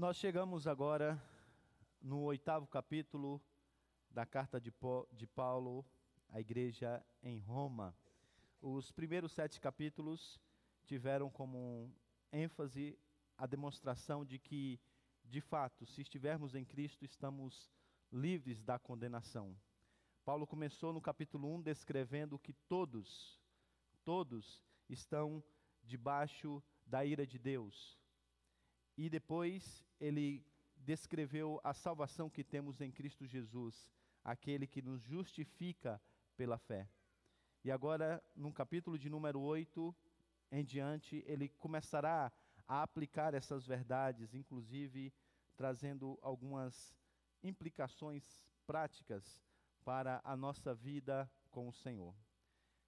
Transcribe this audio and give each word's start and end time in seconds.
Nós 0.00 0.16
chegamos 0.16 0.66
agora 0.66 1.22
no 2.00 2.22
oitavo 2.22 2.66
capítulo 2.66 3.38
da 4.10 4.24
carta 4.24 4.58
de, 4.58 4.72
Paulo 5.26 5.84
à 6.30 6.40
igreja 6.40 7.04
em 7.22 7.38
Roma. 7.38 7.94
Os 8.62 8.90
primeiros 8.90 9.30
sete 9.30 9.60
capítulos 9.60 10.40
tiveram 10.86 11.28
como 11.28 11.94
ênfase 12.32 12.98
a 13.36 13.44
demonstração 13.44 14.24
de 14.24 14.38
que, 14.38 14.80
de 15.22 15.42
fato, 15.42 15.84
se 15.84 16.00
estivermos 16.00 16.54
em 16.54 16.64
Cristo, 16.64 17.04
estamos 17.04 17.70
livres 18.10 18.62
da 18.62 18.78
condenação. 18.78 19.54
Paulo 20.24 20.46
começou 20.46 20.94
no 20.94 21.02
capítulo 21.02 21.54
1 21.56 21.60
descrevendo 21.60 22.38
que 22.38 22.54
todos, 22.54 23.38
todos 24.02 24.64
estão 24.88 25.44
debaixo 25.84 26.62
da 26.86 27.04
ira 27.04 27.26
de 27.26 27.38
Deus. 27.38 27.99
E 29.02 29.08
depois 29.08 29.82
ele 29.98 30.44
descreveu 30.76 31.58
a 31.64 31.72
salvação 31.72 32.28
que 32.28 32.44
temos 32.44 32.82
em 32.82 32.90
Cristo 32.92 33.24
Jesus, 33.24 33.88
aquele 34.22 34.66
que 34.66 34.82
nos 34.82 35.00
justifica 35.00 35.98
pela 36.36 36.58
fé. 36.58 36.86
E 37.64 37.70
agora, 37.70 38.22
no 38.36 38.52
capítulo 38.52 38.98
de 38.98 39.08
número 39.08 39.40
8 39.40 39.96
em 40.52 40.62
diante, 40.62 41.24
ele 41.26 41.48
começará 41.48 42.30
a 42.68 42.82
aplicar 42.82 43.32
essas 43.32 43.66
verdades, 43.66 44.34
inclusive 44.34 45.10
trazendo 45.56 46.18
algumas 46.20 46.94
implicações 47.42 48.44
práticas 48.66 49.42
para 49.82 50.20
a 50.22 50.36
nossa 50.36 50.74
vida 50.74 51.26
com 51.50 51.66
o 51.70 51.72
Senhor. 51.72 52.14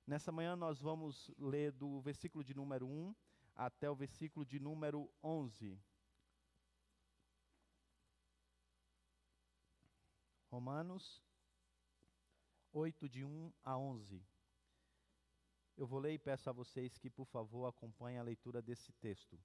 Nessa 0.07 0.31
manhã 0.31 0.57
nós 0.57 0.79
vamos 0.79 1.31
ler 1.39 1.73
do 1.73 2.03
versículo 2.03 2.45
de 2.45 2.53
número 2.53 2.87
1 2.87 3.15
até 3.57 3.91
o 3.91 3.95
versículo 3.95 4.45
de 4.45 4.61
número 4.61 5.11
11. 5.25 5.81
Romanos 10.53 11.25
8, 12.75 13.09
de 13.09 13.25
1 13.25 13.51
a 13.65 13.79
11. 13.79 14.23
Eu 15.79 15.87
vou 15.87 15.99
ler 15.99 16.13
e 16.13 16.19
peço 16.19 16.51
a 16.51 16.53
vocês 16.53 16.99
que, 16.99 17.09
por 17.09 17.25
favor, 17.25 17.65
acompanhem 17.65 18.19
a 18.19 18.23
leitura 18.23 18.61
desse 18.61 18.93
texto. 18.93 19.41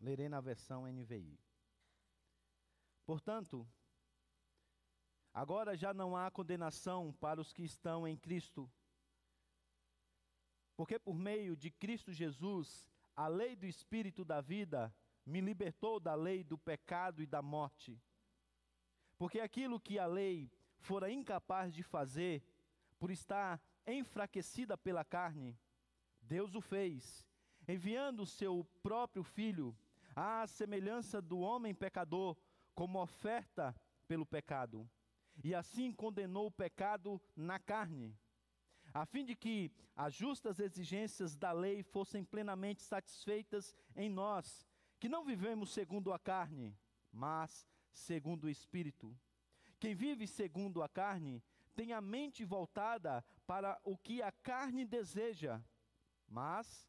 Lerei 0.00 0.30
na 0.30 0.40
versão 0.40 0.86
NVI. 0.86 1.38
Portanto, 3.04 3.68
agora 5.34 5.76
já 5.76 5.92
não 5.92 6.16
há 6.16 6.30
condenação 6.30 7.12
para 7.20 7.42
os 7.42 7.52
que 7.52 7.62
estão 7.62 8.08
em 8.08 8.16
Cristo, 8.16 8.72
porque 10.74 10.98
por 10.98 11.18
meio 11.18 11.54
de 11.54 11.70
Cristo 11.70 12.10
Jesus, 12.10 12.93
a 13.16 13.28
lei 13.28 13.54
do 13.54 13.66
Espírito 13.66 14.24
da 14.24 14.40
vida 14.40 14.94
me 15.24 15.40
libertou 15.40 15.98
da 15.98 16.14
lei 16.14 16.44
do 16.44 16.58
pecado 16.58 17.22
e 17.22 17.26
da 17.26 17.40
morte. 17.40 18.00
Porque 19.16 19.40
aquilo 19.40 19.80
que 19.80 19.98
a 19.98 20.06
lei 20.06 20.50
fora 20.78 21.10
incapaz 21.10 21.72
de 21.72 21.82
fazer, 21.82 22.42
por 22.98 23.10
estar 23.10 23.60
enfraquecida 23.86 24.76
pela 24.76 25.04
carne, 25.04 25.58
Deus 26.20 26.54
o 26.54 26.60
fez, 26.60 27.26
enviando 27.66 28.22
o 28.22 28.26
seu 28.26 28.66
próprio 28.82 29.22
Filho, 29.22 29.76
à 30.14 30.46
semelhança 30.46 31.20
do 31.20 31.38
homem 31.38 31.74
pecador, 31.74 32.36
como 32.74 33.00
oferta 33.00 33.74
pelo 34.06 34.26
pecado. 34.26 34.88
E 35.42 35.54
assim 35.54 35.92
condenou 35.92 36.46
o 36.46 36.52
pecado 36.52 37.20
na 37.34 37.58
carne, 37.58 38.16
a 38.94 39.04
fim 39.04 39.24
de 39.24 39.34
que 39.34 39.72
as 39.96 40.14
justas 40.14 40.60
exigências 40.60 41.36
da 41.36 41.50
lei 41.50 41.82
fossem 41.82 42.24
plenamente 42.24 42.80
satisfeitas 42.80 43.74
em 43.96 44.08
nós, 44.08 44.64
que 45.00 45.08
não 45.08 45.24
vivemos 45.24 45.70
segundo 45.70 46.12
a 46.12 46.18
carne, 46.18 46.78
mas 47.12 47.66
segundo 47.92 48.44
o 48.44 48.48
Espírito. 48.48 49.18
Quem 49.80 49.96
vive 49.96 50.28
segundo 50.28 50.80
a 50.80 50.88
carne 50.88 51.42
tem 51.74 51.92
a 51.92 52.00
mente 52.00 52.44
voltada 52.44 53.24
para 53.44 53.80
o 53.82 53.98
que 53.98 54.22
a 54.22 54.30
carne 54.30 54.84
deseja, 54.84 55.60
mas 56.28 56.88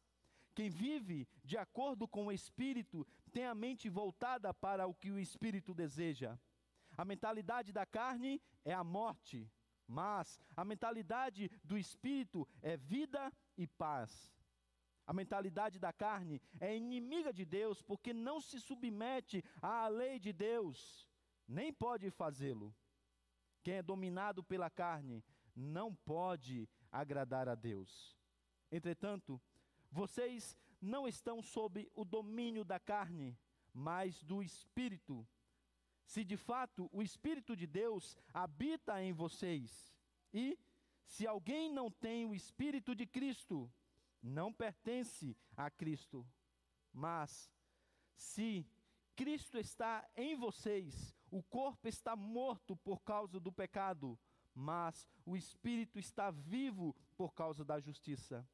quem 0.54 0.70
vive 0.70 1.28
de 1.44 1.58
acordo 1.58 2.06
com 2.06 2.26
o 2.26 2.32
Espírito 2.32 3.04
tem 3.32 3.44
a 3.46 3.54
mente 3.54 3.88
voltada 3.88 4.54
para 4.54 4.86
o 4.86 4.94
que 4.94 5.10
o 5.10 5.18
Espírito 5.18 5.74
deseja. 5.74 6.38
A 6.96 7.04
mentalidade 7.04 7.72
da 7.72 7.84
carne 7.84 8.40
é 8.64 8.72
a 8.72 8.84
morte, 8.84 9.50
mas 9.86 10.40
a 10.56 10.64
mentalidade 10.64 11.50
do 11.62 11.76
Espírito 11.78 12.46
é 12.62 12.76
vida 12.76 13.32
e 13.56 13.66
paz. 13.66 14.34
A 15.06 15.12
mentalidade 15.12 15.78
da 15.78 15.92
carne 15.92 16.42
é 16.58 16.76
inimiga 16.76 17.32
de 17.32 17.44
Deus 17.44 17.80
porque 17.80 18.12
não 18.12 18.40
se 18.40 18.60
submete 18.60 19.44
à 19.62 19.86
lei 19.86 20.18
de 20.18 20.32
Deus, 20.32 21.08
nem 21.46 21.72
pode 21.72 22.10
fazê-lo. 22.10 22.74
Quem 23.62 23.74
é 23.74 23.82
dominado 23.82 24.42
pela 24.42 24.68
carne 24.68 25.24
não 25.54 25.94
pode 25.94 26.68
agradar 26.90 27.48
a 27.48 27.54
Deus. 27.54 28.16
Entretanto, 28.70 29.40
vocês 29.90 30.56
não 30.80 31.06
estão 31.06 31.40
sob 31.40 31.88
o 31.94 32.04
domínio 32.04 32.64
da 32.64 32.78
carne, 32.80 33.38
mas 33.72 34.22
do 34.22 34.42
Espírito. 34.42 35.26
Se 36.06 36.24
de 36.24 36.36
fato 36.36 36.88
o 36.92 37.02
Espírito 37.02 37.56
de 37.56 37.66
Deus 37.66 38.16
habita 38.32 39.02
em 39.02 39.12
vocês, 39.12 39.92
e 40.32 40.58
se 41.04 41.26
alguém 41.26 41.70
não 41.70 41.90
tem 41.90 42.24
o 42.24 42.34
Espírito 42.34 42.94
de 42.94 43.06
Cristo, 43.06 43.70
não 44.22 44.52
pertence 44.52 45.36
a 45.56 45.70
Cristo. 45.70 46.26
Mas, 46.92 47.50
se 48.14 48.66
Cristo 49.14 49.58
está 49.58 50.08
em 50.16 50.34
vocês, 50.34 51.14
o 51.30 51.42
corpo 51.42 51.88
está 51.88 52.16
morto 52.16 52.76
por 52.76 53.02
causa 53.02 53.38
do 53.38 53.52
pecado, 53.52 54.18
mas 54.54 55.06
o 55.24 55.36
espírito 55.36 55.98
está 55.98 56.30
vivo 56.30 56.96
por 57.16 57.34
causa 57.34 57.64
da 57.64 57.78
justiça. 57.78 58.48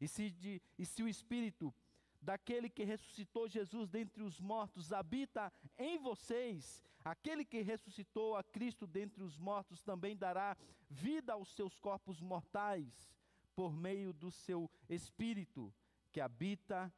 E 0.00 0.06
se, 0.06 0.30
de, 0.30 0.60
e 0.78 0.84
se 0.84 1.02
o 1.02 1.08
Espírito 1.08 1.74
daquele 2.20 2.68
que 2.68 2.84
ressuscitou 2.84 3.48
Jesus 3.48 3.88
dentre 3.88 4.22
os 4.22 4.40
mortos 4.40 4.92
habita 4.92 5.52
em 5.76 5.98
vocês, 5.98 6.82
aquele 7.04 7.44
que 7.44 7.62
ressuscitou 7.62 8.36
a 8.36 8.42
Cristo 8.42 8.86
dentre 8.86 9.22
os 9.22 9.36
mortos 9.38 9.82
também 9.82 10.16
dará 10.16 10.56
vida 10.90 11.32
aos 11.32 11.48
seus 11.54 11.78
corpos 11.78 12.20
mortais, 12.20 13.14
por 13.54 13.76
meio 13.76 14.12
do 14.12 14.30
seu 14.30 14.70
Espírito 14.88 15.74
que 16.12 16.20
habita 16.20 16.92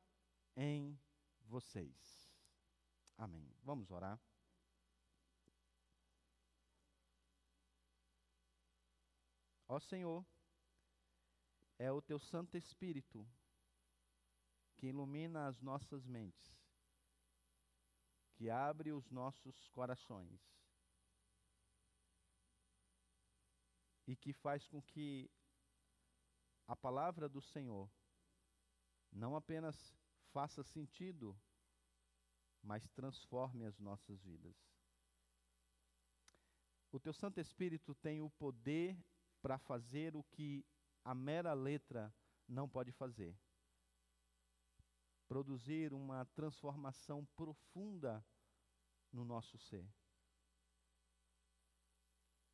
em 0.57 0.99
vocês. 1.47 2.31
Amém. 3.17 3.51
Vamos 3.63 3.91
orar. 3.91 4.21
Ó 9.67 9.79
Senhor, 9.79 10.25
é 11.79 11.91
o 11.93 12.03
teu 12.03 12.19
Santo 12.19 12.57
Espírito 12.57 13.27
que 14.81 14.87
ilumina 14.87 15.47
as 15.47 15.61
nossas 15.61 16.07
mentes, 16.07 16.59
que 18.33 18.49
abre 18.49 18.93
os 18.93 19.11
nossos 19.11 19.69
corações 19.69 20.41
e 24.07 24.17
que 24.17 24.33
faz 24.33 24.67
com 24.67 24.81
que 24.81 25.31
a 26.67 26.75
palavra 26.75 27.29
do 27.29 27.43
Senhor 27.43 27.91
não 29.13 29.37
apenas 29.37 29.95
faça 30.33 30.63
sentido, 30.63 31.39
mas 32.63 32.89
transforme 32.89 33.67
as 33.67 33.79
nossas 33.79 34.23
vidas. 34.23 34.57
O 36.91 36.99
teu 36.99 37.13
Santo 37.13 37.39
Espírito 37.39 37.95
tem 37.97 38.23
o 38.23 38.31
poder 38.31 38.97
para 39.43 39.59
fazer 39.59 40.17
o 40.17 40.23
que 40.23 40.65
a 41.05 41.15
mera 41.15 41.53
letra 41.53 42.11
não 42.49 42.67
pode 42.67 42.93
fazer. 42.93 43.37
Produzir 45.31 45.95
uma 45.95 46.25
transformação 46.35 47.25
profunda 47.37 48.27
no 49.13 49.25
nosso 49.25 49.57
ser, 49.57 49.89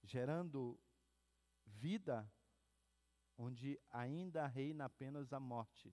gerando 0.02 0.78
vida 1.64 2.30
onde 3.38 3.80
ainda 3.88 4.46
reina 4.46 4.84
apenas 4.84 5.32
a 5.32 5.40
morte, 5.40 5.90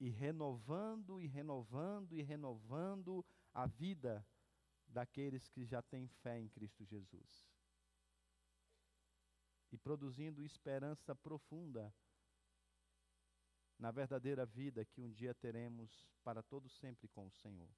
e 0.00 0.08
renovando 0.08 1.20
e 1.20 1.26
renovando 1.26 2.14
e 2.14 2.22
renovando 2.22 3.22
a 3.52 3.66
vida 3.66 4.26
daqueles 4.86 5.50
que 5.50 5.66
já 5.66 5.82
têm 5.82 6.08
fé 6.08 6.40
em 6.40 6.48
Cristo 6.48 6.82
Jesus 6.82 7.46
e 9.70 9.76
produzindo 9.76 10.42
esperança 10.42 11.14
profunda 11.14 11.94
na 13.78 13.90
verdadeira 13.90 14.44
vida 14.44 14.84
que 14.84 15.00
um 15.00 15.10
dia 15.10 15.34
teremos 15.34 16.08
para 16.22 16.42
todo 16.42 16.68
sempre 16.68 17.08
com 17.08 17.26
o 17.26 17.32
Senhor. 17.32 17.70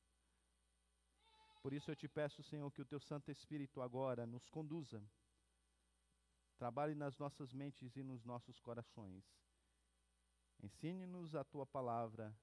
Por 1.63 1.73
isso 1.73 1.91
eu 1.91 1.97
te 1.97 2.09
peço, 2.09 2.43
Senhor, 2.43 2.71
que 2.73 2.81
o 2.81 2.87
teu 2.87 2.99
Santo 3.01 3.31
Espírito 3.31 3.83
agora 3.83 4.27
nos 4.27 4.49
conduza, 4.49 5.03
trabalhe 6.57 6.95
nas 6.95 7.19
nossas 7.19 7.53
mentes 7.53 7.97
e 7.97 8.03
nos 8.03 8.25
nossos 8.25 8.59
corações, 8.59 9.25
Ensine-nos 10.63 11.35
a 11.35 11.43
tua 11.43 11.67
palavra 11.67 12.37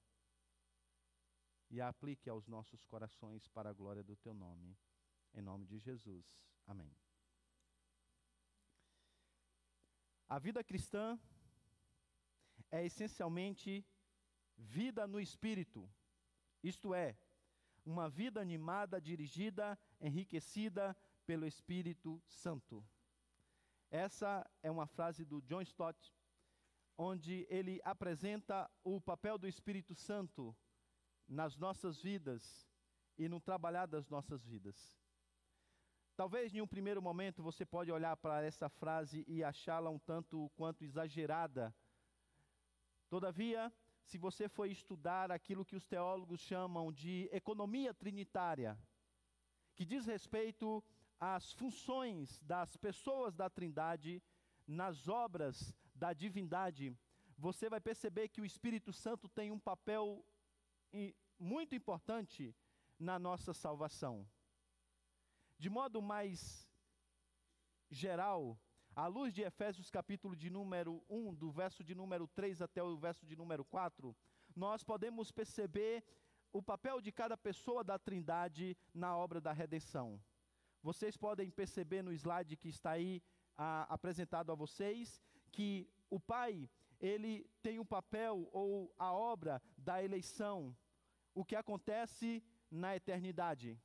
e 1.70 1.80
a 1.80 1.88
aplique 1.88 2.28
aos 2.28 2.48
nossos 2.48 2.84
corações 2.84 3.46
para 3.48 3.70
a 3.70 3.72
glória 3.72 4.02
do 4.02 4.16
teu 4.16 4.34
nome. 4.34 4.76
Em 5.34 5.42
nome 5.42 5.66
de 5.66 5.78
Jesus. 5.78 6.26
Amém. 6.66 6.92
A 10.28 10.38
vida 10.38 10.64
cristã 10.64 11.18
é 12.70 12.84
essencialmente 12.84 13.86
vida 14.56 15.06
no 15.06 15.20
espírito, 15.20 15.88
isto 16.62 16.94
é, 16.94 17.16
uma 17.84 18.08
vida 18.08 18.40
animada, 18.40 19.00
dirigida, 19.00 19.78
enriquecida 20.00 20.96
pelo 21.24 21.46
Espírito 21.46 22.22
Santo. 22.26 22.84
Essa 23.90 24.48
é 24.62 24.70
uma 24.70 24.86
frase 24.86 25.24
do 25.24 25.40
John 25.42 25.62
Stott, 25.62 26.14
onde 26.96 27.46
ele 27.48 27.80
apresenta 27.84 28.70
o 28.84 29.00
papel 29.00 29.38
do 29.38 29.46
Espírito 29.46 29.94
Santo 29.94 30.54
nas 31.26 31.56
nossas 31.56 32.02
vidas 32.02 32.66
e 33.16 33.28
no 33.28 33.40
trabalhar 33.40 33.86
das 33.86 34.08
nossas 34.08 34.44
vidas. 34.44 34.98
Talvez 36.16 36.54
em 36.54 36.60
um 36.60 36.66
primeiro 36.66 37.00
momento 37.00 37.42
você 37.42 37.64
pode 37.64 37.92
olhar 37.92 38.16
para 38.16 38.42
essa 38.42 38.68
frase 38.68 39.24
e 39.28 39.44
achá-la 39.44 39.88
um 39.88 39.98
tanto 39.98 40.50
quanto 40.56 40.82
exagerada. 40.82 41.74
Todavia, 43.08 43.72
se 44.02 44.18
você 44.18 44.48
for 44.48 44.66
estudar 44.66 45.30
aquilo 45.32 45.64
que 45.64 45.76
os 45.76 45.86
teólogos 45.86 46.40
chamam 46.40 46.92
de 46.92 47.28
economia 47.32 47.92
trinitária, 47.94 48.78
que 49.74 49.84
diz 49.84 50.06
respeito 50.06 50.84
às 51.18 51.52
funções 51.52 52.40
das 52.42 52.76
pessoas 52.76 53.34
da 53.34 53.48
Trindade 53.48 54.22
nas 54.66 55.08
obras 55.08 55.74
da 55.94 56.12
divindade, 56.12 56.96
você 57.36 57.68
vai 57.68 57.80
perceber 57.80 58.28
que 58.28 58.40
o 58.40 58.44
Espírito 58.44 58.92
Santo 58.92 59.28
tem 59.28 59.50
um 59.50 59.58
papel 59.58 60.24
muito 61.38 61.74
importante 61.74 62.54
na 62.98 63.18
nossa 63.18 63.54
salvação. 63.54 64.26
De 65.58 65.70
modo 65.70 66.02
mais 66.02 66.68
geral, 67.90 68.58
à 68.98 69.06
luz 69.06 69.32
de 69.32 69.42
Efésios 69.42 69.88
capítulo 69.90 70.34
de 70.34 70.50
número 70.50 71.00
1, 71.08 71.32
do 71.36 71.52
verso 71.52 71.84
de 71.84 71.94
número 71.94 72.26
3 72.26 72.60
até 72.60 72.82
o 72.82 72.96
verso 72.96 73.24
de 73.24 73.36
número 73.36 73.64
4, 73.64 74.12
nós 74.56 74.82
podemos 74.82 75.30
perceber 75.30 76.02
o 76.52 76.60
papel 76.60 77.00
de 77.00 77.12
cada 77.12 77.36
pessoa 77.36 77.84
da 77.84 77.96
Trindade 77.96 78.76
na 78.92 79.16
obra 79.16 79.40
da 79.40 79.52
redenção. 79.52 80.20
Vocês 80.82 81.16
podem 81.16 81.48
perceber 81.48 82.02
no 82.02 82.12
slide 82.12 82.56
que 82.56 82.68
está 82.68 82.90
aí 82.90 83.22
a, 83.56 83.82
apresentado 83.94 84.50
a 84.50 84.56
vocês 84.56 85.22
que 85.52 85.88
o 86.10 86.18
Pai, 86.18 86.68
ele 86.98 87.48
tem 87.62 87.78
um 87.78 87.86
papel 87.86 88.48
ou 88.50 88.92
a 88.98 89.12
obra 89.12 89.62
da 89.76 90.02
eleição, 90.02 90.76
o 91.32 91.44
que 91.44 91.54
acontece 91.54 92.42
na 92.68 92.96
eternidade. 92.96 93.80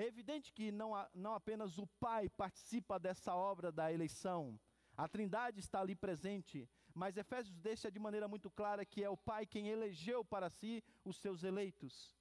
É 0.00 0.06
evidente 0.06 0.50
que 0.50 0.72
não, 0.72 0.92
não 1.14 1.34
apenas 1.34 1.76
o 1.76 1.86
Pai 1.86 2.26
participa 2.30 2.98
dessa 2.98 3.34
obra 3.34 3.70
da 3.70 3.92
eleição, 3.92 4.58
a 4.96 5.06
Trindade 5.06 5.60
está 5.60 5.78
ali 5.82 5.94
presente, 5.94 6.66
mas 6.94 7.18
Efésios 7.18 7.58
deixa 7.58 7.90
de 7.90 7.98
maneira 7.98 8.26
muito 8.26 8.50
clara 8.50 8.82
que 8.86 9.04
é 9.04 9.10
o 9.10 9.16
Pai 9.30 9.44
quem 9.44 9.68
elegeu 9.68 10.24
para 10.24 10.48
si 10.48 10.82
os 11.04 11.18
seus 11.18 11.42
eleitos. 11.42 12.16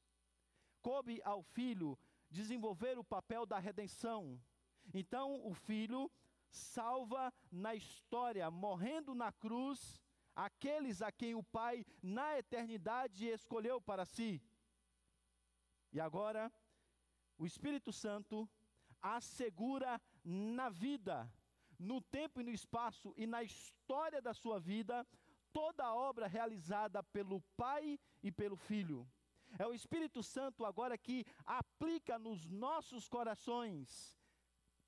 Coube 0.82 1.22
ao 1.24 1.42
Filho 1.42 1.98
desenvolver 2.30 3.00
o 3.00 3.04
papel 3.16 3.46
da 3.46 3.58
redenção. 3.58 4.38
Então, 4.94 5.40
o 5.48 5.54
Filho 5.54 6.12
salva 6.50 7.34
na 7.50 7.76
história, 7.76 8.52
morrendo 8.52 9.16
na 9.16 9.32
cruz, 9.32 10.02
aqueles 10.36 11.02
a 11.02 11.14
quem 11.14 11.34
o 11.34 11.44
Pai, 11.44 11.86
na 12.04 12.38
eternidade, 12.38 13.26
escolheu 13.26 13.80
para 13.80 14.04
si. 14.04 14.44
E 15.94 16.00
agora, 16.02 16.52
o 17.40 17.46
Espírito 17.46 17.92
Santo 17.94 18.48
assegura 19.02 20.00
na 20.24 20.70
vida, 20.70 21.32
no 21.80 22.02
tempo 22.02 22.42
e 22.42 22.44
no 22.44 22.52
espaço 22.52 23.14
e 23.16 23.26
na 23.26 23.42
história 23.42 24.22
da 24.22 24.34
sua 24.34 24.60
vida, 24.60 25.08
toda 25.54 25.86
a 25.86 25.96
obra 25.96 26.28
realizada 26.28 27.02
pelo 27.02 27.42
Pai 27.56 27.98
e 28.22 28.30
pelo 28.30 28.58
Filho. 28.58 29.08
É 29.58 29.66
o 29.66 29.74
Espírito 29.74 30.22
Santo 30.22 30.66
agora 30.66 30.98
que 30.98 31.26
aplica 31.46 32.20
nos 32.20 32.46
nossos 32.46 33.08
corações 33.08 34.20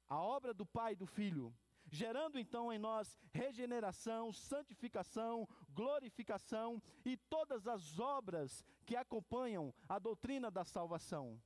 a 0.09 0.21
obra 0.21 0.53
do 0.53 0.65
Pai 0.65 0.91
e 0.91 0.97
do 0.97 1.07
Filho, 1.07 1.55
gerando 1.89 2.37
então 2.37 2.71
em 2.71 2.77
nós 2.77 3.17
regeneração, 3.31 4.33
santificação, 4.33 5.47
glorificação 5.69 6.83
e 7.05 7.15
todas 7.15 7.65
as 7.65 7.97
obras 7.97 8.63
que 8.85 8.97
acompanham 8.97 9.73
a 9.87 9.97
doutrina 9.97 10.51
da 10.51 10.65
salvação. 10.65 11.41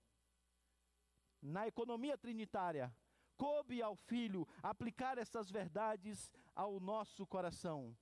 Na 1.46 1.68
economia 1.68 2.18
trinitária, 2.18 2.92
coube 3.38 3.80
ao 3.80 3.96
Filho 3.96 4.48
aplicar 4.64 5.20
essas 5.20 5.52
verdades 5.52 6.32
ao 6.56 6.80
nosso 6.80 7.26
coração. 7.28 7.96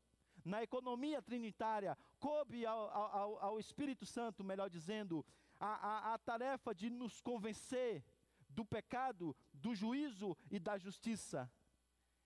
Na 0.45 0.63
economia 0.63 1.22
trinitária, 1.22 1.98
coube 2.19 2.66
ao, 2.66 2.90
ao, 2.90 3.44
ao 3.44 3.60
Espírito 3.60 4.06
Santo, 4.06 4.45
melhor 4.45 4.69
dizendo, 4.69 5.25
a, 5.60 6.12
a, 6.12 6.13
a 6.13 6.18
tarefa 6.19 6.74
de 6.74 6.90
nos 6.90 7.19
convencer 7.19 8.01
do 8.48 8.63
pecado, 8.63 9.36
do 9.54 9.75
juízo 9.75 10.38
e 10.50 10.57
da 10.57 10.78
justiça. 10.78 11.51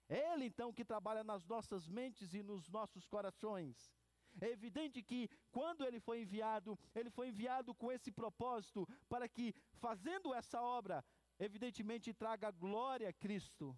É 0.08 0.34
Ele 0.34 0.46
então 0.46 0.72
que 0.72 0.86
trabalha 0.86 1.24
nas 1.24 1.48
nossas 1.48 1.88
mentes 1.88 2.36
e 2.36 2.44
nos 2.44 2.70
nossos 2.70 3.08
corações. 3.08 3.92
É 4.40 4.50
evidente 4.50 5.02
que 5.02 5.30
quando 5.52 5.84
ele 5.86 6.00
foi 6.00 6.22
enviado, 6.22 6.78
ele 6.94 7.10
foi 7.10 7.30
enviado 7.30 7.74
com 7.74 7.92
esse 7.92 8.12
propósito 8.12 8.88
para 9.10 9.28
que, 9.28 9.54
fazendo 9.74 10.34
essa 10.34 10.62
obra, 10.62 11.04
evidentemente 11.40 12.14
traga 12.14 12.52
glória 12.52 13.10
a 13.10 13.14
Cristo. 13.14 13.76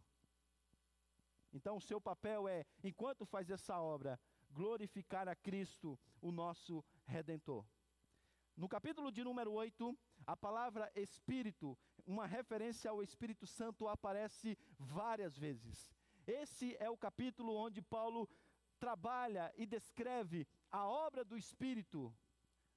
Então, 1.51 1.77
o 1.77 1.81
seu 1.81 1.99
papel 1.99 2.47
é, 2.47 2.65
enquanto 2.83 3.25
faz 3.25 3.49
essa 3.49 3.79
obra, 3.79 4.19
glorificar 4.51 5.27
a 5.27 5.35
Cristo, 5.35 5.97
o 6.21 6.31
nosso 6.31 6.83
redentor. 7.05 7.65
No 8.55 8.67
capítulo 8.67 9.11
de 9.11 9.23
número 9.23 9.53
8, 9.53 9.97
a 10.27 10.35
palavra 10.35 10.91
Espírito, 10.93 11.77
uma 12.05 12.25
referência 12.27 12.91
ao 12.91 13.01
Espírito 13.01 13.47
Santo, 13.47 13.87
aparece 13.87 14.57
várias 14.77 15.37
vezes. 15.37 15.91
Esse 16.27 16.75
é 16.79 16.89
o 16.89 16.97
capítulo 16.97 17.55
onde 17.55 17.81
Paulo 17.81 18.29
trabalha 18.79 19.53
e 19.55 19.65
descreve 19.65 20.47
a 20.71 20.87
obra 20.87 21.23
do 21.23 21.37
Espírito 21.37 22.15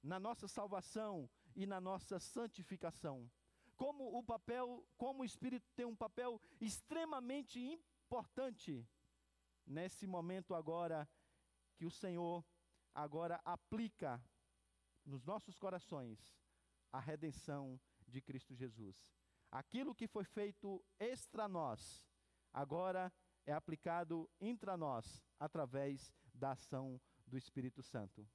na 0.02 0.18
nossa 0.18 0.48
salvação 0.48 1.30
e 1.54 1.64
na 1.66 1.80
nossa 1.80 2.18
santificação. 2.18 3.30
Como 3.76 4.18
o 4.18 4.22
papel, 4.22 4.86
como 4.96 5.22
o 5.22 5.24
Espírito 5.24 5.70
tem 5.74 5.86
um 5.86 5.96
papel 5.96 6.40
extremamente 6.60 7.58
importante 7.60 8.86
nesse 9.66 10.06
momento 10.06 10.54
agora 10.54 11.08
que 11.76 11.86
o 11.86 11.90
Senhor 11.90 12.44
agora 12.94 13.40
aplica 13.44 14.22
nos 15.04 15.24
nossos 15.24 15.58
corações 15.58 16.18
a 16.92 17.00
redenção 17.00 17.80
de 18.06 18.20
Cristo 18.20 18.54
Jesus. 18.54 18.96
Aquilo 19.50 19.94
que 19.94 20.06
foi 20.06 20.24
feito 20.24 20.84
extra 20.98 21.48
nós, 21.48 22.06
agora 22.52 23.12
é 23.46 23.52
aplicado 23.52 24.28
intra 24.40 24.76
nós, 24.76 25.22
através 25.38 26.12
da 26.34 26.52
ação 26.52 27.00
do 27.26 27.36
Espírito 27.36 27.82
Santo. 27.82 28.26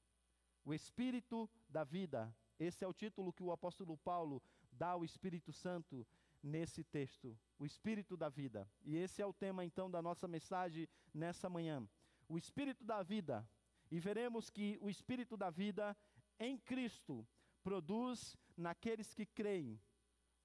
O 0.65 0.73
Espírito 0.73 1.49
da 1.69 1.83
vida, 1.83 2.33
esse 2.59 2.83
é 2.83 2.87
o 2.87 2.93
título 2.93 3.31
que 3.31 3.43
o 3.43 3.51
apóstolo 3.51 3.97
Paulo 3.97 4.41
dá 4.71 4.89
ao 4.89 5.05
Espírito 5.05 5.53
Santo 5.53 6.05
nesse 6.41 6.83
texto. 6.83 7.37
O 7.57 7.65
Espírito 7.65 8.17
da 8.17 8.29
vida. 8.29 8.69
E 8.83 8.95
esse 8.95 9.21
é 9.21 9.25
o 9.25 9.33
tema 9.33 9.63
então 9.63 9.89
da 9.89 10.01
nossa 10.01 10.27
mensagem 10.27 10.87
nessa 11.13 11.49
manhã. 11.49 11.87
O 12.27 12.37
Espírito 12.37 12.83
da 12.83 13.01
vida. 13.01 13.47
E 13.89 13.99
veremos 13.99 14.49
que 14.49 14.77
o 14.81 14.89
Espírito 14.89 15.37
da 15.37 15.49
vida 15.49 15.95
em 16.39 16.57
Cristo 16.57 17.25
produz 17.63 18.37
naqueles 18.55 19.13
que 19.13 19.25
creem 19.25 19.79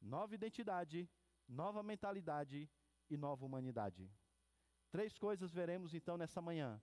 nova 0.00 0.34
identidade, 0.34 1.08
nova 1.48 1.82
mentalidade 1.82 2.68
e 3.08 3.16
nova 3.16 3.44
humanidade. 3.44 4.10
Três 4.92 5.16
coisas 5.16 5.50
veremos 5.50 5.94
então 5.94 6.18
nessa 6.18 6.42
manhã. 6.42 6.78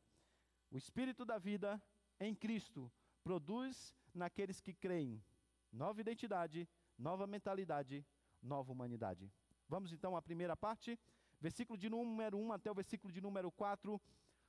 O 0.71 0.77
Espírito 0.77 1.23
da 1.23 1.37
vida 1.37 1.79
em 2.19 2.33
Cristo 2.33 2.91
produz 3.23 3.95
naqueles 4.15 4.59
que 4.59 4.73
creem 4.73 5.23
nova 5.71 6.01
identidade, 6.01 6.67
nova 6.97 7.27
mentalidade, 7.27 8.03
nova 8.41 8.71
humanidade. 8.71 9.31
Vamos 9.67 9.93
então 9.93 10.17
à 10.17 10.23
primeira 10.23 10.57
parte, 10.57 10.99
versículo 11.39 11.77
de 11.77 11.87
número 11.87 12.35
1 12.35 12.51
até 12.51 12.71
o 12.71 12.73
versículo 12.73 13.13
de 13.13 13.21
número 13.21 13.51
4. 13.51 14.01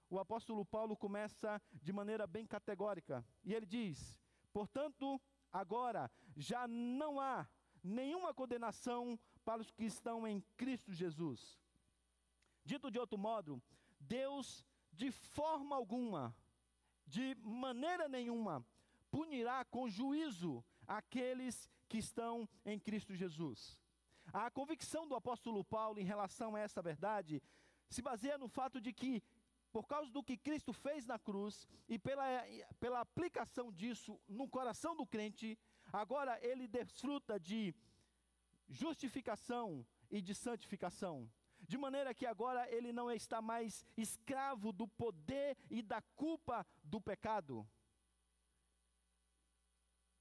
O 0.09 0.19
apóstolo 0.19 0.65
Paulo 0.65 0.97
começa 0.97 1.61
de 1.71 1.93
maneira 1.93 2.27
bem 2.27 2.47
categórica 2.47 3.23
e 3.45 3.53
ele 3.53 3.67
diz: 3.67 4.19
Portanto, 4.55 5.21
agora 5.53 6.11
já 6.35 6.67
não 6.67 7.21
há 7.21 7.47
nenhuma 7.85 8.33
condenação 8.33 9.21
para 9.45 9.61
os 9.61 9.71
que 9.71 9.85
estão 9.85 10.27
em 10.27 10.41
Cristo 10.57 10.95
Jesus. 10.95 11.60
Dito 12.65 12.91
de 12.91 12.99
outro 12.99 13.19
modo, 13.19 13.63
Deus 13.99 14.65
de 14.93 15.11
forma 15.11 15.75
alguma, 15.77 16.35
de 17.07 17.35
maneira 17.43 18.09
nenhuma 18.09 18.65
punirá 19.11 19.65
com 19.65 19.89
juízo 19.89 20.65
aqueles 20.87 21.69
que 21.89 21.99
estão 21.99 22.49
em 22.65 22.79
Cristo 22.79 23.15
Jesus. 23.15 23.79
A 24.33 24.51
convicção 24.51 25.09
do 25.09 25.17
apóstolo 25.17 25.65
Paulo 25.65 25.99
em 25.99 26.05
relação 26.05 26.55
a 26.55 26.61
essa 26.61 26.81
verdade 26.81 27.43
se 27.89 28.01
baseia 28.01 28.39
no 28.39 28.49
fato 28.49 28.81
de 28.81 28.93
que, 28.93 29.23
por 29.73 29.87
causa 29.89 30.11
do 30.11 30.23
que 30.23 30.37
Cristo 30.37 30.73
fez 30.73 31.05
na 31.05 31.19
cruz 31.19 31.67
e 31.89 31.99
pela, 31.99 32.25
pela 32.79 33.01
aplicação 33.01 33.73
disso 33.73 34.21
no 34.29 34.49
coração 34.49 34.95
do 34.95 35.07
crente, 35.07 35.59
agora 35.93 36.39
ele 36.45 36.69
desfruta 36.69 37.41
de 37.41 37.75
justificação 38.69 39.85
e 40.11 40.21
de 40.21 40.35
santificação. 40.35 41.29
De 41.71 41.79
maneira 41.79 42.13
que 42.19 42.27
agora 42.27 42.63
ele 42.77 42.91
não 42.93 43.09
está 43.13 43.41
mais 43.41 43.87
escravo 43.97 44.73
do 44.73 44.87
poder 44.89 45.57
e 45.71 45.81
da 45.81 46.01
culpa 46.23 46.67
do 46.83 47.01
pecado. 47.01 47.55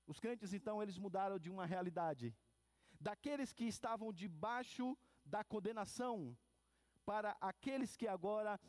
Os 0.05 0.19
crentes 0.19 0.53
então 0.53 0.75
eles 0.83 0.99
mudaram 1.05 1.39
de 1.39 1.49
uma 1.49 1.65
realidade 1.65 2.35
daqueles 2.99 3.51
que 3.51 3.65
estavam 3.65 4.13
debaixo 4.13 4.85
da 5.25 5.43
condenação 5.43 6.37
para 7.03 7.35
aqueles 7.41 7.95
que 7.95 8.07
agora 8.07 8.59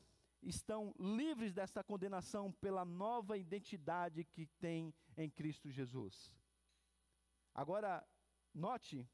estão 0.42 0.94
livres 0.98 1.52
dessa 1.52 1.84
condenação 1.84 2.50
pela 2.64 2.84
nova 2.84 3.36
identidade 3.36 4.24
que 4.24 4.46
tem 4.58 4.94
em 5.18 5.28
Cristo 5.28 5.70
Jesus. 5.70 6.32
Agora, 7.54 7.92
note 8.54 9.06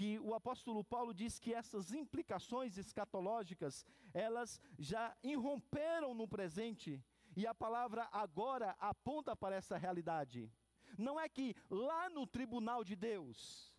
que 0.00 0.18
o 0.18 0.34
apóstolo 0.34 0.82
Paulo 0.82 1.12
diz 1.12 1.38
que 1.38 1.52
essas 1.52 1.92
implicações 1.92 2.78
escatológicas, 2.78 3.84
elas 4.14 4.58
já 4.78 5.14
irromperam 5.22 6.14
no 6.14 6.26
presente, 6.26 7.04
e 7.36 7.46
a 7.46 7.54
palavra 7.54 8.08
agora 8.10 8.74
aponta 8.80 9.36
para 9.36 9.56
essa 9.56 9.76
realidade. 9.76 10.50
Não 10.96 11.20
é 11.20 11.28
que 11.28 11.54
lá 11.68 12.08
no 12.08 12.26
tribunal 12.26 12.82
de 12.82 12.96
Deus, 12.96 13.70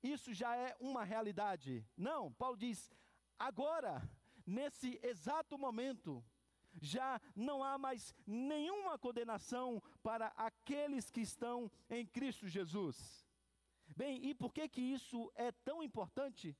isso 0.00 0.32
já 0.32 0.54
é 0.54 0.76
uma 0.78 1.02
realidade. 1.02 1.84
Não, 1.96 2.32
Paulo 2.34 2.56
diz, 2.56 2.88
agora, 3.36 4.00
nesse 4.46 5.00
exato 5.02 5.58
momento, 5.58 6.24
já 6.80 7.20
não 7.34 7.64
há 7.64 7.76
mais 7.76 8.14
nenhuma 8.24 8.96
condenação 8.96 9.82
para 10.04 10.28
aqueles 10.36 11.10
que 11.10 11.20
estão 11.20 11.68
em 11.90 12.06
Cristo 12.06 12.46
Jesus. 12.46 13.21
Bem, 13.96 14.24
e 14.24 14.34
por 14.34 14.52
que 14.52 14.68
que 14.68 14.80
isso 14.80 15.30
é 15.34 15.52
tão 15.52 15.82
importante? 15.82 16.56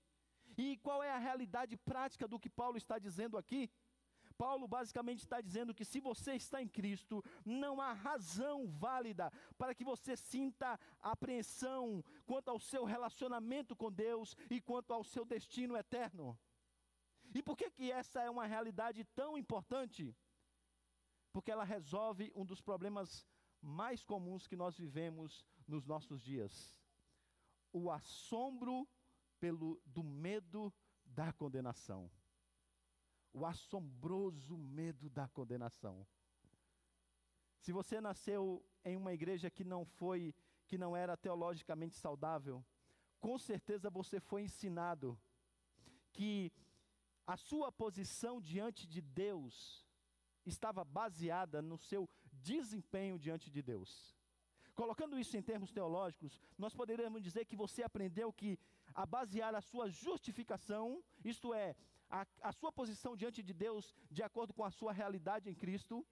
E 0.57 0.77
qual 0.79 1.03
é 1.03 1.11
a 1.11 1.19
realidade 1.19 1.77
prática 1.77 2.29
do 2.29 2.39
que 2.39 2.51
Paulo 2.51 2.77
está 2.77 2.99
dizendo 2.99 3.39
aqui? 3.39 3.71
Paulo 4.33 4.67
basicamente 4.67 5.21
está 5.21 5.41
dizendo 5.41 5.75
que 5.75 5.85
se 5.85 6.01
você 6.01 6.35
está 6.35 6.61
em 6.61 6.69
Cristo, 6.69 7.23
não 7.45 7.81
há 7.81 7.93
razão 7.93 8.67
válida 8.67 9.31
para 9.57 9.75
que 9.75 9.85
você 9.85 10.17
sinta 10.17 10.79
apreensão 11.01 12.05
quanto 12.27 12.49
ao 12.49 12.59
seu 12.59 12.85
relacionamento 12.85 13.77
com 13.77 13.91
Deus 13.91 14.35
e 14.51 14.61
quanto 14.61 14.93
ao 14.93 15.05
seu 15.05 15.25
destino 15.25 15.77
eterno. 15.77 16.39
E 17.35 17.43
por 17.43 17.57
que 17.57 17.71
que 17.71 17.91
essa 17.91 18.21
é 18.21 18.29
uma 18.29 18.47
realidade 18.47 19.05
tão 19.15 19.39
importante? 19.39 20.15
Porque 21.33 21.51
ela 21.51 21.65
resolve 21.65 22.31
um 22.35 22.45
dos 22.45 22.61
problemas 22.61 23.27
mais 23.61 24.03
comuns 24.05 24.47
que 24.47 24.57
nós 24.57 24.77
vivemos 24.77 25.47
nos 25.67 25.87
nossos 25.87 26.21
dias. 26.21 26.82
O 27.73 27.91
assombro 27.91 28.89
pelo 29.41 29.81
do 29.87 30.05
medo 30.05 30.73
da 31.05 31.33
condenação 31.33 32.11
o 33.33 33.47
assombroso 33.47 34.57
medo 34.57 35.09
da 35.09 35.27
condenação. 35.29 36.07
Se 37.59 37.73
você 37.73 38.01
nasceu 38.01 38.65
em 38.85 38.97
uma 38.97 39.13
igreja 39.13 39.51
que 39.51 39.65
não 39.65 39.85
foi, 39.85 40.35
que 40.67 40.77
não 40.77 40.97
era 40.97 41.17
teologicamente 41.17 41.95
saudável, 41.97 42.65
com 43.21 43.39
certeza 43.39 43.89
você 43.89 44.21
foi 44.21 44.43
ensinado 44.43 45.19
que 46.13 46.53
a 47.27 47.37
sua 47.37 47.71
posição 47.73 48.41
diante 48.41 48.87
de 48.87 49.01
Deus 49.01 49.87
estava 50.45 50.85
baseada 50.85 51.63
no 51.63 51.79
seu 51.79 52.11
desempenho 52.33 53.19
diante 53.19 53.49
de 53.51 53.63
Deus. 53.63 54.19
Colocando 54.75 55.19
isso 55.19 55.37
em 55.37 55.43
termos 55.43 55.71
teológicos, 55.71 56.41
nós 56.57 56.75
poderíamos 56.75 57.23
dizer 57.23 57.45
que 57.45 57.57
você 57.57 57.83
aprendeu 57.83 58.33
que 58.33 58.59
a 58.95 59.05
basear 59.05 59.55
a 59.55 59.61
sua 59.61 59.89
justificação, 59.89 61.03
isto 61.25 61.53
é, 61.53 61.77
a, 62.09 62.27
a 62.41 62.53
sua 62.53 62.73
posição 62.73 63.17
diante 63.17 63.43
de 63.43 63.53
Deus 63.53 63.95
de 64.11 64.23
acordo 64.23 64.53
com 64.55 64.65
a 64.65 64.71
sua 64.71 64.93
realidade 64.93 65.51
em 65.51 65.55
Cristo, 65.55 66.07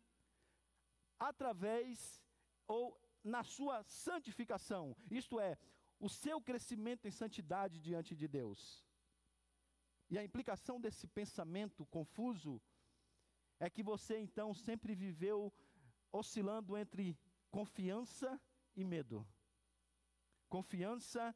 através 1.19 2.23
ou 2.67 2.99
na 3.23 3.43
sua 3.43 3.83
santificação, 3.83 4.97
isto 5.11 5.41
é, 5.41 5.59
o 5.99 6.09
seu 6.09 6.41
crescimento 6.41 7.07
em 7.07 7.11
santidade 7.11 7.79
diante 7.81 8.15
de 8.15 8.27
Deus. 8.27 8.85
E 10.09 10.19
a 10.19 10.25
implicação 10.25 10.81
desse 10.81 11.07
pensamento 11.07 11.87
confuso 11.87 12.61
é 13.59 13.69
que 13.71 13.83
você 13.83 14.19
então 14.19 14.53
sempre 14.55 14.95
viveu 14.95 15.53
oscilando 16.11 16.77
entre 16.77 17.19
confiança 17.51 18.41
e 18.81 18.85
medo. 18.85 19.27
Confiança 20.49 21.35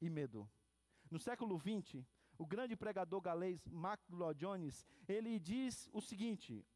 e 0.00 0.08
medo. 0.08 0.48
No 1.10 1.18
século 1.18 1.58
XX, 1.58 2.04
o 2.38 2.46
grande 2.46 2.74
pregador 2.76 3.20
galês 3.20 3.66
Lloyd 4.08 4.40
Jones, 4.40 4.86
ele 5.06 5.38
diz 5.38 5.88
o 5.92 6.00
seguinte: 6.00 6.66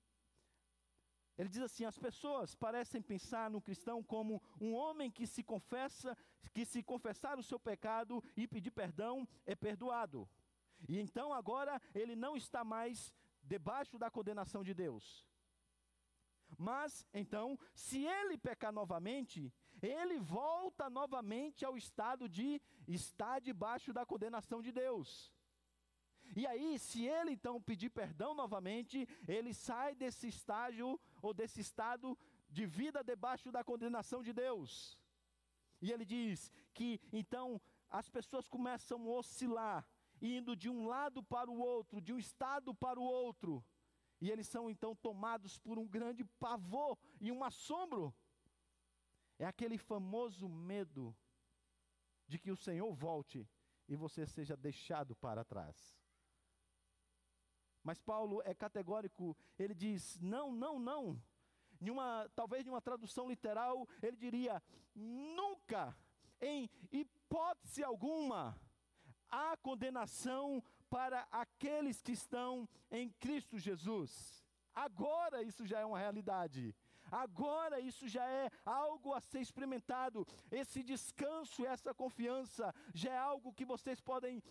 ele 1.36 1.48
diz 1.48 1.62
assim: 1.62 1.84
as 1.84 1.98
pessoas 1.98 2.54
parecem 2.54 3.02
pensar 3.02 3.50
no 3.50 3.60
cristão 3.60 4.02
como 4.02 4.42
um 4.60 4.74
homem 4.74 5.10
que 5.10 5.26
se 5.26 5.42
confessa, 5.42 6.16
que 6.52 6.64
se 6.64 6.82
confessar 6.82 7.38
o 7.38 7.42
seu 7.42 7.58
pecado 7.58 8.22
e 8.36 8.46
pedir 8.46 8.70
perdão 8.70 9.26
é 9.46 9.54
perdoado. 9.54 10.28
E 10.88 10.98
então 10.98 11.32
agora 11.32 11.80
ele 11.94 12.14
não 12.14 12.36
está 12.36 12.64
mais 12.64 13.12
debaixo 13.42 13.98
da 13.98 14.10
condenação 14.10 14.62
de 14.62 14.74
Deus. 14.74 15.26
Mas 16.58 17.06
então, 17.12 17.58
se 17.74 18.04
ele 18.04 18.36
pecar 18.36 18.72
novamente, 18.72 19.52
ele 19.82 20.18
volta 20.18 20.88
novamente 20.90 21.64
ao 21.64 21.76
estado 21.76 22.28
de 22.28 22.60
estar 22.86 23.40
debaixo 23.40 23.92
da 23.92 24.04
condenação 24.04 24.60
de 24.62 24.72
Deus. 24.72 25.32
E 26.36 26.46
aí, 26.46 26.78
se 26.78 27.06
ele 27.06 27.32
então 27.32 27.60
pedir 27.60 27.90
perdão 27.90 28.34
novamente, 28.34 29.08
ele 29.26 29.52
sai 29.52 29.94
desse 29.94 30.28
estágio 30.28 31.00
ou 31.20 31.34
desse 31.34 31.60
estado 31.60 32.16
de 32.48 32.66
vida 32.66 33.02
debaixo 33.02 33.50
da 33.50 33.64
condenação 33.64 34.22
de 34.22 34.32
Deus. 34.32 34.98
E 35.80 35.90
ele 35.90 36.04
diz 36.04 36.52
que 36.72 37.00
então 37.12 37.60
as 37.88 38.08
pessoas 38.08 38.46
começam 38.46 39.02
a 39.02 39.18
oscilar, 39.18 39.88
indo 40.22 40.54
de 40.54 40.68
um 40.68 40.86
lado 40.86 41.22
para 41.22 41.50
o 41.50 41.58
outro, 41.58 42.00
de 42.00 42.12
um 42.12 42.18
estado 42.18 42.74
para 42.74 43.00
o 43.00 43.02
outro. 43.02 43.64
E 44.20 44.30
eles 44.30 44.46
são 44.46 44.70
então 44.70 44.94
tomados 44.94 45.58
por 45.58 45.78
um 45.78 45.88
grande 45.88 46.24
pavor 46.38 46.96
e 47.20 47.32
um 47.32 47.42
assombro. 47.42 48.14
É 49.40 49.46
aquele 49.46 49.78
famoso 49.78 50.46
medo 50.46 51.16
de 52.28 52.38
que 52.38 52.50
o 52.50 52.56
Senhor 52.56 52.92
volte 52.92 53.48
e 53.88 53.96
você 53.96 54.26
seja 54.26 54.54
deixado 54.54 55.16
para 55.16 55.42
trás. 55.42 55.98
Mas 57.82 57.98
Paulo 57.98 58.42
é 58.44 58.54
categórico, 58.54 59.34
ele 59.58 59.74
diz: 59.74 60.18
não, 60.20 60.52
não, 60.52 60.78
não. 60.78 61.18
Numa, 61.80 62.30
talvez 62.36 62.66
em 62.66 62.68
uma 62.68 62.82
tradução 62.82 63.30
literal, 63.30 63.88
ele 64.02 64.18
diria: 64.18 64.62
nunca, 64.94 65.96
em 66.38 66.68
hipótese 66.92 67.82
alguma, 67.82 68.54
há 69.26 69.56
condenação 69.56 70.62
para 70.90 71.26
aqueles 71.30 72.02
que 72.02 72.12
estão 72.12 72.68
em 72.90 73.08
Cristo 73.12 73.58
Jesus. 73.58 74.44
Agora 74.74 75.42
isso 75.42 75.64
já 75.66 75.80
é 75.80 75.86
uma 75.86 75.98
realidade. 75.98 76.76
Agora 77.10 77.80
isso 77.80 78.08
já 78.08 78.24
é 78.28 78.50
algo 78.64 79.12
a 79.12 79.20
ser 79.20 79.40
experimentado. 79.40 80.26
Esse 80.50 80.82
descanso, 80.82 81.66
essa 81.66 81.92
confiança 81.94 82.74
já 82.94 83.12
é 83.12 83.18
algo 83.18 83.52
que 83.52 83.64
vocês 83.64 84.00
podem 84.00 84.42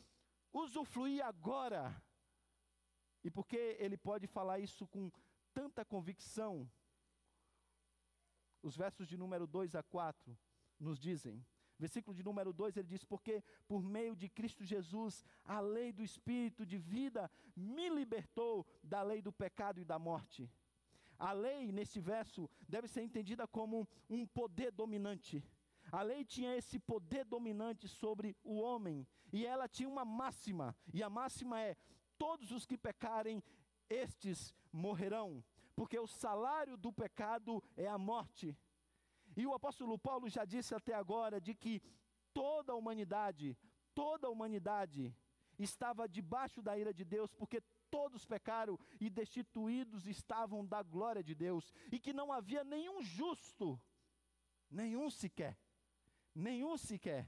usufruir 0.52 1.24
agora. 1.26 1.96
E 3.24 3.30
porque 3.30 3.78
ele 3.80 3.98
pode 3.98 4.28
falar 4.28 4.60
isso 4.60 4.88
com 4.88 5.12
tanta 5.54 5.84
convicção, 5.84 6.70
os 8.62 8.76
versos 8.76 9.08
de 9.08 9.18
número 9.18 9.48
2 9.48 9.76
a 9.76 9.84
4 9.84 10.38
nos 10.80 11.00
dizem, 11.00 11.46
versículo 11.78 12.16
de 12.16 12.24
número 12.24 12.52
2 12.54 12.78
ele 12.78 12.88
diz: 12.88 13.04
Porque 13.04 13.44
por 13.68 13.82
meio 13.82 14.16
de 14.16 14.30
Cristo 14.30 14.64
Jesus, 14.64 15.26
a 15.44 15.60
lei 15.60 15.92
do 15.92 16.04
Espírito 16.04 16.66
de 16.66 16.78
vida 16.78 17.30
me 17.56 17.90
libertou 17.90 18.66
da 18.84 19.02
lei 19.02 19.22
do 19.22 19.32
pecado 19.32 19.80
e 19.80 19.86
da 19.86 19.98
morte. 19.98 20.50
A 21.20 21.34
lei, 21.34 21.72
nesse 21.72 22.00
verso, 22.00 22.50
deve 22.68 22.88
ser 22.88 23.02
entendida 23.02 23.46
como 23.48 23.88
um 24.10 24.26
poder 24.26 24.72
dominante. 24.72 25.44
A 25.92 26.02
lei 26.02 26.24
tinha 26.24 26.56
esse 26.56 26.80
poder 26.80 27.26
dominante 27.26 27.88
sobre 27.88 28.38
o 28.44 28.56
homem, 28.60 29.06
e 29.34 29.46
ela 29.46 29.68
tinha 29.68 29.90
uma 29.90 30.06
máxima, 30.06 30.76
e 30.94 31.04
a 31.04 31.10
máxima 31.10 31.62
é: 31.62 31.76
todos 32.18 32.52
os 32.52 32.66
que 32.66 32.78
pecarem, 32.78 33.44
estes 33.90 34.54
morrerão. 34.72 35.44
porque 35.80 35.98
o 35.98 36.06
salário 36.06 36.76
do 36.76 36.92
pecado 36.92 37.64
é 37.78 37.88
a 37.88 37.98
morte. 37.98 38.54
E 39.34 39.48
o 39.48 39.54
apóstolo 39.54 39.98
Paulo 39.98 40.28
já 40.28 40.44
disse 40.44 40.76
até 40.76 40.94
agora 40.94 41.40
de 41.40 41.56
que 41.56 41.82
toda 42.34 42.74
a 42.74 42.76
humanidade, 42.76 43.58
toda 43.96 44.28
a 44.28 44.30
humanidade 44.30 45.16
estava 45.58 46.06
debaixo 46.06 46.62
da 46.62 46.78
ira 46.78 46.94
de 46.94 47.06
Deus, 47.06 47.34
porque 47.34 47.64
todos 47.90 48.26
pecaram 48.26 48.80
e 49.00 49.10
destituídos 49.10 50.08
estavam 50.08 50.66
da 50.66 50.82
glória 50.82 51.24
de 51.24 51.36
Deus, 51.36 51.74
e 51.92 52.00
que 52.00 52.14
não 52.14 52.32
havia 52.32 52.64
nenhum 52.64 53.02
justo, 53.02 53.80
nenhum 54.70 55.10
sequer, 55.10 55.58
nenhum 56.34 56.78
sequer. 56.78 57.28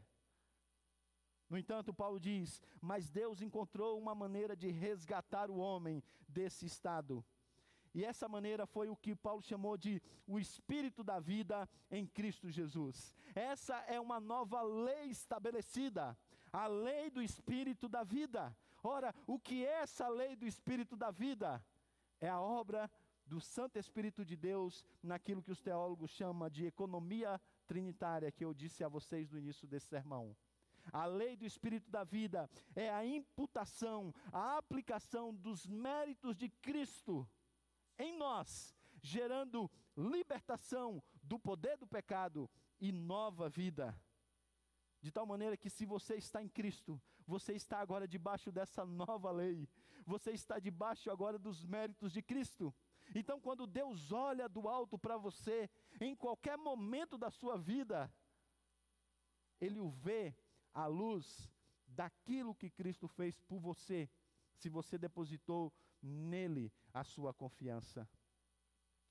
No 1.49 1.57
entanto, 1.57 1.93
Paulo 1.93 2.19
diz: 2.19 2.61
Mas 2.79 3.09
Deus 3.09 3.41
encontrou 3.41 3.99
uma 3.99 4.15
maneira 4.15 4.55
de 4.55 4.69
resgatar 4.69 5.49
o 5.51 5.57
homem 5.57 6.01
desse 6.27 6.65
estado. 6.65 7.25
E 7.93 8.05
essa 8.05 8.27
maneira 8.29 8.65
foi 8.65 8.87
o 8.87 8.95
que 8.95 9.13
Paulo 9.13 9.41
chamou 9.41 9.77
de 9.77 10.01
o 10.25 10.39
espírito 10.39 11.03
da 11.03 11.19
vida 11.19 11.67
em 11.89 12.07
Cristo 12.07 12.49
Jesus. 12.49 13.13
Essa 13.35 13.75
é 13.79 13.99
uma 13.99 14.17
nova 14.17 14.61
lei 14.61 15.09
estabelecida, 15.09 16.17
a 16.53 16.67
lei 16.67 17.09
do 17.09 17.21
espírito 17.21 17.89
da 17.89 18.03
vida. 18.03 18.55
Ora, 18.83 19.13
o 19.27 19.39
que 19.39 19.65
é 19.65 19.81
essa 19.81 20.07
lei 20.07 20.35
do 20.35 20.45
espírito 20.45 20.95
da 20.95 21.11
vida? 21.11 21.63
É 22.19 22.29
a 22.29 22.39
obra 22.39 22.89
do 23.25 23.39
Santo 23.39 23.77
Espírito 23.77 24.25
de 24.25 24.35
Deus 24.35 24.83
naquilo 25.01 25.41
que 25.41 25.51
os 25.51 25.61
teólogos 25.61 26.11
chamam 26.11 26.49
de 26.49 26.65
economia 26.65 27.39
trinitária, 27.67 28.31
que 28.31 28.43
eu 28.43 28.53
disse 28.53 28.83
a 28.83 28.89
vocês 28.89 29.29
no 29.31 29.37
início 29.37 29.67
desse 29.67 29.87
sermão. 29.87 30.35
A 30.91 31.05
lei 31.05 31.37
do 31.37 31.45
Espírito 31.45 31.89
da 31.89 32.03
vida 32.03 32.49
é 32.75 32.89
a 32.89 33.05
imputação, 33.05 34.13
a 34.31 34.57
aplicação 34.57 35.33
dos 35.33 35.67
méritos 35.67 36.35
de 36.35 36.49
Cristo 36.49 37.29
em 37.97 38.17
nós, 38.17 38.75
gerando 39.01 39.69
libertação 39.95 41.01
do 41.21 41.39
poder 41.39 41.77
do 41.77 41.87
pecado 41.87 42.49
e 42.79 42.91
nova 42.91 43.47
vida. 43.47 43.95
De 45.01 45.11
tal 45.11 45.25
maneira 45.25 45.55
que, 45.55 45.69
se 45.69 45.85
você 45.85 46.15
está 46.15 46.43
em 46.43 46.49
Cristo, 46.49 47.01
você 47.31 47.53
está 47.53 47.79
agora 47.79 48.05
debaixo 48.15 48.51
dessa 48.51 48.83
nova 48.85 49.31
lei, 49.31 49.57
você 50.05 50.31
está 50.31 50.59
debaixo 50.59 51.09
agora 51.09 51.39
dos 51.39 51.63
méritos 51.63 52.11
de 52.11 52.21
Cristo. 52.21 52.73
Então, 53.15 53.39
quando 53.39 53.65
Deus 53.65 54.11
olha 54.11 54.49
do 54.49 54.67
alto 54.67 54.99
para 54.99 55.17
você, 55.17 55.69
em 56.01 56.13
qualquer 56.13 56.57
momento 56.57 57.17
da 57.17 57.29
sua 57.29 57.57
vida, 57.57 58.13
Ele 59.61 59.79
o 59.79 59.89
vê 59.89 60.35
à 60.73 60.87
luz 60.87 61.49
daquilo 61.87 62.53
que 62.53 62.69
Cristo 62.69 63.07
fez 63.07 63.39
por 63.49 63.59
você, 63.59 64.09
se 64.53 64.67
você 64.67 64.97
depositou 64.97 65.73
nele 66.01 66.65
a 66.93 67.03
sua 67.03 67.33
confiança. 67.33 68.07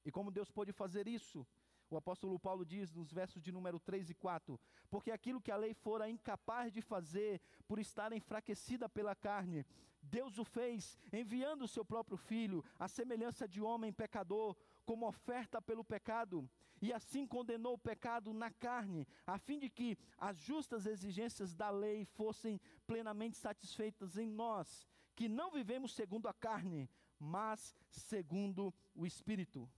E 0.05 0.11
como 0.11 0.31
Deus 0.31 0.51
pode 0.51 0.73
fazer 0.73 1.09
isso? 1.09 1.47
O 1.91 1.97
apóstolo 1.97 2.39
Paulo 2.39 2.65
diz 2.65 2.93
nos 2.93 3.13
versos 3.13 3.43
de 3.43 3.51
número 3.51 3.81
3 3.81 4.11
e 4.11 4.15
4: 4.15 4.59
Porque 4.89 5.11
aquilo 5.11 5.41
que 5.41 5.51
a 5.51 5.57
lei 5.57 5.75
fora 5.75 6.09
incapaz 6.09 6.73
de 6.73 6.81
fazer, 6.81 7.41
por 7.67 7.81
estar 7.81 8.13
enfraquecida 8.13 8.89
pela 8.89 9.15
carne, 9.15 9.67
Deus 10.01 10.39
o 10.39 10.45
fez, 10.45 10.97
enviando 11.13 11.63
o 11.63 11.69
seu 11.69 11.85
próprio 11.85 12.17
filho, 12.17 12.65
à 12.79 12.87
semelhança 12.87 13.49
de 13.49 13.61
homem 13.61 13.93
pecador, 13.93 14.57
como 14.87 15.07
oferta 15.07 15.61
pelo 15.61 15.85
pecado, 15.85 16.49
e 16.81 16.93
assim 16.93 17.27
condenou 17.27 17.75
o 17.75 17.79
pecado 17.79 18.33
na 18.33 18.51
carne, 18.51 19.07
a 19.27 19.37
fim 19.37 19.59
de 19.59 19.69
que 19.69 19.99
as 20.17 20.39
justas 20.39 20.87
exigências 20.87 21.55
da 21.55 21.71
lei 21.71 22.05
fossem 22.05 22.61
plenamente 22.87 23.37
satisfeitas 23.37 24.17
em 24.17 24.27
nós, 24.27 24.87
que 25.15 25.29
não 25.29 25.51
vivemos 25.51 25.93
segundo 25.93 26.29
a 26.29 26.33
carne, 26.33 26.89
mas 27.19 27.75
segundo 27.91 28.73
o 28.95 29.05
Espírito. 29.05 29.69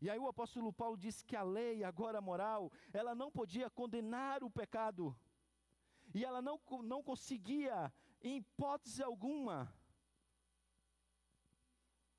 E 0.00 0.08
aí 0.08 0.18
o 0.18 0.28
apóstolo 0.28 0.72
Paulo 0.72 0.96
disse 0.96 1.24
que 1.24 1.36
a 1.36 1.42
lei, 1.42 1.82
agora 1.82 2.20
moral, 2.20 2.70
ela 2.92 3.14
não 3.14 3.30
podia 3.30 3.68
condenar 3.68 4.44
o 4.44 4.50
pecado. 4.50 5.16
E 6.14 6.24
ela 6.24 6.40
não, 6.40 6.60
não 6.82 7.02
conseguia, 7.02 7.92
em 8.22 8.38
hipótese 8.38 9.02
alguma, 9.02 9.72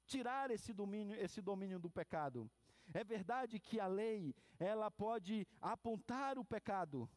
tirar 0.06 0.52
esse 0.52 0.74
domínio, 0.74 1.16
esse 1.16 1.42
domínio 1.42 1.80
do 1.80 1.90
pecado. 1.90 2.50
É 2.94 3.04
verdade 3.04 3.60
que 3.60 3.80
a 3.80 3.88
lei, 3.88 4.36
ela 4.60 4.90
pode 4.90 5.48
apontar 5.62 6.38
o 6.38 6.46
pecado. 6.46 7.10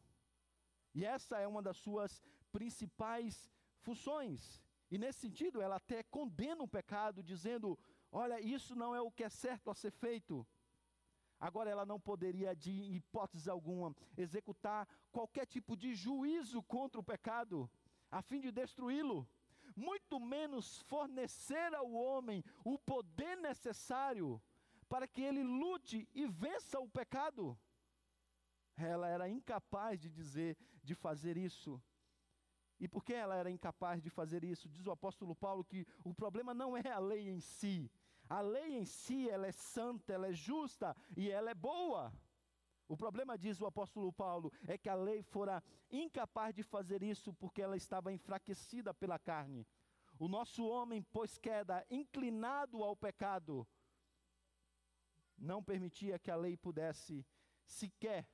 E 0.95 1.05
essa 1.05 1.39
é 1.39 1.47
uma 1.47 1.63
das 1.63 1.79
suas 1.79 2.23
principais 2.53 3.51
funções. 3.81 4.63
E 4.91 4.99
nesse 4.99 5.21
sentido, 5.21 5.63
ela 5.63 5.77
até 5.77 6.03
condena 6.03 6.63
o 6.63 6.69
pecado, 6.69 7.23
dizendo: 7.23 7.79
olha, 8.11 8.39
isso 8.41 8.77
não 8.77 8.95
é 8.95 9.01
o 9.01 9.11
que 9.11 9.25
é 9.25 9.29
certo 9.31 9.71
a 9.71 9.75
ser 9.75 9.91
feito. 9.91 10.47
Agora, 11.43 11.69
ela 11.69 11.85
não 11.85 11.99
poderia, 11.99 12.55
de 12.55 12.71
hipótese 12.71 13.51
alguma, 13.51 13.93
executar 14.17 14.87
qualquer 15.11 15.45
tipo 15.45 15.77
de 15.77 15.93
juízo 15.93 16.63
contra 16.63 17.01
o 17.01 17.03
pecado, 17.03 17.69
a 18.09 18.23
fim 18.23 18.39
de 18.39 18.53
destruí-lo, 18.53 19.29
muito 19.75 20.21
menos 20.21 20.83
fornecer 20.83 21.75
ao 21.75 21.91
homem 21.91 22.45
o 22.65 22.79
poder 22.79 23.37
necessário 23.39 24.41
para 24.89 25.09
que 25.09 25.21
ele 25.21 25.43
lute 25.43 26.09
e 26.15 26.29
vença 26.29 26.79
o 26.79 26.89
pecado. 26.89 27.59
Ela 28.77 29.09
era 29.09 29.29
incapaz 29.29 29.99
de 29.99 30.09
dizer, 30.09 30.57
de 30.81 30.95
fazer 30.95 31.37
isso. 31.37 31.83
E 32.79 32.87
por 32.87 33.03
que 33.03 33.15
ela 33.15 33.35
era 33.35 33.51
incapaz 33.51 34.01
de 34.01 34.11
fazer 34.11 34.45
isso? 34.45 34.69
Diz 34.69 34.87
o 34.87 34.93
apóstolo 34.93 35.35
Paulo 35.35 35.65
que 35.65 35.85
o 36.05 36.15
problema 36.15 36.55
não 36.55 36.77
é 36.77 36.89
a 36.89 37.01
lei 37.01 37.29
em 37.29 37.41
si. 37.41 37.91
A 38.33 38.41
lei 38.41 38.79
em 38.79 38.87
si, 38.87 39.29
ela 39.29 39.47
é 39.47 39.53
santa, 39.53 40.15
ela 40.15 40.29
é 40.29 40.33
justa 40.33 40.97
e 41.15 41.31
ela 41.31 41.51
é 41.51 41.55
boa. 41.55 42.11
O 42.89 42.97
problema, 42.97 43.37
diz 43.37 43.61
o 43.61 43.67
apóstolo 43.67 44.11
Paulo, 44.11 44.51
é 44.67 44.79
que 44.79 44.89
a 44.89 44.95
lei 44.95 45.23
fora 45.23 45.63
incapaz 45.91 46.55
de 46.55 46.63
fazer 46.63 47.03
isso 47.03 47.35
porque 47.35 47.61
ela 47.61 47.77
estava 47.77 48.11
enfraquecida 48.11 48.95
pela 48.95 49.19
carne. 49.19 49.67
O 50.19 50.29
nosso 50.29 50.65
homem, 50.65 51.03
pois 51.03 51.37
queda 51.37 51.85
inclinado 51.91 52.83
ao 52.83 52.97
pecado, 52.97 53.69
não 55.37 55.63
permitia 55.63 56.19
que 56.19 56.31
a 56.31 56.37
lei 56.37 56.57
pudesse 56.57 57.27
sequer 57.67 58.27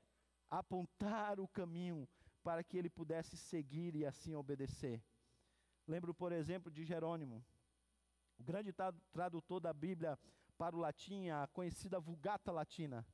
apontar 0.48 1.40
o 1.40 1.48
caminho 1.48 2.08
para 2.44 2.62
que 2.62 2.78
ele 2.78 2.88
pudesse 2.88 3.36
seguir 3.36 3.96
e 3.96 4.06
assim 4.06 4.36
obedecer. 4.36 5.02
Lembro, 5.88 6.14
por 6.14 6.30
exemplo, 6.30 6.70
de 6.70 6.84
Jerônimo, 6.84 7.44
o 8.38 8.42
grande 8.42 8.72
tradutor 9.12 9.60
da 9.60 9.72
Bíblia 9.72 10.18
para 10.56 10.76
o 10.76 10.78
latim, 10.78 11.28
a 11.28 11.46
conhecida 11.48 12.00
Vulgata 12.00 12.50
Latina. 12.52 13.06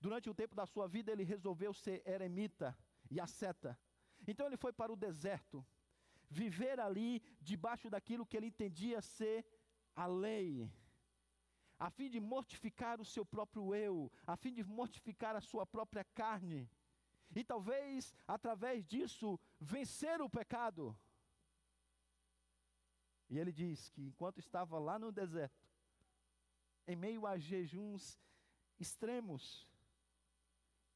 Durante 0.00 0.28
o 0.28 0.34
tempo 0.34 0.54
da 0.54 0.66
sua 0.66 0.86
vida, 0.86 1.10
ele 1.10 1.24
resolveu 1.24 1.72
ser 1.72 2.02
eremita 2.06 2.76
e 3.10 3.20
asceta. 3.20 3.78
Então, 4.26 4.46
ele 4.46 4.56
foi 4.56 4.72
para 4.72 4.92
o 4.92 4.96
deserto, 4.96 5.64
viver 6.28 6.78
ali 6.80 7.22
debaixo 7.40 7.88
daquilo 7.88 8.26
que 8.26 8.36
ele 8.36 8.46
entendia 8.46 9.00
ser 9.00 9.44
a 9.94 10.06
lei, 10.06 10.70
a 11.78 11.90
fim 11.90 12.08
de 12.08 12.20
mortificar 12.20 13.00
o 13.00 13.04
seu 13.04 13.24
próprio 13.24 13.74
eu, 13.74 14.10
a 14.26 14.36
fim 14.36 14.52
de 14.52 14.64
mortificar 14.64 15.36
a 15.36 15.40
sua 15.40 15.66
própria 15.66 16.04
carne 16.04 16.68
e 17.34 17.42
talvez 17.42 18.14
através 18.26 18.86
disso 18.86 19.38
vencer 19.60 20.20
o 20.20 20.30
pecado. 20.30 20.96
E 23.28 23.38
ele 23.38 23.52
diz 23.52 23.88
que 23.90 24.02
enquanto 24.02 24.38
estava 24.38 24.78
lá 24.78 24.98
no 24.98 25.10
deserto, 25.10 25.66
em 26.86 26.96
meio 26.96 27.26
a 27.26 27.38
jejuns 27.38 28.20
extremos, 28.78 29.66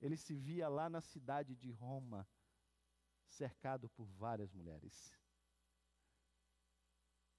ele 0.00 0.16
se 0.16 0.34
via 0.34 0.68
lá 0.68 0.88
na 0.88 1.00
cidade 1.00 1.56
de 1.56 1.70
Roma, 1.70 2.28
cercado 3.26 3.88
por 3.90 4.06
várias 4.06 4.52
mulheres. 4.52 5.12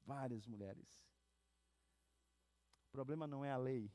Várias 0.04 0.48
mulheres. 0.48 0.88
O 2.88 2.92
problema 2.92 3.28
não 3.28 3.46
é 3.46 3.52
a 3.52 3.58
lei. 3.58 3.92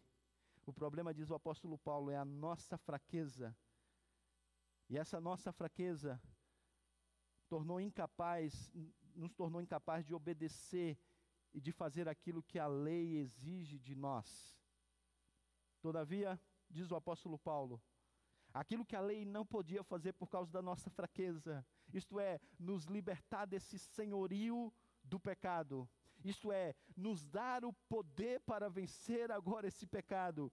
O 0.64 0.72
problema, 0.72 1.12
diz 1.12 1.28
o 1.30 1.34
apóstolo 1.34 1.76
Paulo, 1.76 2.10
é 2.10 2.16
a 2.16 2.24
nossa 2.24 2.78
fraqueza 2.78 3.54
e 4.88 4.98
essa 4.98 5.20
nossa 5.20 5.52
fraqueza 5.52 6.20
tornou 7.48 7.80
incapaz, 7.80 8.70
nos 9.14 9.32
tornou 9.32 9.60
incapaz 9.60 10.04
de 10.04 10.14
obedecer 10.14 10.98
e 11.52 11.60
de 11.60 11.72
fazer 11.72 12.08
aquilo 12.08 12.42
que 12.42 12.58
a 12.58 12.66
lei 12.66 13.18
exige 13.18 13.78
de 13.78 13.94
nós. 13.94 14.56
Todavia, 15.80 16.40
diz 16.68 16.90
o 16.90 16.96
apóstolo 16.96 17.38
Paulo, 17.38 17.80
aquilo 18.52 18.84
que 18.84 18.96
a 18.96 19.00
lei 19.00 19.24
não 19.24 19.44
podia 19.44 19.82
fazer 19.84 20.12
por 20.14 20.28
causa 20.28 20.50
da 20.50 20.62
nossa 20.62 20.90
fraqueza, 20.90 21.64
isto 21.92 22.18
é, 22.18 22.40
nos 22.58 22.84
libertar 22.84 23.46
desse 23.46 23.78
senhorio 23.78 24.72
do 25.02 25.20
pecado, 25.20 25.88
isto 26.24 26.50
é, 26.50 26.74
nos 26.96 27.22
dar 27.22 27.64
o 27.64 27.72
poder 27.72 28.40
para 28.40 28.68
vencer 28.68 29.30
agora 29.30 29.68
esse 29.68 29.86
pecado, 29.86 30.50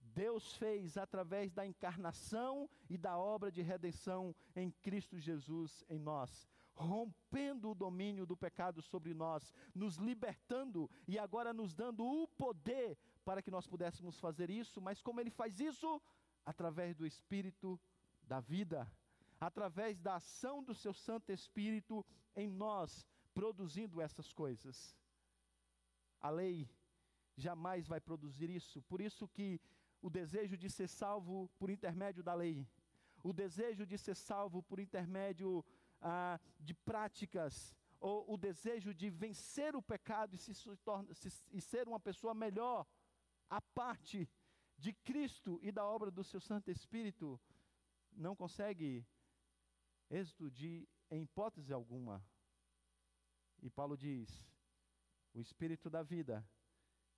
Deus 0.00 0.56
fez 0.56 0.96
através 0.96 1.52
da 1.52 1.66
encarnação 1.66 2.68
e 2.88 2.98
da 2.98 3.16
obra 3.16 3.50
de 3.50 3.62
redenção 3.62 4.34
em 4.54 4.70
Cristo 4.70 5.18
Jesus 5.18 5.84
em 5.88 5.98
nós. 5.98 6.51
Rompendo 6.74 7.70
o 7.70 7.74
domínio 7.74 8.26
do 8.26 8.36
pecado 8.36 8.82
sobre 8.82 9.14
nós, 9.14 9.52
nos 9.74 9.96
libertando 9.96 10.90
e 11.06 11.18
agora 11.18 11.52
nos 11.52 11.74
dando 11.74 12.04
o 12.04 12.26
poder 12.26 12.98
para 13.24 13.42
que 13.42 13.50
nós 13.50 13.66
pudéssemos 13.66 14.18
fazer 14.18 14.50
isso, 14.50 14.80
mas 14.80 15.00
como 15.00 15.20
ele 15.20 15.30
faz 15.30 15.60
isso? 15.60 16.00
Através 16.44 16.96
do 16.96 17.06
Espírito 17.06 17.80
da 18.22 18.40
vida, 18.40 18.90
através 19.40 20.00
da 20.00 20.16
ação 20.16 20.62
do 20.62 20.74
seu 20.74 20.92
Santo 20.92 21.30
Espírito 21.30 22.04
em 22.34 22.48
nós, 22.48 23.06
produzindo 23.34 24.00
essas 24.00 24.32
coisas. 24.32 24.96
A 26.20 26.30
lei 26.30 26.68
jamais 27.36 27.86
vai 27.86 28.00
produzir 28.00 28.50
isso, 28.50 28.82
por 28.82 29.00
isso 29.00 29.28
que 29.28 29.60
o 30.00 30.10
desejo 30.10 30.56
de 30.56 30.68
ser 30.68 30.88
salvo 30.88 31.48
por 31.58 31.70
intermédio 31.70 32.22
da 32.22 32.34
lei, 32.34 32.66
o 33.22 33.32
desejo 33.32 33.86
de 33.86 33.96
ser 33.96 34.16
salvo 34.16 34.62
por 34.62 34.80
intermédio 34.80 35.64
ah, 36.02 36.40
de 36.58 36.74
práticas, 36.74 37.74
ou 38.00 38.32
o 38.32 38.36
desejo 38.36 38.92
de 38.92 39.08
vencer 39.08 39.76
o 39.76 39.82
pecado 39.82 40.34
e, 40.34 40.38
se, 40.38 40.52
se, 40.52 40.68
e 41.52 41.60
ser 41.60 41.86
uma 41.86 42.00
pessoa 42.00 42.34
melhor, 42.34 42.84
a 43.48 43.60
parte 43.60 44.28
de 44.76 44.92
Cristo 44.92 45.60
e 45.62 45.70
da 45.70 45.86
obra 45.86 46.10
do 46.10 46.24
seu 46.24 46.40
Santo 46.40 46.70
Espírito, 46.70 47.40
não 48.12 48.34
consegue 48.34 49.06
êxito 50.10 50.50
de, 50.50 50.88
em 51.10 51.22
hipótese 51.22 51.72
alguma. 51.72 52.24
E 53.62 53.70
Paulo 53.70 53.96
diz: 53.96 54.44
o 55.32 55.40
Espírito 55.40 55.88
da 55.88 56.02
vida, 56.02 56.44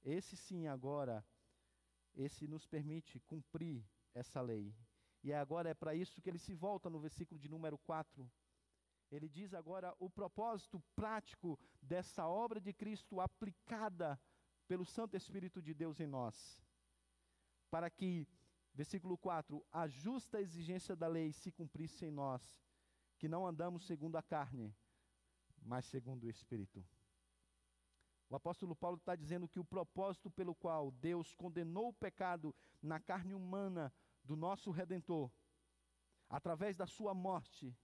esse 0.02 0.36
sim 0.36 0.66
agora, 0.66 1.24
esse 2.14 2.46
nos 2.46 2.66
permite 2.66 3.18
cumprir 3.20 3.82
essa 4.12 4.40
lei. 4.42 4.76
E 5.22 5.32
agora 5.32 5.70
é 5.70 5.74
para 5.74 5.94
isso 5.94 6.20
que 6.20 6.28
ele 6.28 6.38
se 6.38 6.52
volta 6.52 6.90
no 6.90 7.00
versículo 7.00 7.40
de 7.40 7.48
número 7.48 7.78
4 7.78 8.30
ele 9.10 9.28
diz 9.28 9.54
agora 9.54 9.94
o 9.98 10.08
propósito 10.10 10.82
prático 10.94 11.58
dessa 11.80 12.26
obra 12.26 12.60
de 12.60 12.72
Cristo 12.72 13.20
aplicada 13.20 14.20
pelo 14.66 14.84
Santo 14.84 15.16
Espírito 15.16 15.60
de 15.62 15.74
Deus 15.74 16.00
em 16.00 16.06
nós. 16.06 16.60
Para 17.70 17.90
que, 17.90 18.26
versículo 18.72 19.16
4, 19.18 19.64
a 19.70 19.86
justa 19.86 20.40
exigência 20.40 20.96
da 20.96 21.06
lei 21.06 21.32
se 21.32 21.52
cumprisse 21.52 22.06
em 22.06 22.10
nós, 22.10 22.62
que 23.18 23.28
não 23.28 23.46
andamos 23.46 23.86
segundo 23.86 24.16
a 24.16 24.22
carne, 24.22 24.74
mas 25.62 25.84
segundo 25.84 26.24
o 26.24 26.30
Espírito. 26.30 26.84
O 28.28 28.36
apóstolo 28.36 28.74
Paulo 28.74 28.96
está 28.96 29.14
dizendo 29.14 29.48
que 29.48 29.60
o 29.60 29.64
propósito 29.64 30.30
pelo 30.30 30.54
qual 30.54 30.90
Deus 30.90 31.34
condenou 31.34 31.88
o 31.88 31.94
pecado 31.94 32.54
na 32.82 32.98
carne 32.98 33.34
humana 33.34 33.92
do 34.24 34.34
nosso 34.34 34.70
redentor, 34.70 35.30
através 36.28 36.76
da 36.76 36.86
sua 36.86 37.14
morte, 37.14 37.76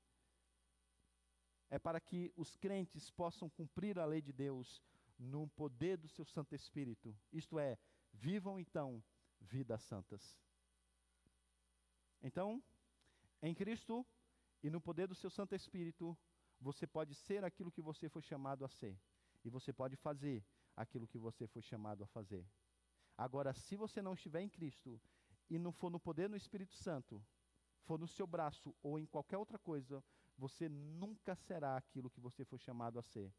é 1.71 1.79
para 1.79 2.01
que 2.01 2.33
os 2.37 2.57
crentes 2.57 3.11
possam 3.11 3.49
cumprir 3.49 3.99
a 3.99 4.05
lei 4.05 4.21
de 4.21 4.33
Deus 4.33 4.83
no 5.19 5.49
poder 5.49 5.97
do 5.97 6.09
seu 6.09 6.25
Santo 6.25 6.55
Espírito. 6.55 7.17
Isto 7.33 7.59
é, 7.59 7.79
vivam 8.13 8.59
então 8.59 9.03
vidas 9.41 9.83
santas. 9.83 10.37
Então, 12.23 12.63
em 13.41 13.55
Cristo 13.55 14.05
e 14.63 14.69
no 14.69 14.81
poder 14.81 15.07
do 15.07 15.15
seu 15.15 15.31
Santo 15.31 15.55
Espírito, 15.55 16.19
você 16.61 16.87
pode 16.87 17.15
ser 17.15 17.45
aquilo 17.45 17.71
que 17.71 17.81
você 17.81 18.09
foi 18.09 18.23
chamado 18.23 18.65
a 18.65 18.69
ser. 18.69 18.99
E 19.45 19.49
você 19.49 19.73
pode 19.73 19.97
fazer 19.97 20.45
aquilo 20.77 21.07
que 21.07 21.19
você 21.19 21.47
foi 21.47 21.63
chamado 21.63 22.03
a 22.03 22.07
fazer. 22.07 22.45
Agora, 23.17 23.55
se 23.55 23.77
você 23.77 24.03
não 24.03 24.15
estiver 24.15 24.43
em 24.43 24.49
Cristo 24.49 25.01
e 25.49 25.59
não 25.59 25.73
for 25.73 25.91
no 25.91 26.01
poder 26.01 26.29
do 26.29 26.37
Espírito 26.37 26.75
Santo, 26.75 27.25
for 27.83 27.99
no 27.99 28.09
seu 28.09 28.27
braço 28.27 28.75
ou 28.83 28.99
em 28.99 29.07
qualquer 29.07 29.39
outra 29.39 29.59
coisa, 29.59 30.03
você 30.41 30.71
nunca 30.71 31.37
será 31.37 31.77
aquilo 31.77 32.09
que 32.09 32.19
você 32.19 32.47
foi 32.47 32.59
chamado 32.59 32.99
a 32.99 33.03
ser 33.03 33.31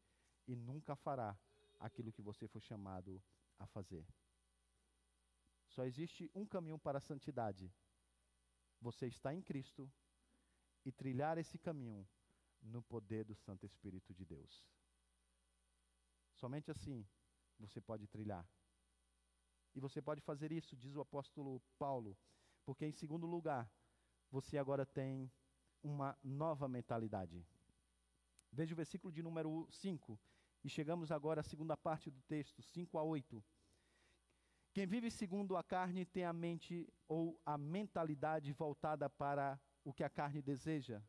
e 0.46 0.54
nunca 0.54 0.94
fará 0.94 1.36
aquilo 1.80 2.12
que 2.12 2.22
você 2.22 2.46
foi 2.46 2.60
chamado 2.60 3.20
a 3.58 3.66
fazer. 3.66 4.06
Só 5.66 5.84
existe 5.84 6.30
um 6.32 6.46
caminho 6.46 6.78
para 6.78 6.98
a 6.98 7.00
santidade. 7.10 7.72
Você 8.80 9.06
está 9.08 9.34
em 9.34 9.42
Cristo 9.42 9.90
e 10.84 10.92
trilhar 10.92 11.38
esse 11.38 11.58
caminho 11.58 12.06
no 12.62 12.80
poder 12.82 13.24
do 13.24 13.34
Santo 13.34 13.66
Espírito 13.66 14.14
de 14.14 14.24
Deus. 14.24 14.64
Somente 16.34 16.70
assim 16.70 17.04
você 17.58 17.80
pode 17.80 18.06
trilhar. 18.06 18.46
E 19.74 19.80
você 19.80 20.00
pode 20.00 20.20
fazer 20.20 20.52
isso, 20.52 20.76
diz 20.76 20.94
o 20.94 21.00
apóstolo 21.00 21.60
Paulo, 21.78 22.16
porque 22.64 22.86
em 22.86 22.92
segundo 22.92 23.26
lugar, 23.26 23.68
você 24.30 24.56
agora 24.56 24.86
tem 24.86 25.32
uma 25.82 26.16
nova 26.22 26.68
mentalidade. 26.68 27.44
Veja 28.50 28.74
o 28.74 28.76
versículo 28.76 29.12
de 29.12 29.22
número 29.22 29.66
5, 29.70 30.18
e 30.64 30.68
chegamos 30.68 31.10
agora 31.10 31.40
à 31.40 31.44
segunda 31.44 31.76
parte 31.76 32.10
do 32.10 32.20
texto, 32.22 32.62
5 32.62 32.98
a 32.98 33.02
8. 33.02 33.42
Quem 34.72 34.86
vive 34.86 35.10
segundo 35.10 35.56
a 35.56 35.62
carne 35.62 36.04
tem 36.04 36.24
a 36.24 36.32
mente 36.32 36.88
ou 37.08 37.38
a 37.44 37.58
mentalidade 37.58 38.52
voltada 38.52 39.10
para 39.10 39.60
o 39.84 39.92
que 39.92 40.04
a 40.04 40.08
carne 40.08 40.40
deseja. 40.40 41.02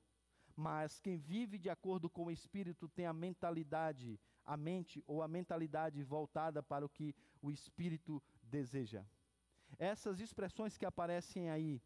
Mas 0.56 1.00
quem 1.00 1.18
vive 1.18 1.58
de 1.58 1.70
acordo 1.70 2.10
com 2.10 2.26
o 2.26 2.32
espírito 2.32 2.90
tem 2.90 3.06
a 3.06 3.14
mentalidade, 3.14 4.20
a 4.46 4.58
mente 4.58 5.04
ou 5.08 5.22
a 5.22 5.28
mentalidade 5.28 6.04
voltada 6.04 6.62
para 6.62 6.86
o 6.86 6.90
que 6.90 7.16
o 7.42 7.52
espírito 7.52 8.22
deseja. 8.42 9.06
Essas 9.78 10.20
expressões 10.20 10.78
que 10.78 10.86
aparecem 10.86 11.50
aí, 11.50 11.82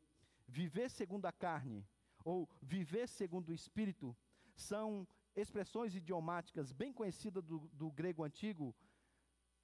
viver 0.48 0.90
segundo 0.90 1.26
a 1.26 1.32
carne, 1.32 1.88
ou 2.28 2.50
viver 2.62 3.08
segundo 3.08 3.50
o 3.50 3.54
Espírito, 3.54 4.14
são 4.54 5.08
expressões 5.34 5.96
idiomáticas 5.96 6.74
bem 6.74 6.92
conhecidas 6.92 7.42
do, 7.46 7.60
do 7.82 7.90
grego 7.90 8.22
antigo, 8.22 8.76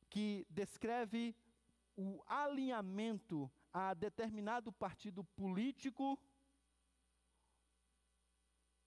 que 0.10 0.47
descreve 0.49 1.36
o 1.97 2.23
alinhamento 2.26 3.52
a 3.73 3.93
determinado 3.93 4.71
partido 4.71 5.26
político 5.41 6.17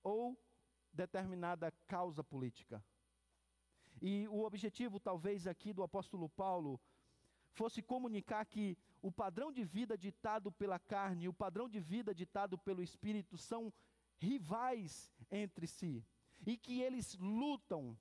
ou 0.02 0.40
determinada 0.90 1.70
causa 1.86 2.24
política. 2.24 2.82
E 4.00 4.26
o 4.28 4.40
objetivo, 4.42 4.98
talvez, 4.98 5.46
aqui 5.46 5.74
do 5.74 5.82
apóstolo 5.82 6.30
Paulo 6.30 6.80
fosse 7.52 7.82
comunicar 7.82 8.46
que 8.46 8.78
o 9.02 9.10
padrão 9.10 9.52
de 9.52 9.64
vida 9.64 9.96
ditado 9.96 10.50
pela 10.50 10.78
carne 10.78 11.24
e 11.24 11.28
o 11.28 11.34
padrão 11.34 11.68
de 11.68 11.80
vida 11.80 12.14
ditado 12.14 12.58
pelo 12.58 12.82
espírito 12.82 13.36
são 13.36 13.72
rivais 14.18 15.12
entre 15.30 15.66
si 15.66 16.04
e 16.46 16.56
que 16.56 16.80
eles 16.80 17.16
lutam 17.18 17.96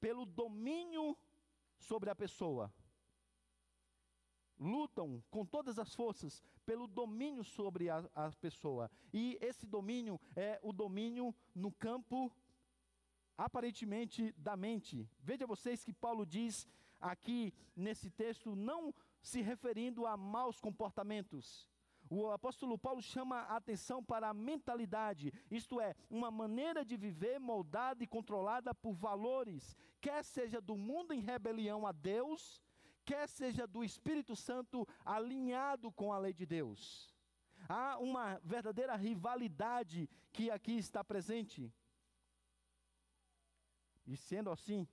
pelo 0.00 0.24
domínio 0.24 1.16
sobre 1.78 2.10
a 2.10 2.14
pessoa. 2.14 2.72
Lutam 4.58 5.22
com 5.30 5.44
todas 5.44 5.78
as 5.78 5.94
forças 5.94 6.42
pelo 6.64 6.86
domínio 6.86 7.42
sobre 7.42 7.90
a, 7.90 7.98
a 8.14 8.30
pessoa. 8.32 8.90
E 9.12 9.36
esse 9.40 9.66
domínio 9.66 10.20
é 10.36 10.60
o 10.62 10.72
domínio 10.72 11.34
no 11.54 11.72
campo 11.72 12.32
aparentemente 13.36 14.32
da 14.32 14.56
mente. 14.56 15.08
Veja 15.20 15.46
vocês 15.46 15.82
que 15.82 15.92
Paulo 15.92 16.24
diz 16.24 16.68
aqui 17.02 17.52
nesse 17.76 18.08
texto, 18.10 18.54
não 18.54 18.94
se 19.20 19.42
referindo 19.42 20.06
a 20.06 20.16
maus 20.16 20.60
comportamentos. 20.60 21.68
O 22.08 22.30
apóstolo 22.30 22.76
Paulo 22.78 23.00
chama 23.00 23.38
a 23.40 23.56
atenção 23.56 24.04
para 24.04 24.28
a 24.28 24.34
mentalidade, 24.34 25.32
isto 25.50 25.80
é, 25.80 25.94
uma 26.10 26.30
maneira 26.30 26.84
de 26.84 26.96
viver 26.96 27.38
moldada 27.38 28.04
e 28.04 28.06
controlada 28.06 28.74
por 28.74 28.92
valores, 28.92 29.76
quer 30.00 30.22
seja 30.22 30.60
do 30.60 30.76
mundo 30.76 31.14
em 31.14 31.20
rebelião 31.20 31.86
a 31.86 31.92
Deus, 31.92 32.62
quer 33.04 33.26
seja 33.28 33.66
do 33.66 33.82
Espírito 33.82 34.36
Santo 34.36 34.86
alinhado 35.04 35.90
com 35.90 36.12
a 36.12 36.18
lei 36.18 36.34
de 36.34 36.44
Deus. 36.44 37.12
Há 37.68 37.98
uma 37.98 38.38
verdadeira 38.44 38.94
rivalidade 38.96 40.08
que 40.32 40.50
aqui 40.50 40.76
está 40.76 41.02
presente. 41.02 41.72
E 44.06 44.16
sendo 44.16 44.50
assim, 44.50 44.86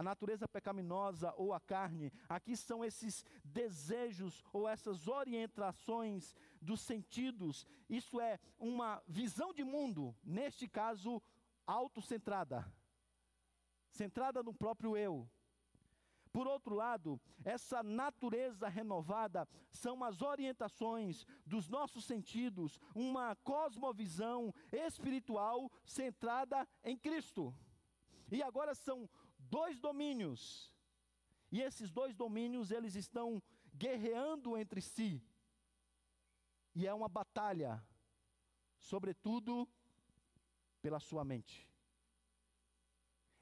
a 0.00 0.02
natureza 0.02 0.48
pecaminosa 0.48 1.34
ou 1.36 1.52
a 1.52 1.60
carne, 1.60 2.10
aqui 2.26 2.56
são 2.56 2.82
esses 2.82 3.22
desejos 3.44 4.42
ou 4.50 4.66
essas 4.66 5.06
orientações 5.06 6.34
dos 6.58 6.80
sentidos, 6.80 7.66
isso 7.86 8.18
é 8.18 8.40
uma 8.58 9.02
visão 9.06 9.52
de 9.52 9.62
mundo, 9.62 10.16
neste 10.24 10.66
caso, 10.66 11.22
autocentrada, 11.66 12.66
centrada 13.90 14.42
no 14.42 14.54
próprio 14.54 14.96
eu. 14.96 15.28
Por 16.32 16.46
outro 16.46 16.74
lado, 16.74 17.20
essa 17.44 17.82
natureza 17.82 18.68
renovada 18.68 19.46
são 19.70 20.02
as 20.02 20.22
orientações 20.22 21.26
dos 21.44 21.68
nossos 21.68 22.06
sentidos, 22.06 22.80
uma 22.94 23.36
cosmovisão 23.36 24.54
espiritual 24.72 25.70
centrada 25.84 26.66
em 26.82 26.96
Cristo. 26.96 27.54
E 28.32 28.42
agora 28.42 28.74
são 28.76 29.10
dois 29.56 29.78
domínios. 29.86 30.40
E 31.54 31.60
esses 31.68 31.90
dois 31.90 32.14
domínios, 32.14 32.70
eles 32.70 32.94
estão 32.94 33.42
guerreando 33.84 34.56
entre 34.56 34.80
si. 34.80 35.10
E 36.74 36.86
é 36.86 36.94
uma 36.94 37.08
batalha, 37.08 37.72
sobretudo 38.78 39.68
pela 40.82 41.00
sua 41.00 41.24
mente. 41.24 41.56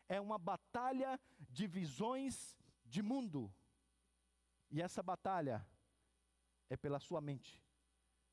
é 0.08 0.18
uma 0.20 0.38
batalha 0.38 1.20
de 1.50 1.66
visões 1.66 2.56
de 2.84 3.02
mundo. 3.02 3.52
E 4.70 4.80
essa 4.80 5.02
batalha 5.02 5.66
é 6.70 6.76
pela 6.76 6.98
sua 6.98 7.20
mente. 7.20 7.62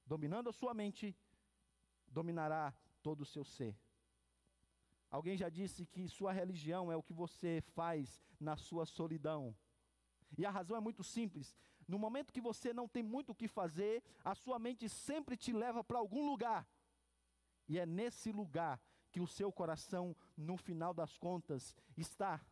Dominando 0.05 0.49
a 0.49 0.53
sua 0.53 0.73
mente, 0.73 1.15
dominará 2.07 2.73
todo 3.01 3.21
o 3.21 3.25
seu 3.25 3.43
ser. 3.43 3.77
Alguém 5.15 5.38
já 5.38 5.47
disse 5.47 5.86
que 5.86 6.10
sua 6.10 6.34
religião 6.34 6.91
é 6.91 6.97
o 6.97 7.01
que 7.01 7.13
você 7.13 7.63
faz 7.73 8.21
na 8.38 8.58
sua 8.58 8.86
solidão. 8.86 9.56
E 10.38 10.45
a 10.45 10.51
razão 10.51 10.75
é 10.75 10.82
muito 10.82 11.06
simples. 11.06 11.56
No 11.88 11.97
momento 11.97 12.34
que 12.34 12.41
você 12.41 12.73
não 12.73 12.86
tem 12.86 13.01
muito 13.01 13.32
o 13.32 13.36
que 13.36 13.47
fazer, 13.47 14.04
a 14.25 14.36
sua 14.36 14.60
mente 14.60 14.89
sempre 14.89 15.38
te 15.38 15.54
leva 15.54 15.82
para 15.86 15.99
algum 15.99 16.25
lugar. 16.30 16.67
E 17.65 17.80
é 17.80 17.86
nesse 17.86 18.30
lugar 18.34 18.78
que 19.10 19.21
o 19.21 19.28
seu 19.38 19.54
coração, 19.54 20.13
no 20.36 20.58
final 20.58 20.93
das 20.93 21.15
contas, 21.15 21.73
está. 21.95 22.45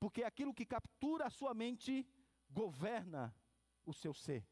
Porque 0.00 0.24
aquilo 0.24 0.52
que 0.52 0.66
captura 0.66 1.26
a 1.26 1.30
sua 1.30 1.54
mente 1.54 2.04
governa 2.50 3.32
o 3.84 3.92
seu 3.92 4.12
ser, 4.12 4.44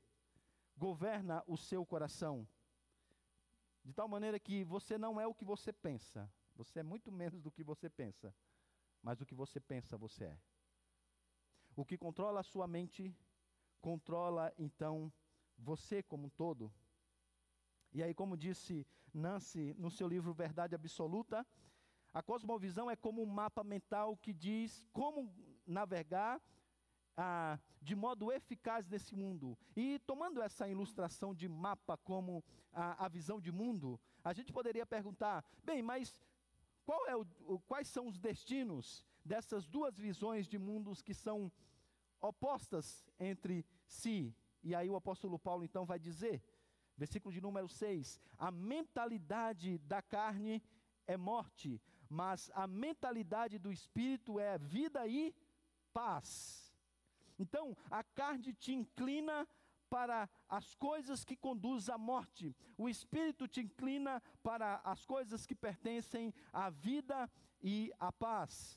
governa 0.77 1.43
o 1.49 1.57
seu 1.57 1.85
coração. 1.85 2.47
De 3.85 3.93
tal 3.93 4.07
maneira 4.07 4.39
que 4.39 4.63
você 4.63 4.97
não 4.97 5.21
é 5.21 5.27
o 5.27 5.35
que 5.35 5.45
você 5.45 5.73
pensa, 5.73 6.31
você 6.55 6.81
é 6.81 6.83
muito 6.83 7.11
menos 7.11 7.41
do 7.41 7.51
que 7.51 7.63
você 7.63 7.89
pensa, 7.91 8.35
mas 9.03 9.21
o 9.21 9.27
que 9.27 9.35
você 9.35 9.61
pensa 9.61 9.97
você 9.97 10.25
é. 10.25 10.39
O 11.77 11.85
que 11.85 11.99
controla 11.99 12.41
a 12.41 12.45
sua 12.45 12.67
mente, 12.67 13.15
controla 13.81 14.53
então 14.57 15.13
você 15.59 16.03
como 16.03 16.27
um 16.27 16.31
todo. 16.31 16.73
E 17.93 18.03
aí, 18.03 18.15
como 18.15 18.37
disse 18.37 18.87
Nancy 19.13 19.75
no 19.75 19.91
seu 19.91 20.09
livro 20.09 20.33
Verdade 20.33 20.75
Absoluta, 20.75 21.47
a 22.13 22.23
cosmovisão 22.23 22.91
é 22.91 22.97
como 22.97 23.23
um 23.23 23.27
mapa 23.27 23.65
mental 23.65 24.17
que 24.17 24.33
diz 24.33 24.87
como 24.93 25.33
navegar 25.67 26.41
ah, 27.17 27.59
de 27.81 27.95
modo 27.95 28.33
eficaz 28.33 28.89
nesse 28.89 29.15
mundo. 29.15 29.59
E 29.77 29.99
tomando 30.01 30.41
essa 30.43 30.69
ilustração 30.69 31.35
de 31.35 31.49
mapa 31.49 31.97
como 31.99 32.45
a, 32.73 33.05
a 33.05 33.09
visão 33.09 33.41
de 33.41 33.53
mundo, 33.53 34.01
a 34.23 34.33
gente 34.33 34.53
poderia 34.53 34.87
perguntar: 34.87 35.45
bem, 35.63 35.83
mas 35.83 36.19
é 37.07 37.17
o, 37.17 37.27
o, 37.47 37.59
quais 37.61 37.89
são 37.89 38.07
os 38.07 38.19
destinos 38.19 39.05
dessas 39.25 39.67
duas 39.67 39.99
visões 39.99 40.47
de 40.47 40.59
mundos 40.59 41.01
que 41.01 41.15
são 41.15 41.51
opostas 42.21 43.05
entre 43.19 43.65
si? 43.87 44.35
E 44.63 44.75
aí 44.75 44.89
o 44.89 44.97
apóstolo 44.97 45.39
Paulo 45.39 45.65
então 45.65 45.85
vai 45.85 45.99
dizer, 45.99 46.43
versículo 46.97 47.33
de 47.33 47.41
número 47.41 47.69
6: 47.69 48.21
a 48.39 48.51
mentalidade 48.51 49.79
da 49.79 50.03
carne 50.03 50.63
é 51.07 51.17
morte, 51.17 51.81
mas 52.09 52.51
a 52.55 52.67
mentalidade 52.67 53.59
do 53.59 53.73
espírito 53.73 54.39
é 54.39 54.59
vida 54.59 55.07
e 55.07 55.35
paz. 55.93 56.73
Então, 57.39 57.77
a 57.91 58.03
carne 58.03 58.53
te 58.53 58.73
inclina 58.73 59.47
para 59.95 60.29
as 60.49 60.75
coisas 60.75 61.25
que 61.25 61.37
conduzem 61.37 61.95
à 61.95 61.97
morte, 61.97 62.53
o 62.77 62.89
espírito 62.89 63.47
te 63.47 63.61
inclina 63.61 64.21
para 64.43 64.81
as 64.83 65.07
coisas 65.07 65.47
que 65.47 65.55
pertencem 65.55 66.35
à 66.53 66.69
vida 66.69 67.31
e 67.63 67.93
à 68.01 68.11
paz. 68.11 68.77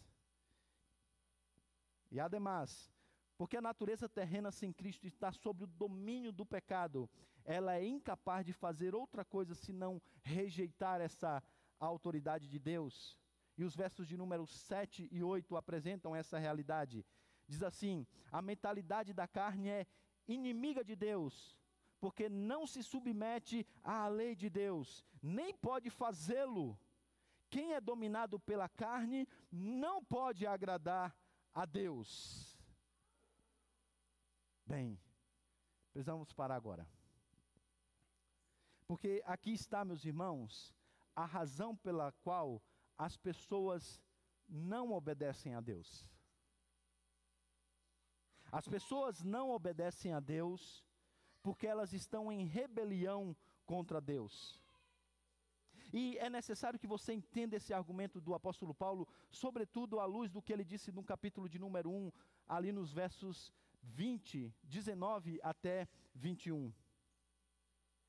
E 2.12 2.20
ademais, 2.20 2.94
porque 3.36 3.58
a 3.58 3.62
natureza 3.62 4.08
terrena 4.08 4.52
sem 4.52 4.72
Cristo 4.72 5.08
está 5.08 5.32
sob 5.32 5.64
o 5.64 5.74
domínio 5.84 6.32
do 6.32 6.46
pecado, 6.46 7.10
ela 7.44 7.74
é 7.74 7.84
incapaz 7.84 8.46
de 8.46 8.54
fazer 8.54 8.94
outra 8.94 9.26
coisa 9.26 9.56
senão 9.56 10.00
rejeitar 10.22 11.02
essa 11.02 11.42
autoridade 11.80 12.48
de 12.48 12.60
Deus. 12.60 13.18
E 13.58 13.64
os 13.64 13.76
versos 13.76 14.08
de 14.08 14.16
número 14.16 14.46
7 14.46 15.10
e 15.12 15.24
8 15.24 15.58
apresentam 15.58 16.16
essa 16.16 16.38
realidade. 16.38 17.04
Diz 17.48 17.64
assim: 17.64 18.06
a 18.32 18.40
mentalidade 18.40 19.14
da 19.16 19.28
carne 19.28 19.68
é 19.68 19.88
inimiga 20.28 20.84
de 20.84 20.96
Deus, 20.96 21.58
porque 22.00 22.30
não 22.30 22.68
se 22.68 22.84
submete 22.84 23.66
à 23.84 24.08
lei 24.08 24.36
de 24.36 24.50
Deus, 24.50 25.04
nem 25.22 25.54
pode 25.54 25.90
fazê-lo. 25.90 26.78
Quem 27.50 27.74
é 27.74 27.82
dominado 27.82 28.40
pela 28.40 28.68
carne 28.68 29.28
não 29.52 30.04
pode 30.04 30.46
agradar 30.46 31.16
a 31.54 31.66
Deus. 31.66 32.60
Bem, 34.66 35.00
precisamos 35.94 36.34
parar 36.34 36.56
agora. 36.56 36.88
Porque 38.86 39.22
aqui 39.26 39.52
está, 39.52 39.84
meus 39.84 40.04
irmãos, 40.06 40.74
a 41.16 41.26
razão 41.26 41.76
pela 41.76 42.12
qual 42.12 42.62
as 42.98 43.18
pessoas 43.18 44.02
não 44.48 44.92
obedecem 44.92 45.56
a 45.56 45.62
Deus. 45.62 46.08
As 48.58 48.68
pessoas 48.68 49.24
não 49.24 49.52
obedecem 49.52 50.14
a 50.14 50.20
Deus 50.20 50.84
porque 51.44 51.68
elas 51.68 51.94
estão 51.94 52.32
em 52.32 52.44
rebelião 52.44 53.38
contra 53.68 54.02
Deus. 54.02 54.60
E 55.94 56.18
é 56.18 56.28
necessário 56.28 56.80
que 56.80 56.88
você 56.88 57.14
entenda 57.14 57.56
esse 57.56 57.72
argumento 57.72 58.20
do 58.20 58.34
apóstolo 58.34 58.74
Paulo, 58.74 59.08
sobretudo 59.30 60.00
à 60.00 60.06
luz 60.06 60.32
do 60.32 60.42
que 60.42 60.52
ele 60.52 60.66
disse 60.66 60.92
no 60.92 61.04
capítulo 61.04 61.48
de 61.48 61.60
número 61.60 61.92
1, 61.92 62.12
ali 62.48 62.72
nos 62.72 62.92
versos 62.92 63.54
20, 63.84 64.52
19 64.64 65.40
até 65.44 65.88
21. 66.16 66.74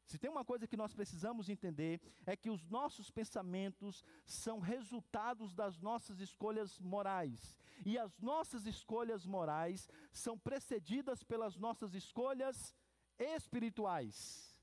Se 0.09 0.18
tem 0.18 0.31
uma 0.31 0.42
coisa 0.42 0.66
que 0.66 0.77
nós 0.77 0.94
precisamos 0.94 1.51
entender, 1.51 2.01
é 2.25 2.35
que 2.35 2.49
os 2.49 2.66
nossos 2.66 3.11
pensamentos 3.11 4.03
são 4.25 4.59
resultados 4.59 5.55
das 5.55 5.79
nossas 5.79 6.18
escolhas 6.18 6.81
morais. 6.81 7.55
E 7.85 7.99
as 7.99 8.18
nossas 8.18 8.64
escolhas 8.64 9.27
morais 9.27 9.87
são 10.11 10.38
precedidas 10.38 11.23
pelas 11.23 11.59
nossas 11.59 11.92
escolhas 11.92 12.75
espirituais. 13.18 14.59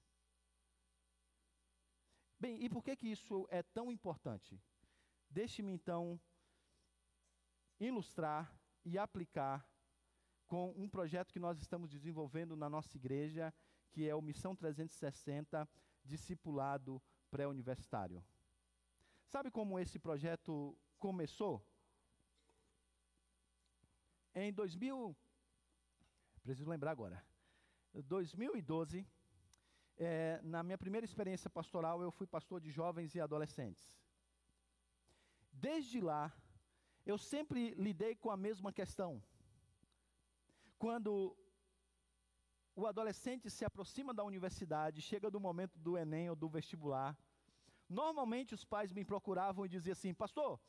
Bem, 2.40 2.64
e 2.64 2.68
por 2.68 2.84
que, 2.84 2.96
que 2.96 3.08
isso 3.08 3.48
é 3.52 3.62
tão 3.62 3.92
importante? 3.92 4.60
Deixe-me 5.30 5.72
então 5.72 6.20
ilustrar 7.80 8.52
e 8.84 8.98
aplicar 8.98 9.64
com 10.48 10.74
um 10.76 10.90
projeto 10.90 11.32
que 11.32 11.40
nós 11.40 11.60
estamos 11.60 11.92
desenvolvendo 11.92 12.56
na 12.56 12.68
nossa 12.68 12.98
igreja 12.98 13.54
que 13.96 14.10
é 14.10 14.14
o 14.14 14.22
Missão 14.30 14.54
360 14.54 15.70
Discipulado 16.04 17.02
Pré-Universitário. 17.32 18.22
Sabe 19.34 19.50
como 19.50 19.80
esse 19.84 19.98
projeto 19.98 20.54
começou? 21.00 21.66
Em 24.44 24.52
2000, 24.52 25.16
preciso 26.44 26.70
lembrar 26.70 26.92
agora, 26.92 27.26
2012, 27.94 29.08
é, 29.98 30.42
na 30.44 30.62
minha 30.62 30.78
primeira 30.78 31.06
experiência 31.06 31.50
pastoral, 31.50 32.02
eu 32.02 32.12
fui 32.12 32.28
pastor 32.28 32.60
de 32.60 32.70
jovens 32.70 33.16
e 33.16 33.22
adolescentes. 33.22 33.98
Desde 35.54 36.02
lá, 36.02 36.24
eu 37.06 37.18
sempre 37.18 37.74
lidei 37.88 38.14
com 38.14 38.30
a 38.30 38.36
mesma 38.36 38.74
questão. 38.74 39.24
Quando 40.78 41.14
o 42.76 42.86
adolescente 42.86 43.50
se 43.50 43.64
aproxima 43.64 44.14
da 44.14 44.24
universidade, 44.24 45.02
chega 45.02 45.32
do 45.32 45.40
momento 45.40 45.80
do 45.80 45.98
Enem 45.98 46.30
ou 46.30 46.36
do 46.36 46.50
vestibular. 46.50 47.18
Normalmente 47.88 48.54
os 48.54 48.66
pais 48.66 48.92
me 48.92 49.06
procuravam 49.06 49.66
e 49.66 49.70
diziam 49.70 49.94
assim: 49.94 50.14
Pastor, 50.14 50.60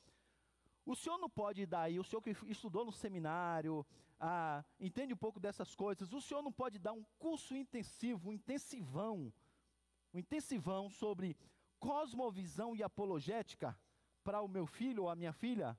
o 0.84 0.94
senhor 0.94 1.18
não 1.18 1.28
pode 1.28 1.66
dar 1.66 1.82
aí, 1.82 1.98
o 1.98 2.04
senhor 2.04 2.22
que 2.22 2.36
estudou 2.46 2.84
no 2.84 2.92
seminário, 2.92 3.84
ah, 4.20 4.64
entende 4.78 5.12
um 5.12 5.16
pouco 5.16 5.40
dessas 5.40 5.74
coisas, 5.74 6.12
o 6.12 6.20
senhor 6.20 6.42
não 6.42 6.52
pode 6.52 6.78
dar 6.78 6.92
um 6.92 7.04
curso 7.18 7.56
intensivo, 7.56 8.28
um 8.28 8.32
intensivão, 8.32 9.32
um 10.14 10.18
intensivão 10.18 10.88
sobre 10.88 11.36
cosmovisão 11.80 12.76
e 12.76 12.82
apologética 12.82 13.76
para 14.22 14.40
o 14.40 14.48
meu 14.48 14.66
filho 14.66 15.04
ou 15.04 15.10
a 15.10 15.16
minha 15.16 15.32
filha? 15.32 15.76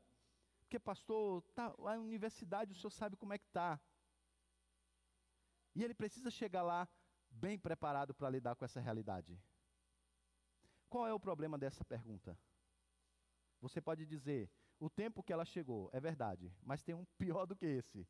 Porque, 0.60 0.78
pastor, 0.78 1.42
tá, 1.56 1.74
a 1.78 1.94
universidade 1.94 2.74
o 2.74 2.76
senhor 2.76 2.92
sabe 2.92 3.16
como 3.16 3.34
é 3.34 3.38
que 3.38 3.46
está. 3.46 3.80
E 5.78 5.84
ele 5.84 5.94
precisa 5.94 6.32
chegar 6.32 6.64
lá 6.64 6.90
bem 7.30 7.56
preparado 7.56 8.12
para 8.12 8.32
lidar 8.32 8.56
com 8.56 8.66
essa 8.66 8.80
realidade. 8.80 9.40
Qual 10.90 11.06
é 11.06 11.14
o 11.14 11.20
problema 11.20 11.56
dessa 11.56 11.86
pergunta? 11.86 12.36
Você 13.62 13.80
pode 13.80 14.04
dizer, 14.04 14.50
o 14.80 14.90
tempo 14.90 15.22
que 15.22 15.32
ela 15.32 15.46
chegou, 15.46 15.88
é 15.94 16.00
verdade, 16.00 16.52
mas 16.64 16.82
tem 16.82 16.96
um 16.96 17.06
pior 17.16 17.46
do 17.46 17.56
que 17.56 17.68
esse. 17.68 18.08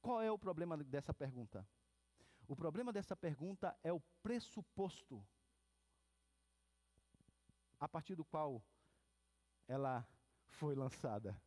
Qual 0.00 0.22
é 0.22 0.32
o 0.32 0.38
problema 0.38 0.78
dessa 0.78 1.12
pergunta? 1.12 1.68
O 2.48 2.56
problema 2.56 2.90
dessa 2.90 3.14
pergunta 3.14 3.78
é 3.84 3.92
o 3.92 4.00
pressuposto 4.22 5.22
a 7.78 7.86
partir 7.86 8.14
do 8.14 8.24
qual 8.24 8.64
ela 9.68 10.08
foi 10.48 10.74
lançada. 10.74 11.38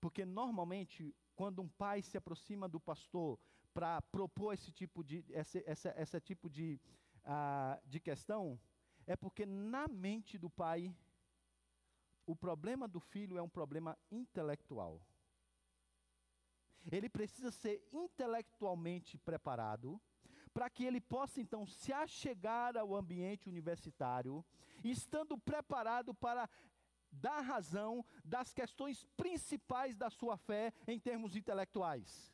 Porque 0.00 0.24
normalmente, 0.24 1.12
quando 1.34 1.60
um 1.60 1.68
pai 1.68 2.02
se 2.02 2.16
aproxima 2.16 2.68
do 2.68 2.78
pastor 2.78 3.36
para 3.74 4.00
propor 4.00 4.54
esse 4.54 4.70
tipo 4.70 5.02
de, 5.02 5.24
esse, 5.30 5.62
essa, 5.66 5.92
essa 5.96 6.20
tipo 6.20 6.48
de, 6.48 6.80
uh, 7.24 7.88
de 7.88 7.98
questão, 7.98 8.58
é 9.04 9.16
porque 9.16 9.44
na 9.44 9.88
mente 9.88 10.38
do 10.38 10.48
pai, 10.48 10.96
o 12.24 12.34
problema 12.34 12.86
do 12.86 13.00
filho 13.00 13.36
é 13.36 13.42
um 13.42 13.48
problema 13.48 13.98
intelectual. 14.10 15.02
Ele 16.90 17.08
precisa 17.08 17.50
ser 17.50 17.86
intelectualmente 17.92 19.18
preparado 19.18 20.00
para 20.52 20.70
que 20.70 20.84
ele 20.84 21.00
possa 21.00 21.40
então 21.40 21.66
se 21.66 21.92
achegar 21.92 22.76
ao 22.76 22.94
ambiente 22.94 23.48
universitário, 23.48 24.44
estando 24.84 25.36
preparado 25.36 26.14
para 26.14 26.48
dar 27.10 27.40
razão 27.40 28.04
das 28.24 28.52
questões 28.52 29.04
principais 29.16 29.96
da 29.96 30.10
sua 30.10 30.36
fé 30.36 30.72
em 30.86 30.98
termos 30.98 31.34
intelectuais. 31.34 32.33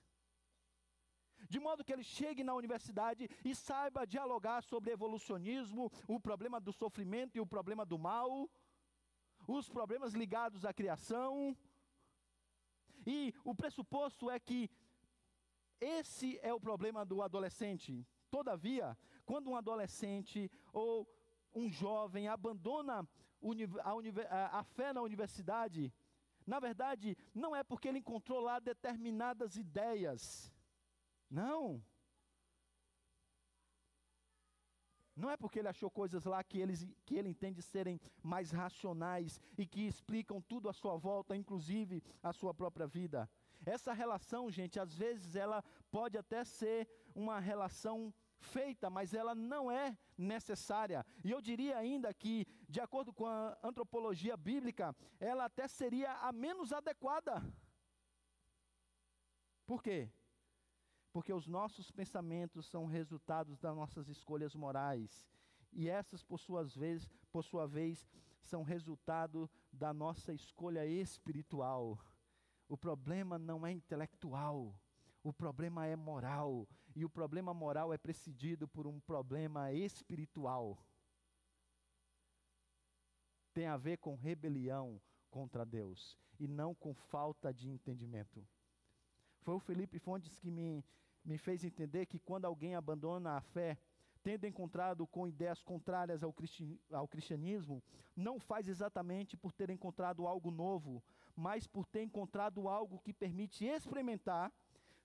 De 1.49 1.59
modo 1.59 1.85
que 1.85 1.93
ele 1.93 2.03
chegue 2.03 2.45
na 2.45 2.55
universidade 2.55 3.29
e 3.45 3.55
saiba 3.55 4.07
dialogar 4.07 4.63
sobre 4.63 4.93
evolucionismo, 4.93 5.91
o 6.07 6.21
problema 6.21 6.61
do 6.61 6.73
sofrimento 6.73 7.37
e 7.37 7.41
o 7.41 7.47
problema 7.47 7.85
do 7.85 7.99
mal, 7.99 8.49
os 9.47 9.69
problemas 9.69 10.13
ligados 10.13 10.65
à 10.65 10.73
criação. 10.73 11.57
E 13.07 13.35
o 13.45 13.55
pressuposto 13.55 14.31
é 14.31 14.39
que 14.39 14.71
esse 15.81 16.39
é 16.43 16.53
o 16.53 16.61
problema 16.61 17.05
do 17.05 17.23
adolescente. 17.23 18.07
Todavia, 18.31 18.97
quando 19.25 19.51
um 19.51 19.57
adolescente 19.57 20.51
ou 20.73 21.09
um 21.55 21.69
jovem 21.71 22.29
abandona 22.29 23.09
a, 24.53 24.63
fé 24.63 24.93
na 24.93 25.01
universidade, 25.01 25.93
na 26.47 26.61
verdade, 26.61 27.17
não 27.35 27.57
é 27.57 27.63
porque 27.65 27.89
ele 27.89 27.99
encontrou 27.99 28.41
lá 28.41 28.59
determinadas 28.59 29.57
ideias. 29.57 30.53
Não. 31.31 31.83
Não 35.15 35.31
é 35.31 35.37
porque 35.37 35.59
ele 35.59 35.69
achou 35.69 35.91
coisas 35.91 36.25
lá 36.25 36.43
que, 36.43 36.59
eles, 36.59 36.89
que 37.05 37.15
ele 37.15 37.29
entende 37.29 37.61
serem 37.63 38.01
mais 38.23 38.51
racionais 38.51 39.39
e 39.57 39.67
que 39.67 39.87
explicam 39.87 40.41
tudo 40.41 40.69
à 40.69 40.73
sua 40.73 40.97
volta, 40.97 41.37
inclusive 41.37 42.03
a 42.23 42.33
sua 42.33 42.55
própria 42.55 42.87
vida. 42.87 43.29
Essa 43.65 43.93
relação, 43.93 44.51
gente, 44.51 44.81
às 44.81 44.95
vezes 44.95 45.37
ela 45.37 45.63
pode 45.91 46.17
até 46.17 46.43
ser 46.45 46.89
uma 47.15 47.39
relação 47.39 48.13
feita, 48.39 48.89
mas 48.89 49.13
ela 49.13 49.35
não 49.35 49.71
é 49.71 49.97
necessária. 50.17 51.05
E 51.23 51.31
eu 51.31 51.43
diria 51.43 51.77
ainda 51.77 52.13
que, 52.15 52.47
de 52.69 52.81
acordo 52.81 53.13
com 53.13 53.27
a 53.27 53.59
antropologia 53.63 54.37
bíblica, 54.37 54.97
ela 55.19 55.45
até 55.45 55.69
seria 55.69 56.13
a 56.15 56.33
menos 56.33 56.73
adequada. 56.73 57.43
Por 59.67 59.83
quê? 59.83 60.11
Porque 61.13 61.33
os 61.33 61.47
nossos 61.47 61.91
pensamentos 61.91 62.67
são 62.67 62.87
resultados 62.87 63.59
das 63.59 63.75
nossas 63.75 64.09
escolhas 64.09 64.55
morais. 64.55 65.29
E 65.73 65.89
essas, 65.89 66.23
por, 66.23 66.39
suas 66.39 66.75
vezes, 66.75 67.09
por 67.33 67.45
sua 67.45 67.67
vez, 67.67 68.09
são 68.43 68.63
resultado 68.63 69.51
da 69.73 69.93
nossa 69.93 70.33
escolha 70.33 70.87
espiritual. 70.87 71.99
O 72.69 72.77
problema 72.77 73.39
não 73.39 73.67
é 73.67 73.73
intelectual, 73.73 74.75
o 75.23 75.33
problema 75.33 75.87
é 75.87 75.97
moral. 75.97 76.69
E 76.95 77.05
o 77.05 77.11
problema 77.11 77.55
moral 77.55 77.93
é 77.93 77.99
precedido 77.99 78.67
por 78.67 78.87
um 78.87 78.99
problema 79.01 79.73
espiritual. 79.73 80.79
Tem 83.53 83.67
a 83.67 83.77
ver 83.77 83.99
com 83.99 84.17
rebelião 84.17 85.01
contra 85.31 85.65
Deus 85.65 86.19
e 86.39 86.49
não 86.49 86.75
com 86.75 86.95
falta 86.95 87.53
de 87.53 87.69
entendimento. 87.69 88.45
Foi 89.41 89.55
o 89.55 89.61
Felipe 89.61 89.99
Fontes 89.99 90.39
que 90.39 90.51
me, 90.51 90.85
me 91.25 91.39
fez 91.39 91.65
entender 91.65 92.07
que 92.07 92.19
quando 92.19 92.45
alguém 92.45 92.75
abandona 92.75 93.37
a 93.37 93.41
fé, 93.41 93.79
tendo 94.23 94.47
encontrado 94.47 95.07
com 95.07 95.27
ideias 95.27 95.63
contrárias 95.63 96.23
ao, 96.23 96.33
cristi 96.33 96.79
ao 96.91 97.09
cristianismo, 97.09 97.83
não 98.15 98.39
faz 98.39 98.69
exatamente 98.69 99.37
por 99.37 99.53
ter 99.53 99.71
encontrado 99.71 100.27
algo 100.27 100.51
novo, 100.51 101.03
mas 101.35 101.67
por 101.67 101.87
ter 101.87 102.03
encontrado 102.03 102.69
algo 102.69 102.99
que 102.99 103.13
permite 103.13 103.65
experimentar, 103.65 104.53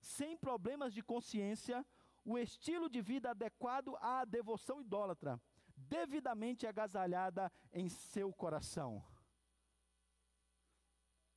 sem 0.00 0.36
problemas 0.36 0.92
de 0.92 1.02
consciência, 1.02 1.84
o 2.24 2.36
estilo 2.36 2.90
de 2.90 3.00
vida 3.00 3.30
adequado 3.30 3.96
à 4.00 4.24
devoção 4.24 4.80
idólatra, 4.80 5.40
devidamente 5.76 6.66
agasalhada 6.66 7.50
em 7.72 7.88
seu 7.88 8.32
coração. 8.32 9.02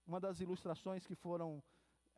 Uma 0.05 0.19
das 0.19 0.41
ilustrações 0.41 1.05
que 1.05 1.15
foram 1.15 1.63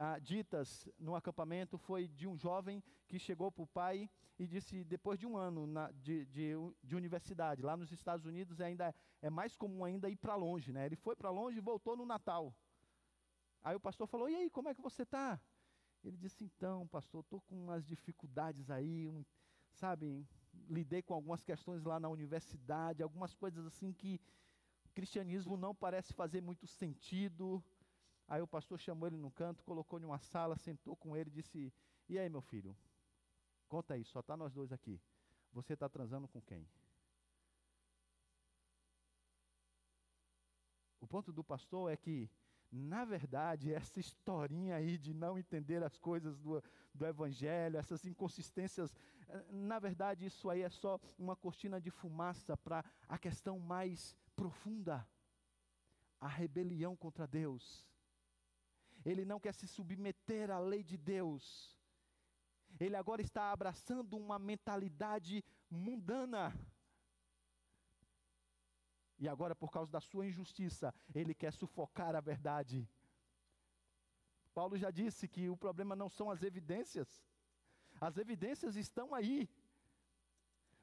ah, 0.03 0.17
ditas 0.17 0.89
no 0.97 1.15
acampamento 1.15 1.77
foi 1.77 2.07
de 2.07 2.25
um 2.27 2.35
jovem 2.35 2.83
que 3.07 3.19
chegou 3.19 3.51
para 3.51 3.61
o 3.61 3.67
pai 3.67 4.09
e 4.39 4.47
disse, 4.47 4.83
depois 4.83 5.19
de 5.19 5.27
um 5.27 5.37
ano 5.37 5.67
na, 5.67 5.91
de, 5.91 6.25
de, 6.25 6.53
de, 6.83 6.95
universidade, 6.95 7.61
lá 7.61 7.77
nos 7.77 7.91
Estados 7.91 8.25
Unidos 8.25 8.59
ainda 8.59 8.95
é 9.21 9.29
mais 9.29 9.55
comum 9.55 9.85
ainda 9.85 10.09
ir 10.09 10.15
para 10.15 10.35
longe, 10.35 10.71
né? 10.71 10.87
Ele 10.87 10.95
foi 10.95 11.15
para 11.15 11.29
longe 11.29 11.59
e 11.59 11.61
voltou 11.61 11.95
no 11.95 12.03
Natal. 12.03 12.51
Aí 13.61 13.75
o 13.75 13.79
pastor 13.79 14.07
falou, 14.07 14.27
e 14.27 14.35
aí, 14.35 14.49
como 14.49 14.69
é 14.69 14.73
que 14.73 14.81
você 14.81 15.03
está? 15.03 15.39
Ele 16.03 16.17
disse, 16.17 16.43
então, 16.43 16.87
pastor, 16.87 17.21
estou 17.21 17.39
com 17.41 17.55
umas 17.65 17.85
dificuldades 17.85 18.71
aí, 18.71 19.07
um, 19.07 19.23
sabe, 19.71 20.25
lidei 20.67 21.03
com 21.03 21.13
algumas 21.13 21.43
questões 21.43 21.83
lá 21.83 21.99
na 21.99 22.09
universidade, 22.09 23.03
algumas 23.03 23.35
coisas 23.35 23.67
assim 23.67 23.93
que 23.93 24.19
o 24.83 24.89
cristianismo 24.95 25.55
não 25.55 25.75
parece 25.75 26.11
fazer 26.11 26.41
muito 26.41 26.65
sentido, 26.65 27.63
Aí 28.31 28.41
o 28.41 28.47
pastor 28.47 28.79
chamou 28.79 29.07
ele 29.07 29.17
no 29.17 29.29
canto, 29.29 29.61
colocou 29.61 29.99
em 29.99 30.05
uma 30.05 30.17
sala, 30.17 30.55
sentou 30.55 30.95
com 30.95 31.17
ele 31.17 31.29
e 31.29 31.33
disse: 31.33 31.73
E 32.07 32.17
aí, 32.17 32.29
meu 32.29 32.39
filho? 32.39 32.73
Conta 33.67 33.95
aí, 33.95 34.05
só 34.05 34.21
está 34.21 34.37
nós 34.37 34.53
dois 34.53 34.71
aqui. 34.71 35.01
Você 35.51 35.73
está 35.73 35.89
transando 35.89 36.29
com 36.29 36.41
quem? 36.41 36.65
O 41.01 41.05
ponto 41.05 41.33
do 41.33 41.43
pastor 41.43 41.91
é 41.91 41.97
que, 41.97 42.31
na 42.71 43.03
verdade, 43.03 43.73
essa 43.73 43.99
historinha 43.99 44.77
aí 44.77 44.97
de 44.97 45.13
não 45.13 45.37
entender 45.37 45.83
as 45.83 45.97
coisas 45.97 46.39
do, 46.39 46.63
do 46.93 47.05
Evangelho, 47.05 47.75
essas 47.75 48.05
inconsistências, 48.05 48.95
na 49.49 49.77
verdade, 49.77 50.25
isso 50.25 50.49
aí 50.49 50.61
é 50.61 50.69
só 50.69 50.97
uma 51.19 51.35
cortina 51.35 51.81
de 51.81 51.91
fumaça 51.91 52.55
para 52.55 52.85
a 53.09 53.17
questão 53.17 53.59
mais 53.59 54.15
profunda 54.37 55.05
a 56.21 56.29
rebelião 56.29 56.95
contra 56.95 57.27
Deus 57.27 57.90
ele 59.05 59.25
não 59.25 59.39
quer 59.39 59.53
se 59.53 59.67
submeter 59.67 60.49
à 60.51 60.59
lei 60.59 60.83
de 60.83 60.97
Deus. 60.97 61.75
Ele 62.79 62.95
agora 62.95 63.21
está 63.21 63.51
abraçando 63.51 64.17
uma 64.17 64.39
mentalidade 64.39 65.43
mundana. 65.69 66.53
E 69.19 69.27
agora, 69.27 69.55
por 69.55 69.69
causa 69.69 69.91
da 69.91 70.01
sua 70.01 70.25
injustiça, 70.25 70.93
ele 71.13 71.33
quer 71.33 71.53
sufocar 71.53 72.15
a 72.15 72.21
verdade. 72.21 72.89
Paulo 74.53 74.77
já 74.77 74.89
disse 74.91 75.27
que 75.27 75.49
o 75.49 75.55
problema 75.55 75.95
não 75.95 76.09
são 76.09 76.29
as 76.29 76.41
evidências, 76.43 77.23
as 77.99 78.17
evidências 78.17 78.75
estão 78.75 79.13
aí. 79.13 79.47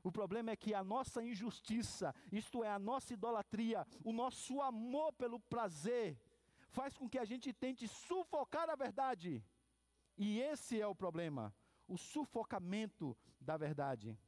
O 0.03 0.13
problema 0.13 0.53
é 0.53 0.57
que 0.57 0.73
a 0.73 0.85
nossa 0.85 1.23
injustiça, 1.23 2.15
isto 2.31 2.63
é, 2.63 2.71
a 2.71 2.79
nossa 2.79 3.13
idolatria, 3.13 3.87
o 4.05 4.13
nosso 4.13 4.61
amor 4.63 5.13
pelo 5.15 5.41
prazer, 5.41 6.17
faz 6.69 6.97
com 6.97 7.09
que 7.09 7.19
a 7.19 7.25
gente 7.25 7.53
tente 7.53 7.87
sufocar 7.89 8.69
a 8.71 8.77
verdade. 8.77 9.45
E 10.17 10.41
esse 10.41 10.81
é 10.81 10.87
o 10.87 10.95
problema, 10.95 11.55
o 11.87 11.97
sufocamento 11.97 13.17
da 13.41 13.57
verdade. 13.57 14.19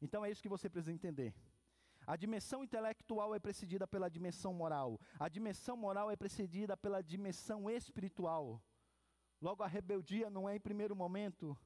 Então 0.00 0.24
é 0.24 0.30
isso 0.30 0.42
que 0.42 0.48
você 0.48 0.68
precisa 0.68 0.92
entender. 0.92 1.34
A 2.06 2.16
dimensão 2.16 2.62
intelectual 2.62 3.34
é 3.34 3.40
precedida 3.40 3.86
pela 3.86 4.08
dimensão 4.08 4.54
moral. 4.54 5.00
A 5.18 5.28
dimensão 5.28 5.76
moral 5.76 6.10
é 6.10 6.16
precedida 6.16 6.76
pela 6.76 7.02
dimensão 7.02 7.68
espiritual. 7.68 8.62
Logo, 9.40 9.62
a 9.62 9.66
rebeldia 9.66 10.30
não 10.30 10.48
é 10.48 10.56
em 10.56 10.60
primeiro 10.60 10.94
momento 10.94 11.58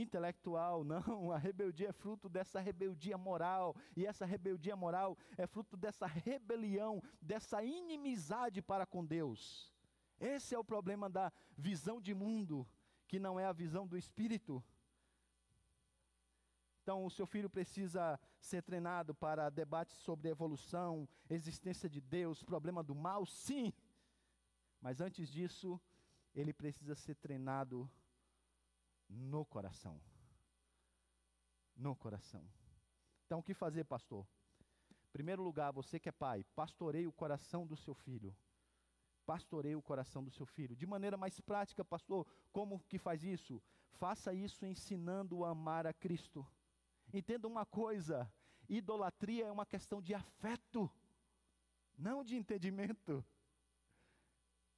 intelectual, 0.00 0.84
não. 0.84 1.32
A 1.32 1.38
rebeldia 1.38 1.88
é 1.88 1.92
fruto 1.92 2.28
dessa 2.28 2.60
rebeldia 2.60 3.16
moral, 3.16 3.74
e 3.96 4.06
essa 4.06 4.24
rebeldia 4.24 4.76
moral 4.76 5.16
é 5.36 5.46
fruto 5.46 5.76
dessa 5.76 6.06
rebelião, 6.06 7.02
dessa 7.20 7.62
inimizade 7.62 8.60
para 8.62 8.86
com 8.86 9.04
Deus. 9.04 9.72
Esse 10.18 10.54
é 10.54 10.58
o 10.58 10.64
problema 10.64 11.08
da 11.08 11.32
visão 11.56 12.00
de 12.00 12.14
mundo, 12.14 12.66
que 13.06 13.18
não 13.18 13.38
é 13.38 13.46
a 13.46 13.52
visão 13.52 13.86
do 13.86 13.96
espírito. 13.96 14.62
Então, 16.82 17.04
o 17.04 17.10
seu 17.10 17.26
filho 17.26 17.50
precisa 17.50 18.18
ser 18.38 18.62
treinado 18.62 19.12
para 19.14 19.50
debates 19.50 19.96
sobre 19.98 20.28
evolução, 20.28 21.08
existência 21.28 21.90
de 21.90 22.00
Deus, 22.00 22.44
problema 22.44 22.82
do 22.82 22.94
mal, 22.94 23.26
sim. 23.26 23.72
Mas 24.80 25.00
antes 25.00 25.28
disso, 25.28 25.80
ele 26.32 26.52
precisa 26.52 26.94
ser 26.94 27.16
treinado 27.16 27.90
no 29.08 29.44
coração. 29.44 30.00
No 31.76 31.94
coração. 31.94 32.46
Então, 33.26 33.40
o 33.40 33.42
que 33.42 33.54
fazer, 33.54 33.84
pastor? 33.84 34.26
Em 34.90 35.12
primeiro 35.12 35.42
lugar, 35.42 35.72
você 35.72 35.98
que 35.98 36.08
é 36.08 36.12
pai, 36.12 36.44
pastoreie 36.54 37.06
o 37.06 37.12
coração 37.12 37.66
do 37.66 37.76
seu 37.76 37.94
filho. 37.94 38.36
Pastoreie 39.24 39.74
o 39.74 39.82
coração 39.82 40.22
do 40.22 40.30
seu 40.30 40.46
filho. 40.46 40.76
De 40.76 40.86
maneira 40.86 41.16
mais 41.16 41.40
prática, 41.40 41.84
pastor, 41.84 42.26
como 42.52 42.78
que 42.80 42.98
faz 42.98 43.24
isso? 43.24 43.60
Faça 43.98 44.32
isso 44.32 44.64
ensinando 44.64 45.44
a 45.44 45.50
amar 45.50 45.86
a 45.86 45.92
Cristo. 45.92 46.46
Entenda 47.12 47.48
uma 47.48 47.66
coisa: 47.66 48.30
idolatria 48.68 49.46
é 49.46 49.52
uma 49.52 49.66
questão 49.66 50.00
de 50.00 50.14
afeto. 50.14 50.90
não 51.98 52.22
de 52.22 52.36
entendimento. 52.36 53.24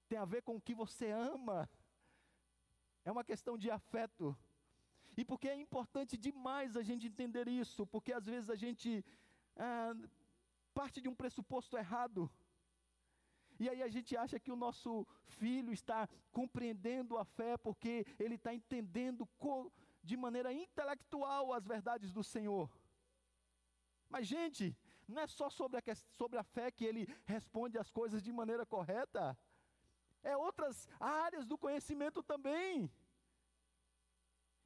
Tem 0.09 0.19
a 0.19 0.25
ver 0.25 0.43
com 0.43 0.57
o 0.57 0.61
que 0.61 0.75
você 0.75 1.11
ama. 1.11 1.69
É 3.09 3.11
uma 3.11 3.25
questão 3.25 3.57
de 3.57 3.71
afeto. 3.71 4.37
E 5.17 5.25
porque 5.25 5.49
é 5.49 5.55
importante 5.67 6.15
demais 6.27 6.77
a 6.77 6.83
gente 6.89 7.07
entender 7.07 7.49
isso, 7.49 7.87
porque 7.87 8.13
às 8.13 8.27
vezes 8.33 8.51
a 8.51 8.55
gente 8.65 9.03
ah, 9.57 9.95
parte 10.75 11.01
de 11.01 11.09
um 11.09 11.15
pressuposto 11.15 11.79
errado. 11.79 12.31
E 13.59 13.67
aí 13.67 13.83
a 13.83 13.89
gente 13.89 14.15
acha 14.25 14.39
que 14.39 14.53
o 14.53 14.61
nosso 14.65 15.07
filho 15.39 15.73
está 15.73 16.07
compreendendo 16.31 17.17
a 17.17 17.25
fé 17.25 17.57
porque 17.57 18.05
ele 18.19 18.35
está 18.35 18.53
entendendo 18.53 19.27
de 20.05 20.15
maneira 20.15 20.53
intelectual 20.53 21.55
as 21.55 21.65
verdades 21.67 22.13
do 22.13 22.23
Senhor. 22.23 22.71
Mas, 24.11 24.27
gente, 24.27 24.77
não 25.09 25.23
é 25.23 25.27
só 25.27 25.49
sobre 25.49 25.79
a, 25.79 25.83
sobre 26.21 26.39
a 26.39 26.45
fé 26.45 26.71
que 26.71 26.85
ele 26.85 27.09
responde 27.25 27.79
as 27.79 27.91
coisas 27.91 28.23
de 28.23 28.31
maneira 28.31 28.67
correta, 28.67 29.35
é 30.33 30.37
outras 30.37 30.89
áreas 30.99 31.45
do 31.47 31.57
conhecimento 31.65 32.23
também. 32.23 32.91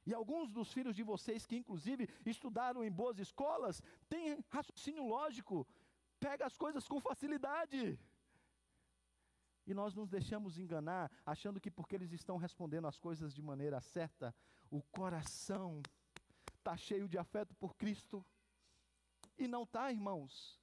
E 0.05 0.13
alguns 0.13 0.51
dos 0.51 0.71
filhos 0.75 0.95
de 0.95 1.03
vocês 1.03 1.45
que, 1.45 1.55
inclusive, 1.55 2.09
estudaram 2.25 2.83
em 2.83 2.91
boas 2.91 3.17
escolas, 3.19 3.81
têm 4.09 4.43
raciocínio 4.49 5.05
lógico, 5.07 5.65
pega 6.19 6.45
as 6.45 6.57
coisas 6.57 6.87
com 6.87 6.99
facilidade. 6.99 7.97
E 9.65 9.73
nós 9.73 9.93
nos 9.95 10.09
deixamos 10.09 10.57
enganar, 10.57 11.09
achando 11.25 11.61
que 11.61 11.71
porque 11.71 11.95
eles 11.95 12.11
estão 12.11 12.35
respondendo 12.35 12.87
as 12.87 12.99
coisas 12.99 13.33
de 13.33 13.41
maneira 13.41 13.79
certa, 13.79 14.35
o 14.69 14.81
coração 14.81 15.81
está 16.57 16.75
cheio 16.75 17.07
de 17.07 17.17
afeto 17.17 17.55
por 17.55 17.75
Cristo. 17.75 18.25
E 19.37 19.47
não 19.47 19.63
está, 19.63 19.89
irmãos. 19.89 20.61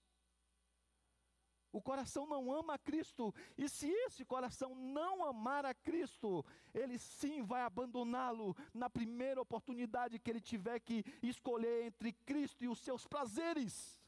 O 1.72 1.80
coração 1.80 2.26
não 2.26 2.52
ama 2.52 2.74
a 2.74 2.78
Cristo, 2.78 3.32
e 3.56 3.68
se 3.68 3.88
esse 3.88 4.24
coração 4.24 4.74
não 4.74 5.24
amar 5.24 5.64
a 5.64 5.72
Cristo, 5.72 6.44
ele 6.74 6.98
sim 6.98 7.42
vai 7.42 7.62
abandoná-lo 7.62 8.56
na 8.74 8.90
primeira 8.90 9.40
oportunidade 9.40 10.18
que 10.18 10.30
ele 10.30 10.40
tiver 10.40 10.80
que 10.80 11.04
escolher 11.22 11.84
entre 11.84 12.12
Cristo 12.12 12.64
e 12.64 12.68
os 12.68 12.80
seus 12.80 13.06
prazeres. 13.06 14.02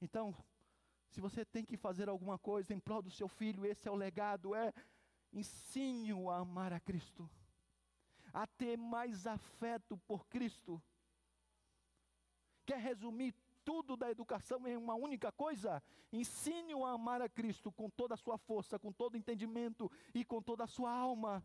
Então, 0.00 0.36
se 1.08 1.20
você 1.20 1.44
tem 1.44 1.64
que 1.64 1.76
fazer 1.76 2.08
alguma 2.08 2.38
coisa 2.38 2.72
em 2.72 2.78
prol 2.78 3.02
do 3.02 3.10
seu 3.10 3.26
filho, 3.26 3.64
esse 3.66 3.88
é 3.88 3.90
o 3.90 3.96
legado, 3.96 4.54
é 4.54 4.72
ensine-o 5.32 6.30
a 6.30 6.38
amar 6.38 6.72
a 6.72 6.78
Cristo, 6.78 7.28
a 8.32 8.46
ter 8.46 8.76
mais 8.76 9.26
afeto 9.26 9.96
por 10.06 10.26
Cristo. 10.26 10.80
Quer 12.64 12.78
resumir 12.78 13.34
tudo 13.64 13.96
da 13.96 14.10
educação 14.10 14.66
em 14.66 14.76
uma 14.76 14.94
única 14.94 15.32
coisa? 15.32 15.82
Ensine-o 16.12 16.84
a 16.84 16.92
amar 16.92 17.20
a 17.22 17.28
Cristo 17.28 17.72
com 17.72 17.88
toda 17.88 18.14
a 18.14 18.16
sua 18.16 18.36
força, 18.36 18.78
com 18.78 18.92
todo 18.92 19.14
o 19.14 19.16
entendimento 19.16 19.90
e 20.14 20.24
com 20.24 20.42
toda 20.42 20.64
a 20.64 20.66
sua 20.68 20.90
alma. 20.92 21.42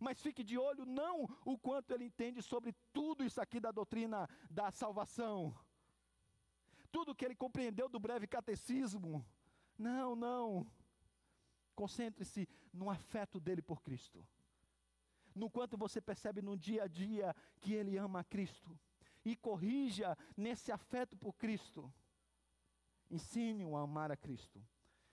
Mas 0.00 0.20
fique 0.20 0.44
de 0.44 0.56
olho 0.56 0.84
não 0.84 1.28
o 1.44 1.58
quanto 1.58 1.92
ele 1.92 2.04
entende 2.04 2.40
sobre 2.42 2.72
tudo 2.92 3.24
isso 3.24 3.40
aqui 3.40 3.58
da 3.58 3.72
doutrina 3.72 4.28
da 4.50 4.70
salvação. 4.70 5.54
Tudo 6.92 7.14
que 7.14 7.24
ele 7.24 7.34
compreendeu 7.34 7.88
do 7.88 7.98
breve 7.98 8.26
catecismo. 8.26 9.24
Não, 9.76 10.14
não. 10.14 10.66
Concentre-se 11.74 12.48
no 12.72 12.88
afeto 12.90 13.40
dele 13.40 13.62
por 13.62 13.82
Cristo. 13.82 14.24
No 15.34 15.50
quanto 15.50 15.76
você 15.76 16.00
percebe 16.00 16.42
no 16.42 16.56
dia 16.56 16.84
a 16.84 16.88
dia 16.88 17.34
que 17.60 17.72
ele 17.72 17.96
ama 17.96 18.20
a 18.20 18.24
Cristo 18.24 18.78
e 19.30 19.36
corrija 19.36 20.16
nesse 20.36 20.72
afeto 20.72 21.16
por 21.16 21.34
Cristo. 21.34 21.92
Ensine-o 23.10 23.76
a 23.76 23.82
amar 23.82 24.10
a 24.10 24.16
Cristo. 24.16 24.64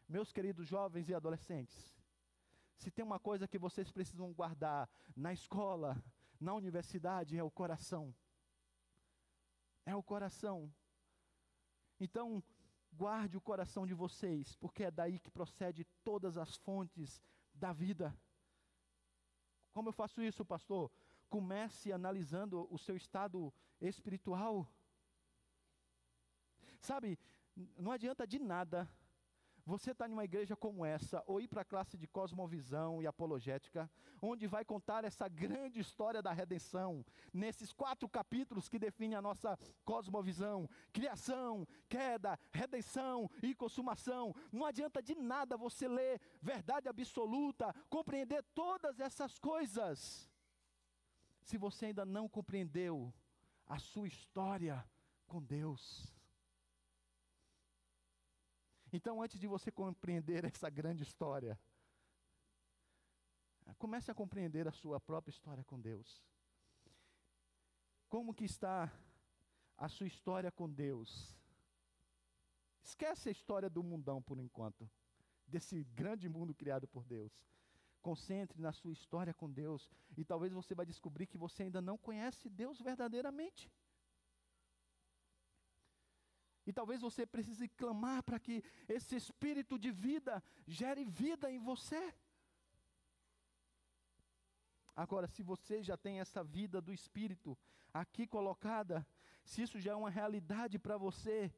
Meus 0.08 0.32
queridos 0.32 0.68
jovens 0.68 1.10
e 1.10 1.14
adolescentes, 1.14 1.96
se 2.78 2.92
tem 2.92 3.04
uma 3.04 3.20
coisa 3.20 3.48
que 3.48 3.58
vocês 3.58 3.92
precisam 3.92 4.34
guardar 4.34 4.90
na 5.16 5.34
escola, 5.34 6.02
na 6.40 6.54
universidade, 6.54 7.38
é 7.38 7.44
o 7.44 7.52
coração. 7.52 8.14
É 9.86 9.96
o 9.96 10.04
coração. 10.04 10.72
Então, 12.00 12.44
guarde 12.94 13.36
o 13.36 13.42
coração 13.42 13.86
de 13.86 13.94
vocês, 13.94 14.56
porque 14.56 14.84
é 14.84 14.92
daí 14.92 15.20
que 15.20 15.32
procede 15.32 15.86
todas 16.04 16.38
as 16.38 16.56
fontes 16.56 17.22
da 17.54 17.74
vida. 17.74 18.16
Como 19.74 19.90
eu 19.90 19.94
faço 19.94 20.22
isso, 20.22 20.46
pastor? 20.46 20.92
Comece 21.30 21.92
analisando 21.92 22.68
o 22.72 22.78
seu 22.78 22.96
estado 22.96 23.54
espiritual. 23.82 24.68
Sabe, 26.80 27.18
não 27.78 27.92
adianta 27.92 28.28
de 28.28 28.40
nada 28.40 28.90
você 29.66 29.92
estar 29.92 30.06
tá 30.06 30.10
em 30.10 30.14
uma 30.14 30.24
igreja 30.24 30.56
como 30.56 30.86
essa, 30.86 31.24
ou 31.26 31.42
ir 31.42 31.48
para 31.48 31.64
a 31.64 31.66
classe 31.66 31.98
de 31.98 32.08
cosmovisão 32.08 33.02
e 33.02 33.08
apologética, 33.08 33.90
onde 34.22 34.46
vai 34.46 34.64
contar 34.64 35.04
essa 35.04 35.28
grande 35.28 35.80
história 35.80 36.22
da 36.22 36.32
redenção, 36.32 37.04
nesses 37.34 37.74
quatro 37.74 38.08
capítulos 38.08 38.70
que 38.70 38.78
definem 38.78 39.16
a 39.16 39.22
nossa 39.22 39.58
cosmovisão: 39.84 40.70
criação, 40.94 41.68
queda, 41.90 42.38
redenção 42.52 43.30
e 43.42 43.56
consumação. 43.56 44.36
Não 44.52 44.66
adianta 44.66 45.02
de 45.02 45.16
nada 45.16 45.58
você 45.58 45.88
ler 45.88 46.22
verdade 46.42 46.88
absoluta, 46.88 47.74
compreender 47.90 48.44
todas 48.54 49.00
essas 49.00 49.40
coisas, 49.40 50.30
se 51.46 51.58
você 51.60 51.86
ainda 51.86 52.04
não 52.04 52.28
compreendeu 52.28 53.14
a 53.68 53.78
sua 53.78 54.08
história 54.08 54.84
com 55.28 55.42
Deus. 55.42 56.12
Então, 58.92 59.22
antes 59.22 59.40
de 59.40 59.46
você 59.46 59.72
compreender 59.72 60.44
essa 60.52 60.70
grande 60.72 61.04
história, 61.04 61.60
comece 63.78 64.10
a 64.10 64.16
compreender 64.16 64.68
a 64.68 64.72
sua 64.72 65.00
própria 65.00 65.32
história 65.32 65.64
com 65.64 65.80
Deus. 65.80 66.20
Como 68.10 68.34
que 68.34 68.46
está 68.46 68.92
a 69.78 69.88
sua 69.88 70.08
história 70.08 70.52
com 70.52 70.68
Deus? 70.68 71.38
Esquece 72.84 73.30
a 73.30 73.32
história 73.32 73.70
do 73.70 73.84
mundão 73.84 74.20
por 74.20 74.40
enquanto, 74.40 74.90
desse 75.46 75.84
grande 75.84 76.28
mundo 76.28 76.56
criado 76.56 76.88
por 76.88 77.06
Deus. 77.06 77.32
Concentre 78.06 78.62
na 78.62 78.72
sua 78.72 78.92
história 78.92 79.34
com 79.34 79.50
Deus 79.52 79.90
e 80.16 80.24
talvez 80.24 80.54
você 80.54 80.76
vai 80.76 80.86
descobrir 80.86 81.26
que 81.26 81.40
você 81.40 81.64
ainda 81.64 81.82
não 81.82 81.98
conhece 81.98 82.48
Deus 82.48 82.80
verdadeiramente. 82.80 83.64
E 86.68 86.72
talvez 86.72 87.02
você 87.02 87.26
precise 87.26 87.68
clamar 87.68 88.22
para 88.22 88.40
que 88.40 88.64
esse 88.88 89.16
espírito 89.16 89.80
de 89.80 89.92
vida 89.92 90.44
gere 90.68 91.04
vida 91.04 91.52
em 91.52 91.58
você. 91.58 92.14
Agora, 94.96 95.28
se 95.28 95.42
você 95.42 95.82
já 95.82 95.98
tem 95.98 96.20
essa 96.20 96.44
vida 96.44 96.80
do 96.80 96.94
espírito 96.94 97.58
aqui 97.92 98.28
colocada, 98.28 99.04
se 99.44 99.64
isso 99.64 99.80
já 99.80 99.94
é 99.94 99.96
uma 99.96 100.12
realidade 100.12 100.78
para 100.78 100.96
você, 100.96 101.52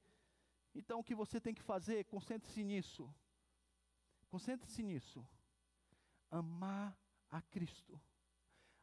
então 0.73 0.99
o 1.01 1.03
que 1.03 1.13
você 1.13 1.41
tem 1.41 1.53
que 1.53 1.61
fazer? 1.73 2.05
Concentre-se 2.05 2.63
nisso. 2.63 3.13
Concentre-se 4.29 4.81
nisso 4.81 5.27
amar 6.29 6.97
a 7.29 7.41
Cristo, 7.41 7.99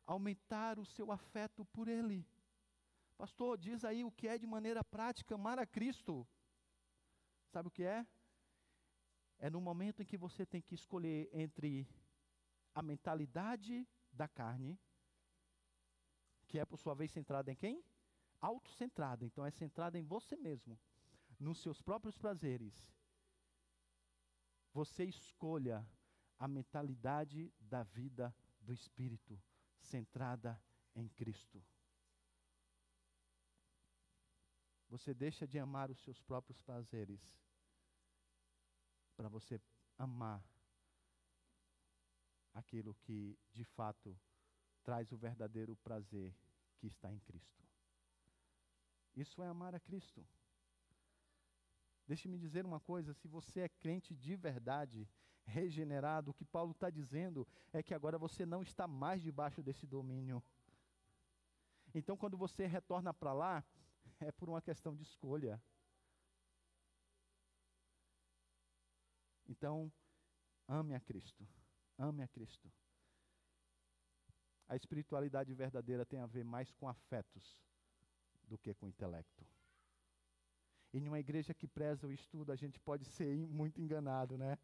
aumentar 0.07 0.79
o 0.79 0.85
seu 0.85 1.11
afeto 1.11 1.65
por 1.67 1.89
Ele. 1.89 2.27
Pastor, 3.17 3.57
diz 3.57 3.85
aí 3.85 4.05
o 4.05 4.11
que 4.11 4.29
é 4.29 4.37
de 4.39 4.47
maneira 4.47 4.83
prática 4.83 5.35
amar 5.35 5.59
a 5.59 5.67
Cristo. 5.67 6.27
Sabe 7.47 7.69
o 7.69 7.71
que 7.71 7.85
é? 7.85 8.07
É 9.39 9.49
no 9.51 9.61
momento 9.61 10.03
em 10.03 10.07
que 10.07 10.17
você 10.17 10.45
tem 10.45 10.61
que 10.61 10.75
escolher 10.75 11.29
entre 11.33 11.89
a 12.75 12.83
mentalidade 12.83 13.87
da 14.13 14.27
carne, 14.27 14.79
que 16.49 16.59
é 16.59 16.65
por 16.65 16.79
sua 16.79 16.95
vez 16.95 17.13
centrada 17.13 17.51
em 17.51 17.57
quem? 17.57 17.85
Autocentrada, 18.41 19.25
então 19.25 19.45
é 19.45 19.51
centrada 19.51 19.99
em 19.99 20.03
você 20.03 20.37
mesmo, 20.37 20.79
nos 21.39 21.61
seus 21.61 21.81
próprios 21.81 22.19
prazeres. 22.19 22.93
Você 24.73 25.05
escolha 25.05 25.87
a 26.45 26.49
mentalidade 26.49 27.51
da 27.59 27.83
vida 27.85 28.37
do 28.61 28.71
Espírito, 28.71 29.43
centrada 29.81 30.63
em 30.95 31.09
Cristo. 31.09 31.65
Você 34.91 35.15
deixa 35.15 35.47
de 35.47 35.59
amar 35.59 35.91
os 35.91 35.99
seus 36.01 36.21
próprios 36.21 36.61
prazeres 36.61 37.23
para 39.17 39.27
você 39.31 39.59
amar 39.97 40.45
aquilo 42.53 42.95
que 42.97 43.39
de 43.51 43.65
fato 43.65 44.15
traz 44.83 45.13
o 45.13 45.17
verdadeiro 45.17 45.75
prazer 45.77 46.37
que 46.77 46.87
está 46.87 47.11
em 47.11 47.21
Cristo. 47.21 47.65
Isso 49.17 49.43
é 49.43 49.49
amar 49.49 49.75
a 49.75 49.81
Cristo. 49.81 50.23
Deixe-me 52.07 52.39
dizer 52.39 52.67
uma 52.67 52.81
coisa: 52.81 53.15
se 53.15 53.27
você 53.27 53.61
é 53.61 53.69
crente 53.71 54.15
de 54.15 54.37
verdade, 54.37 55.09
regenerado, 55.47 56.31
o 56.31 56.35
que 56.35 56.45
Paulo 56.45 56.73
está 56.73 56.91
dizendo 56.91 57.47
é 57.73 57.83
que 57.83 57.95
agora 57.95 58.19
você 58.19 58.45
não 58.45 58.63
está 58.63 58.87
mais 58.87 59.23
debaixo 59.23 59.63
desse 59.63 59.87
domínio. 59.87 60.43
Então, 61.95 62.17
quando 62.17 62.37
você 62.37 62.67
retorna 62.67 63.15
para 63.15 63.33
lá, 63.33 63.65
é 64.21 64.33
por 64.33 64.49
uma 64.49 64.61
questão 64.61 64.95
de 64.95 65.03
escolha. 65.03 65.63
Então, 69.49 69.93
ame 70.67 70.95
a 70.95 71.01
Cristo. 71.01 71.47
Ame 71.99 72.23
a 72.23 72.29
Cristo. 72.29 72.71
A 74.67 74.75
espiritualidade 74.75 75.53
verdadeira 75.55 76.07
tem 76.07 76.21
a 76.21 76.27
ver 76.27 76.45
mais 76.45 76.73
com 76.73 76.89
afetos 76.89 77.61
do 78.49 78.59
que 78.59 78.75
com 78.75 78.89
intelecto. 78.89 79.47
E 80.93 80.99
em 80.99 81.09
uma 81.09 81.19
igreja 81.19 81.53
que 81.53 81.69
preza 81.69 82.07
o 82.07 82.13
estudo, 82.13 82.51
a 82.51 82.57
gente 82.57 82.81
pode 82.81 83.05
ser 83.05 83.37
muito 83.49 83.81
enganado, 83.81 84.39
né? 84.39 84.59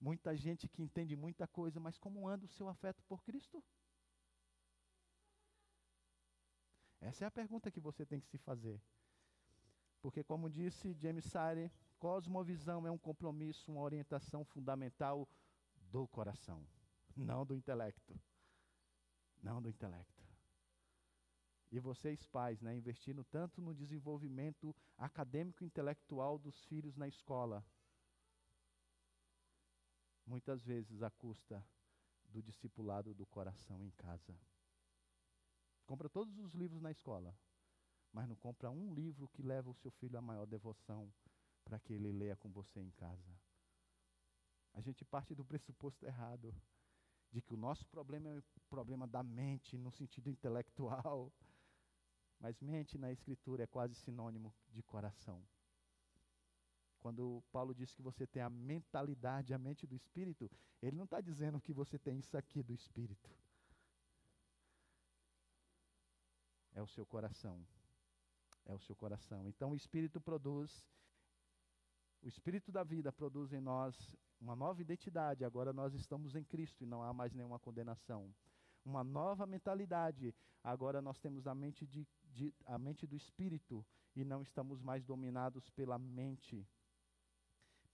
Muita 0.00 0.36
gente 0.36 0.68
que 0.68 0.82
entende 0.82 1.16
muita 1.16 1.46
coisa, 1.46 1.80
mas 1.80 1.98
como 1.98 2.28
anda 2.28 2.44
o 2.44 2.48
seu 2.48 2.68
afeto 2.68 3.02
por 3.04 3.22
Cristo? 3.22 3.62
Essa 7.00 7.24
é 7.24 7.26
a 7.26 7.30
pergunta 7.30 7.70
que 7.70 7.80
você 7.80 8.04
tem 8.06 8.20
que 8.20 8.26
se 8.26 8.38
fazer. 8.38 8.80
Porque, 10.00 10.22
como 10.24 10.50
disse 10.50 10.94
James 10.94 11.24
Sire, 11.24 11.70
cosmovisão 11.98 12.86
é 12.86 12.90
um 12.90 12.98
compromisso, 12.98 13.72
uma 13.72 13.82
orientação 13.82 14.44
fundamental 14.44 15.28
do 15.90 16.06
coração, 16.08 16.66
não 17.16 17.44
do 17.46 17.54
intelecto. 17.54 18.18
Não 19.42 19.60
do 19.60 19.68
intelecto. 19.68 20.24
E 21.70 21.80
vocês, 21.80 22.24
pais, 22.26 22.60
né, 22.60 22.74
investindo 22.76 23.24
tanto 23.24 23.60
no 23.60 23.74
desenvolvimento 23.74 24.74
acadêmico 24.96 25.62
e 25.62 25.66
intelectual 25.66 26.38
dos 26.38 26.64
filhos 26.66 26.96
na 26.96 27.08
escola, 27.08 27.64
muitas 30.26 30.62
vezes 30.64 31.02
à 31.02 31.10
custa 31.10 31.64
do 32.24 32.42
discipulado 32.42 33.14
do 33.14 33.26
coração 33.26 33.82
em 33.84 33.90
casa. 33.90 34.34
Compra 35.86 36.08
todos 36.08 36.38
os 36.38 36.54
livros 36.54 36.80
na 36.80 36.90
escola, 36.90 37.36
mas 38.12 38.28
não 38.28 38.36
compra 38.36 38.70
um 38.70 38.94
livro 38.94 39.28
que 39.28 39.42
leva 39.42 39.70
o 39.70 39.74
seu 39.74 39.90
filho 39.90 40.18
à 40.18 40.22
maior 40.22 40.46
devoção 40.46 41.12
para 41.62 41.78
que 41.78 41.92
ele 41.92 42.12
leia 42.12 42.36
com 42.36 42.50
você 42.50 42.80
em 42.80 42.90
casa. 42.92 43.38
A 44.72 44.80
gente 44.80 45.04
parte 45.04 45.34
do 45.34 45.44
pressuposto 45.44 46.04
errado 46.04 46.54
de 47.30 47.42
que 47.42 47.54
o 47.54 47.56
nosso 47.56 47.86
problema 47.86 48.30
é 48.30 48.38
o 48.38 48.44
problema 48.68 49.06
da 49.06 49.22
mente 49.22 49.76
no 49.76 49.90
sentido 49.90 50.30
intelectual. 50.30 51.32
Mas 52.38 52.60
mente 52.60 52.98
na 52.98 53.10
escritura 53.10 53.64
é 53.64 53.66
quase 53.66 53.94
sinônimo 53.94 54.54
de 54.68 54.82
coração. 54.82 55.44
Quando 57.04 57.44
Paulo 57.52 57.74
diz 57.74 57.92
que 57.92 58.00
você 58.00 58.26
tem 58.26 58.40
a 58.40 58.48
mentalidade, 58.48 59.52
a 59.52 59.58
mente 59.58 59.86
do 59.86 59.94
espírito, 59.94 60.50
ele 60.80 60.96
não 60.96 61.04
está 61.04 61.20
dizendo 61.20 61.60
que 61.60 61.70
você 61.70 61.98
tem 61.98 62.18
isso 62.18 62.34
aqui 62.34 62.62
do 62.62 62.72
espírito. 62.72 63.30
É 66.72 66.80
o 66.80 66.86
seu 66.86 67.04
coração. 67.04 67.62
É 68.64 68.72
o 68.72 68.78
seu 68.78 68.96
coração. 68.96 69.46
Então 69.46 69.72
o 69.72 69.76
espírito 69.76 70.18
produz, 70.18 70.82
o 72.22 72.26
espírito 72.26 72.72
da 72.72 72.82
vida 72.82 73.12
produz 73.12 73.52
em 73.52 73.60
nós 73.60 74.16
uma 74.40 74.56
nova 74.56 74.80
identidade. 74.80 75.44
Agora 75.44 75.74
nós 75.74 75.92
estamos 75.92 76.34
em 76.34 76.42
Cristo 76.42 76.84
e 76.84 76.86
não 76.86 77.02
há 77.02 77.12
mais 77.12 77.34
nenhuma 77.34 77.58
condenação. 77.58 78.34
Uma 78.82 79.04
nova 79.04 79.46
mentalidade. 79.46 80.34
Agora 80.62 81.02
nós 81.02 81.18
temos 81.18 81.46
a 81.46 81.54
mente, 81.54 81.86
de, 81.86 82.08
de, 82.32 82.54
a 82.64 82.78
mente 82.78 83.06
do 83.06 83.14
espírito 83.14 83.84
e 84.16 84.24
não 84.24 84.40
estamos 84.40 84.80
mais 84.80 85.04
dominados 85.04 85.68
pela 85.68 85.98
mente, 85.98 86.66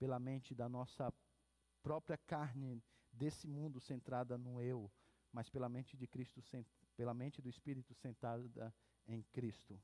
pela 0.01 0.19
mente 0.19 0.55
da 0.55 0.67
nossa 0.67 1.13
própria 1.83 2.17
carne 2.17 2.83
desse 3.13 3.47
mundo 3.47 3.79
centrada 3.79 4.39
no 4.39 4.61
eu, 4.63 4.91
mas 5.31 5.51
pela 5.51 5.69
mente 5.69 5.95
de 5.95 6.07
Cristo, 6.07 6.43
pela 6.97 7.13
mente 7.13 7.43
do 7.43 7.51
Espírito 7.51 7.95
sentada 7.95 8.75
em 9.07 9.23
Cristo. 9.25 9.79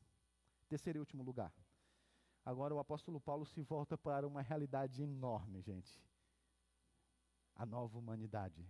Terceiro 0.68 0.98
e 0.98 1.00
último 1.00 1.22
lugar. 1.22 1.52
Agora 2.44 2.74
o 2.74 2.78
apóstolo 2.78 3.20
Paulo 3.20 3.44
se 3.44 3.60
volta 3.60 3.98
para 3.98 4.26
uma 4.26 4.40
realidade 4.40 5.02
enorme, 5.02 5.60
gente. 5.60 6.02
A 7.54 7.66
nova 7.66 7.98
humanidade. 7.98 8.66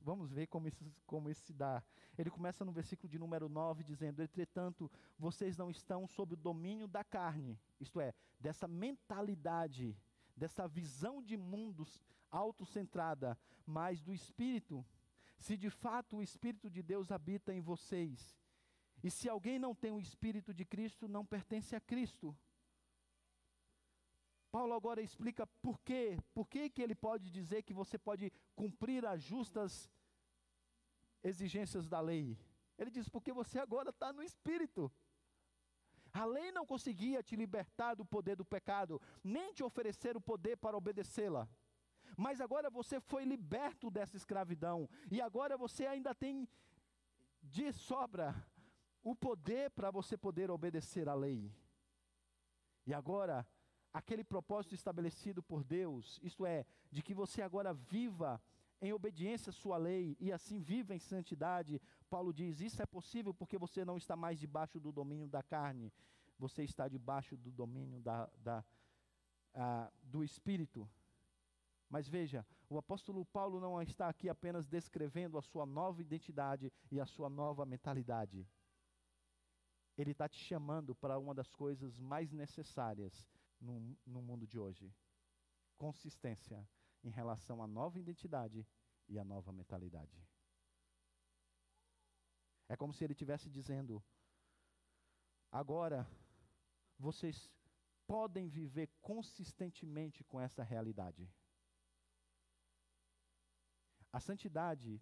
Vamos 0.00 0.30
ver 0.30 0.46
como 0.48 0.68
isso, 0.68 0.84
como 1.06 1.30
isso 1.30 1.42
se 1.46 1.54
dá. 1.54 1.82
Ele 2.18 2.30
começa 2.30 2.64
no 2.64 2.72
versículo 2.72 3.08
de 3.08 3.18
número 3.18 3.48
9, 3.48 3.82
dizendo: 3.82 4.22
Entretanto, 4.22 4.90
vocês 5.18 5.56
não 5.56 5.70
estão 5.70 6.06
sob 6.06 6.34
o 6.34 6.36
domínio 6.36 6.86
da 6.86 7.02
carne, 7.02 7.58
isto 7.80 7.98
é, 7.98 8.12
dessa 8.38 8.68
mentalidade, 8.68 9.96
dessa 10.36 10.66
visão 10.66 11.22
de 11.22 11.36
mundos 11.36 12.00
autocentrada, 12.30 13.38
mas 13.66 14.00
do 14.00 14.12
Espírito, 14.12 14.84
se 15.38 15.56
de 15.56 15.70
fato 15.70 16.16
o 16.16 16.22
Espírito 16.22 16.70
de 16.70 16.82
Deus 16.82 17.10
habita 17.10 17.52
em 17.52 17.60
vocês. 17.60 18.36
E 19.02 19.10
se 19.10 19.28
alguém 19.28 19.58
não 19.58 19.74
tem 19.74 19.92
o 19.92 20.00
Espírito 20.00 20.52
de 20.52 20.64
Cristo, 20.64 21.06
não 21.06 21.24
pertence 21.24 21.76
a 21.76 21.80
Cristo. 21.80 22.36
Paulo 24.50 24.72
agora 24.72 25.02
explica 25.02 25.46
por 25.46 25.80
quê, 25.80 26.16
por 26.32 26.46
que, 26.48 26.70
que 26.70 26.80
ele 26.80 26.94
pode 26.94 27.30
dizer 27.30 27.62
que 27.62 27.74
você 27.74 27.98
pode 27.98 28.32
cumprir 28.54 29.04
as 29.04 29.22
justas 29.22 29.90
exigências 31.24 31.88
da 31.88 32.00
lei. 32.00 32.38
Ele 32.78 32.90
diz, 32.90 33.08
porque 33.08 33.32
você 33.32 33.58
agora 33.58 33.90
está 33.90 34.12
no 34.12 34.22
Espírito. 34.22 34.92
A 36.14 36.24
lei 36.24 36.52
não 36.52 36.64
conseguia 36.64 37.24
te 37.24 37.34
libertar 37.34 37.96
do 37.96 38.04
poder 38.04 38.36
do 38.36 38.44
pecado, 38.44 39.02
nem 39.22 39.52
te 39.52 39.64
oferecer 39.64 40.16
o 40.16 40.20
poder 40.20 40.56
para 40.56 40.76
obedecê-la. 40.76 41.48
Mas 42.16 42.40
agora 42.40 42.70
você 42.70 43.00
foi 43.00 43.24
liberto 43.24 43.90
dessa 43.90 44.16
escravidão, 44.16 44.88
e 45.10 45.20
agora 45.20 45.56
você 45.56 45.86
ainda 45.86 46.14
tem 46.14 46.48
de 47.42 47.72
sobra 47.72 48.32
o 49.02 49.14
poder 49.14 49.70
para 49.70 49.90
você 49.90 50.16
poder 50.16 50.52
obedecer 50.52 51.08
à 51.08 51.14
lei. 51.14 51.52
E 52.86 52.94
agora, 52.94 53.44
aquele 53.92 54.22
propósito 54.22 54.74
estabelecido 54.76 55.42
por 55.42 55.64
Deus, 55.64 56.20
isto 56.22 56.46
é, 56.46 56.64
de 56.92 57.02
que 57.02 57.12
você 57.12 57.42
agora 57.42 57.74
viva 57.74 58.40
em 58.84 58.92
obediência 58.92 59.48
à 59.48 59.52
sua 59.52 59.78
lei 59.78 60.14
e 60.20 60.30
assim 60.30 60.60
viva 60.60 60.94
em 60.94 60.98
santidade, 60.98 61.80
Paulo 62.10 62.34
diz: 62.34 62.60
Isso 62.60 62.82
é 62.82 62.86
possível 62.86 63.32
porque 63.32 63.56
você 63.56 63.82
não 63.82 63.96
está 63.96 64.14
mais 64.14 64.38
debaixo 64.38 64.78
do 64.78 64.92
domínio 64.92 65.26
da 65.26 65.42
carne, 65.42 65.90
você 66.38 66.64
está 66.64 66.86
debaixo 66.86 67.34
do 67.34 67.50
domínio 67.50 68.00
da, 68.00 68.28
da, 68.36 69.90
do 70.02 70.22
Espírito. 70.22 70.88
Mas 71.88 72.06
veja, 72.06 72.46
o 72.68 72.76
apóstolo 72.76 73.24
Paulo 73.24 73.58
não 73.58 73.80
está 73.80 74.08
aqui 74.08 74.28
apenas 74.28 74.66
descrevendo 74.66 75.38
a 75.38 75.42
sua 75.42 75.64
nova 75.64 76.02
identidade 76.02 76.70
e 76.90 77.00
a 77.00 77.06
sua 77.06 77.30
nova 77.30 77.64
mentalidade. 77.64 78.46
Ele 79.96 80.10
está 80.10 80.28
te 80.28 80.38
chamando 80.38 80.94
para 80.94 81.18
uma 81.18 81.34
das 81.34 81.54
coisas 81.54 81.98
mais 81.98 82.32
necessárias 82.32 83.26
no, 83.58 83.96
no 84.04 84.20
mundo 84.20 84.46
de 84.46 84.58
hoje: 84.58 84.92
consistência 85.78 86.68
em 87.04 87.10
relação 87.10 87.62
à 87.62 87.66
nova 87.66 88.00
identidade 88.00 88.66
e 89.06 89.18
à 89.18 89.24
nova 89.24 89.52
mentalidade. 89.52 90.26
É 92.68 92.76
como 92.76 92.92
se 92.92 93.04
ele 93.04 93.12
estivesse 93.12 93.48
dizendo: 93.50 94.02
agora 95.52 96.08
vocês 96.98 97.50
podem 98.06 98.48
viver 98.48 98.88
consistentemente 99.00 100.24
com 100.24 100.40
essa 100.40 100.62
realidade. 100.62 101.30
A 104.12 104.20
santidade 104.20 105.00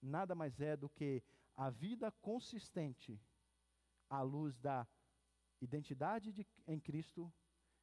nada 0.00 0.34
mais 0.34 0.60
é 0.60 0.76
do 0.76 0.88
que 0.88 1.22
a 1.54 1.70
vida 1.70 2.10
consistente 2.10 3.20
à 4.10 4.20
luz 4.20 4.58
da 4.58 4.86
identidade 5.60 6.32
de, 6.32 6.46
em 6.66 6.80
Cristo 6.80 7.32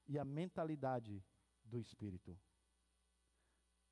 e 0.06 0.20
a 0.20 0.26
mentalidade 0.26 1.24
do 1.64 1.80
Espírito. 1.80 2.38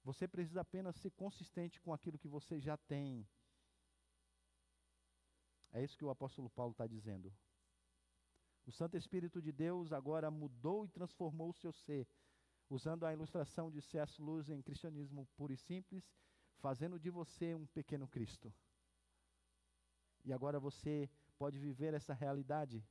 Você 0.08 0.26
precisa 0.26 0.62
apenas 0.62 0.96
ser 0.96 1.12
consistente 1.12 1.82
com 1.82 1.92
aquilo 1.92 2.18
que 2.18 2.30
você 2.30 2.62
já 2.62 2.78
tem. 2.78 3.28
É 5.74 5.84
isso 5.84 5.98
que 5.98 6.06
o 6.06 6.10
apóstolo 6.10 6.50
Paulo 6.50 6.72
está 6.72 6.88
dizendo. 6.88 7.30
O 8.66 8.72
Santo 8.72 8.96
Espírito 8.96 9.42
de 9.42 9.52
Deus 9.52 9.92
agora 9.92 10.32
mudou 10.32 10.86
e 10.86 10.90
transformou 10.90 11.50
o 11.50 11.54
seu 11.54 11.74
ser, 11.74 12.08
usando 12.70 13.06
a 13.06 13.12
ilustração 13.12 13.70
de 13.70 13.82
C.S. 13.82 14.22
Lewis 14.22 14.48
em 14.48 14.62
Cristianismo 14.62 15.28
Puro 15.36 15.52
e 15.52 15.58
Simples, 15.58 16.10
fazendo 16.56 16.98
de 16.98 17.10
você 17.10 17.54
um 17.54 17.66
pequeno 17.66 18.08
Cristo. 18.08 18.54
E 20.24 20.32
agora 20.32 20.58
você 20.58 21.10
pode 21.38 21.60
viver 21.60 21.94
essa 21.94 22.14
realidade. 22.14 22.82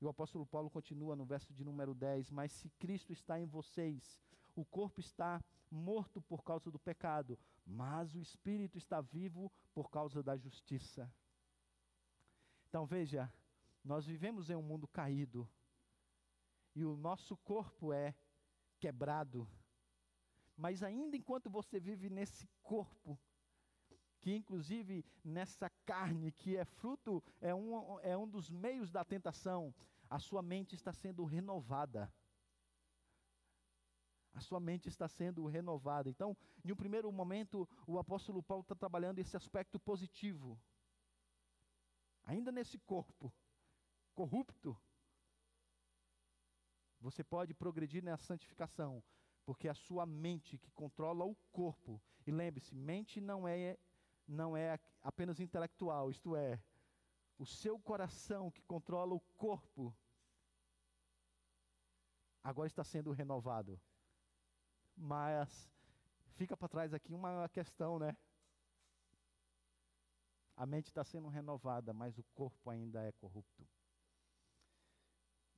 E 0.00 0.04
o 0.04 0.08
apóstolo 0.08 0.44
Paulo 0.44 0.70
continua 0.70 1.14
no 1.14 1.24
verso 1.24 1.54
de 1.54 1.62
número 1.62 1.94
10: 1.94 2.32
Mas 2.32 2.50
se 2.50 2.68
Cristo 2.80 3.12
está 3.12 3.38
em 3.38 3.46
vocês, 3.46 4.20
o 4.56 4.64
corpo 4.64 4.98
está 4.98 5.40
morto 5.70 6.20
por 6.20 6.42
causa 6.42 6.70
do 6.70 6.78
pecado, 6.78 7.38
mas 7.66 8.14
o 8.14 8.20
espírito 8.20 8.78
está 8.78 9.00
vivo 9.00 9.50
por 9.74 9.90
causa 9.90 10.22
da 10.22 10.36
justiça. 10.36 11.12
Então 12.68 12.86
veja, 12.86 13.32
nós 13.84 14.06
vivemos 14.06 14.50
em 14.50 14.56
um 14.56 14.62
mundo 14.62 14.86
caído, 14.88 15.48
e 16.74 16.84
o 16.84 16.96
nosso 16.96 17.36
corpo 17.38 17.92
é 17.92 18.14
quebrado, 18.78 19.48
mas 20.56 20.82
ainda 20.82 21.16
enquanto 21.16 21.48
você 21.48 21.80
vive 21.80 22.10
nesse 22.10 22.46
corpo, 22.62 23.18
que 24.20 24.34
inclusive 24.34 25.04
nessa 25.24 25.70
carne 25.84 26.32
que 26.32 26.56
é 26.56 26.64
fruto, 26.64 27.22
é 27.40 27.54
um, 27.54 28.00
é 28.00 28.16
um 28.16 28.28
dos 28.28 28.50
meios 28.50 28.90
da 28.90 29.04
tentação, 29.04 29.74
a 30.08 30.18
sua 30.18 30.42
mente 30.42 30.74
está 30.74 30.92
sendo 30.92 31.24
renovada. 31.24 32.12
A 34.36 34.40
sua 34.40 34.60
mente 34.60 34.86
está 34.86 35.08
sendo 35.08 35.46
renovada. 35.46 36.10
Então, 36.10 36.36
em 36.62 36.70
um 36.70 36.76
primeiro 36.76 37.10
momento, 37.10 37.66
o 37.86 37.98
apóstolo 37.98 38.42
Paulo 38.42 38.60
está 38.60 38.74
trabalhando 38.74 39.18
esse 39.18 39.34
aspecto 39.34 39.80
positivo. 39.80 40.60
Ainda 42.22 42.52
nesse 42.52 42.78
corpo 42.78 43.32
corrupto, 44.14 44.78
você 47.00 47.24
pode 47.24 47.54
progredir 47.54 48.04
na 48.04 48.18
santificação, 48.18 49.02
porque 49.46 49.68
é 49.68 49.70
a 49.70 49.74
sua 49.74 50.04
mente 50.04 50.58
que 50.58 50.70
controla 50.72 51.24
o 51.24 51.34
corpo. 51.50 51.98
E 52.26 52.30
lembre-se, 52.30 52.74
mente 52.74 53.22
não 53.22 53.48
é 53.48 53.78
não 54.28 54.54
é 54.56 54.78
apenas 55.00 55.38
intelectual, 55.40 56.10
isto 56.10 56.34
é, 56.34 56.60
o 57.38 57.46
seu 57.46 57.78
coração 57.78 58.50
que 58.50 58.60
controla 58.62 59.14
o 59.14 59.20
corpo 59.36 59.96
agora 62.42 62.66
está 62.66 62.84
sendo 62.84 63.12
renovado. 63.12 63.80
Mas 64.96 65.70
fica 66.36 66.56
para 66.56 66.68
trás 66.68 66.94
aqui 66.94 67.12
uma 67.12 67.48
questão, 67.50 67.98
né? 67.98 68.16
A 70.56 70.64
mente 70.64 70.86
está 70.86 71.04
sendo 71.04 71.28
renovada, 71.28 71.92
mas 71.92 72.16
o 72.16 72.24
corpo 72.34 72.70
ainda 72.70 73.02
é 73.02 73.12
corrupto. 73.12 73.68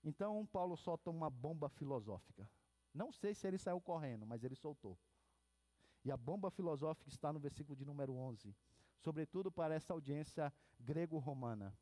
Então 0.03 0.45
Paulo 0.47 0.77
solta 0.77 1.11
uma 1.11 1.31
bomba 1.31 1.69
filosófica. 1.69 2.51
Não 2.93 3.13
sei 3.13 3.35
se 3.35 3.47
ele 3.47 3.59
saiu 3.59 3.81
correndo, 3.81 4.27
mas 4.27 4.43
ele 4.43 4.57
soltou. 4.57 4.99
E 6.05 6.11
a 6.11 6.17
bomba 6.17 6.51
filosófica 6.51 7.09
está 7.09 7.33
no 7.33 7.39
versículo 7.39 7.77
de 7.77 7.85
número 7.85 8.15
11, 8.15 8.57
sobretudo 8.99 9.53
para 9.53 9.75
essa 9.75 9.93
audiência 9.93 10.53
grego-romana. 10.81 11.77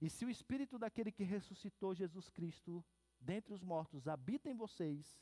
E 0.00 0.08
se 0.08 0.24
o 0.24 0.30
espírito 0.30 0.78
daquele 0.78 1.12
que 1.12 1.24
ressuscitou 1.24 1.94
Jesus 1.94 2.28
Cristo 2.30 2.84
dentre 3.20 3.52
os 3.52 3.62
mortos 3.62 4.08
habita 4.08 4.48
em 4.48 4.54
vocês, 4.54 5.20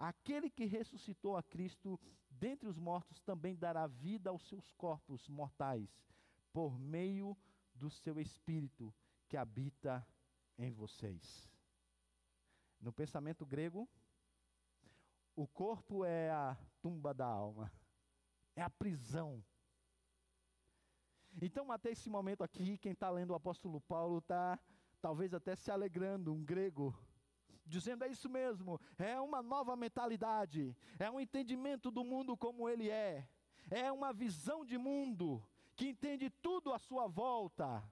aquele 0.00 0.48
que 0.48 0.64
ressuscitou 0.64 1.36
a 1.36 1.42
Cristo 1.42 2.00
dentre 2.30 2.68
os 2.68 2.78
mortos 2.78 3.20
também 3.20 3.54
dará 3.54 3.86
vida 3.86 4.30
aos 4.30 4.42
seus 4.48 4.72
corpos 4.72 5.28
mortais, 5.28 5.90
por 6.52 6.78
meio 6.78 7.36
do 7.74 7.90
seu 7.90 8.18
espírito 8.18 8.94
que 9.28 9.36
habita 9.36 10.06
em 10.58 10.70
vocês. 10.70 11.50
No 12.80 12.92
pensamento 12.92 13.44
grego, 13.44 13.86
o 15.36 15.46
corpo 15.46 16.04
é 16.04 16.30
a 16.30 16.56
tumba 16.80 17.12
da 17.12 17.26
alma, 17.26 17.70
é 18.56 18.62
a 18.62 18.70
prisão. 18.70 19.44
Então, 21.40 21.70
até 21.70 21.90
esse 21.90 22.08
momento 22.08 22.42
aqui, 22.42 22.78
quem 22.78 22.92
está 22.92 23.10
lendo 23.10 23.30
o 23.30 23.34
apóstolo 23.34 23.80
Paulo 23.82 24.18
está 24.18 24.58
talvez 25.00 25.32
até 25.34 25.54
se 25.54 25.70
alegrando, 25.70 26.32
um 26.32 26.42
grego, 26.42 26.94
dizendo: 27.70 28.04
é 28.04 28.08
isso 28.08 28.28
mesmo, 28.28 28.80
é 28.98 29.18
uma 29.20 29.42
nova 29.42 29.76
mentalidade, 29.76 30.76
é 30.98 31.10
um 31.10 31.20
entendimento 31.20 31.90
do 31.90 32.04
mundo 32.04 32.36
como 32.36 32.68
ele 32.68 32.90
é, 32.90 33.26
é 33.70 33.90
uma 33.90 34.12
visão 34.12 34.64
de 34.64 34.76
mundo 34.76 35.42
que 35.76 35.88
entende 35.88 36.28
tudo 36.28 36.72
à 36.72 36.78
sua 36.78 37.06
volta. 37.06 37.82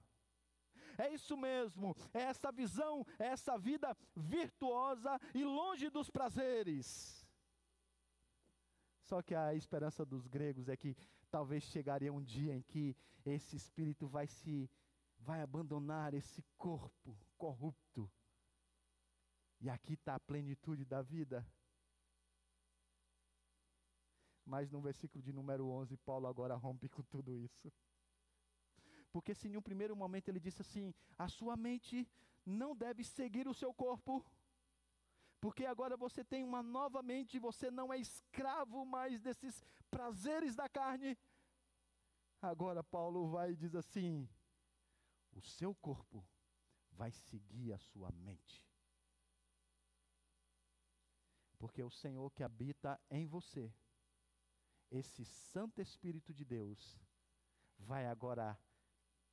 É 0.97 1.13
isso 1.13 1.37
mesmo, 1.37 1.95
é 2.13 2.23
essa 2.23 2.51
visão, 2.51 3.05
é 3.17 3.27
essa 3.27 3.57
vida 3.57 3.95
virtuosa 4.15 5.17
e 5.33 5.45
longe 5.45 5.89
dos 5.89 6.09
prazeres. 6.09 7.25
Só 9.01 9.21
que 9.21 9.33
a 9.33 9.55
esperança 9.55 10.05
dos 10.05 10.27
gregos 10.27 10.67
é 10.67 10.75
que 10.75 10.95
talvez 11.31 11.63
chegaria 11.63 12.11
um 12.11 12.21
dia 12.21 12.53
em 12.53 12.61
que 12.61 12.95
esse 13.25 13.55
espírito 13.55 14.07
vai 14.07 14.27
se 14.27 14.69
vai 15.19 15.41
abandonar 15.41 16.13
esse 16.13 16.43
corpo 16.57 17.17
corrupto. 17.37 18.09
E 19.59 19.69
aqui 19.69 19.93
está 19.93 20.15
a 20.15 20.19
plenitude 20.19 20.85
da 20.85 21.01
vida. 21.01 21.45
Mas 24.45 24.71
no 24.71 24.81
versículo 24.81 25.21
de 25.21 25.33
número 25.33 25.67
11, 25.67 25.97
Paulo 25.97 26.27
agora 26.27 26.55
rompe 26.55 26.87
com 26.89 27.03
tudo 27.03 27.37
isso. 27.37 27.71
Porque 29.11 29.33
se 29.35 29.47
em 29.47 29.57
um 29.57 29.61
primeiro 29.61 29.95
momento 29.95 30.29
ele 30.29 30.39
disse 30.39 30.61
assim: 30.61 30.93
a 31.17 31.27
sua 31.27 31.55
mente 31.57 32.07
não 32.45 32.75
deve 32.75 33.03
seguir 33.03 33.47
o 33.47 33.53
seu 33.53 33.73
corpo, 33.73 34.25
porque 35.41 35.65
agora 35.65 35.97
você 35.97 36.23
tem 36.23 36.43
uma 36.43 36.61
nova 36.61 37.01
mente, 37.01 37.39
você 37.39 37.69
não 37.71 37.93
é 37.93 37.97
escravo 37.97 38.85
mais 38.85 39.21
desses 39.21 39.63
prazeres 39.89 40.55
da 40.55 40.67
carne. 40.69 41.17
Agora 42.41 42.83
Paulo 42.83 43.27
vai 43.29 43.51
e 43.51 43.55
diz 43.55 43.75
assim: 43.75 44.27
o 45.31 45.41
seu 45.41 45.75
corpo 45.75 46.25
vai 46.91 47.11
seguir 47.11 47.73
a 47.73 47.79
sua 47.79 48.11
mente. 48.11 48.68
Porque 51.59 51.83
o 51.83 51.91
Senhor 51.91 52.31
que 52.31 52.41
habita 52.41 52.99
em 53.11 53.27
você, 53.27 53.71
esse 54.89 55.23
Santo 55.25 55.81
Espírito 55.81 56.33
de 56.33 56.45
Deus, 56.45 56.97
vai 57.77 58.07
agora 58.07 58.57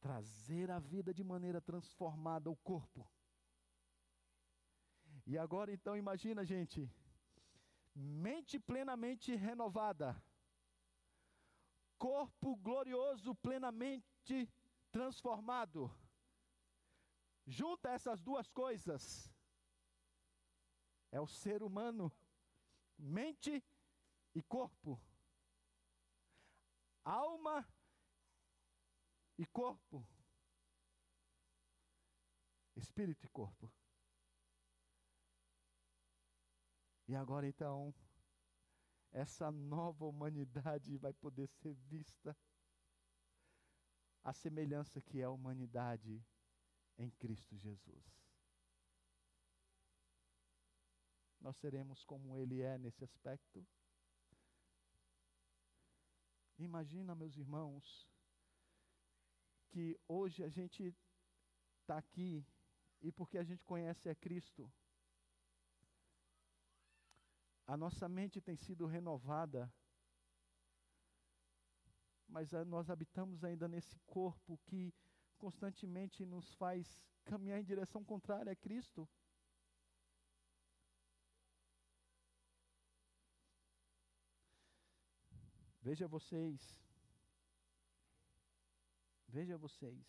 trazer 0.01 0.70
a 0.70 0.79
vida 0.79 1.14
de 1.14 1.24
maneira 1.24 1.61
transformada 1.61 2.51
ao 2.51 2.57
corpo. 2.57 3.09
E 5.24 5.39
agora 5.39 5.72
então 5.72 5.97
imagina, 5.97 6.45
gente, 6.45 6.91
mente 7.95 8.59
plenamente 8.59 9.35
renovada, 9.35 10.20
corpo 11.97 12.57
glorioso 12.57 13.35
plenamente 13.37 14.53
transformado. 14.91 15.91
Junta 17.47 17.91
essas 17.91 18.20
duas 18.20 18.51
coisas. 18.51 19.33
É 21.11 21.21
o 21.21 21.27
ser 21.27 21.63
humano, 21.63 22.13
mente 22.99 23.65
e 24.35 24.43
corpo. 24.43 25.01
Alma 27.05 27.67
e 29.39 29.47
corpo. 29.47 30.07
Espírito 32.75 33.25
e 33.25 33.29
corpo. 33.29 33.73
E 37.09 37.15
agora 37.15 37.47
então, 37.47 37.95
essa 39.13 39.51
nova 39.51 40.05
humanidade 40.05 40.99
vai 40.99 41.13
poder 41.13 41.49
ser 41.49 41.75
vista 41.75 42.37
a 44.23 44.33
semelhança 44.33 45.01
que 45.01 45.21
é 45.21 45.25
a 45.25 45.31
humanidade 45.31 46.21
em 46.99 47.09
Cristo 47.11 47.57
Jesus. 47.57 48.26
Nós 51.41 51.57
seremos 51.57 52.05
como 52.05 52.37
Ele 52.37 52.61
é 52.61 52.78
nesse 52.78 53.05
aspecto. 53.05 53.66
Imagina, 56.59 57.14
meus 57.14 57.37
irmãos, 57.37 58.09
que 59.68 59.99
hoje 60.09 60.43
a 60.43 60.49
gente 60.49 60.95
está 61.80 61.99
aqui 61.99 62.45
e 63.03 63.12
porque 63.12 63.37
a 63.37 63.45
gente 63.45 63.62
conhece 63.64 64.09
a 64.09 64.14
Cristo, 64.14 64.72
a 67.66 67.76
nossa 67.76 68.09
mente 68.09 68.41
tem 68.41 68.57
sido 68.57 68.87
renovada, 68.87 69.70
mas 72.28 72.53
nós 72.66 72.89
habitamos 72.89 73.45
ainda 73.45 73.68
nesse 73.68 73.99
corpo 74.07 74.59
que 74.66 74.95
constantemente 75.37 76.24
nos 76.24 76.55
faz 76.55 76.99
caminhar 77.24 77.61
em 77.61 77.64
direção 77.64 78.05
contrária 78.05 78.53
a 78.53 78.57
Cristo. 78.57 79.09
Veja 85.87 86.09
vocês, 86.09 86.76
Veja 89.28 89.57
vocês. 89.57 90.05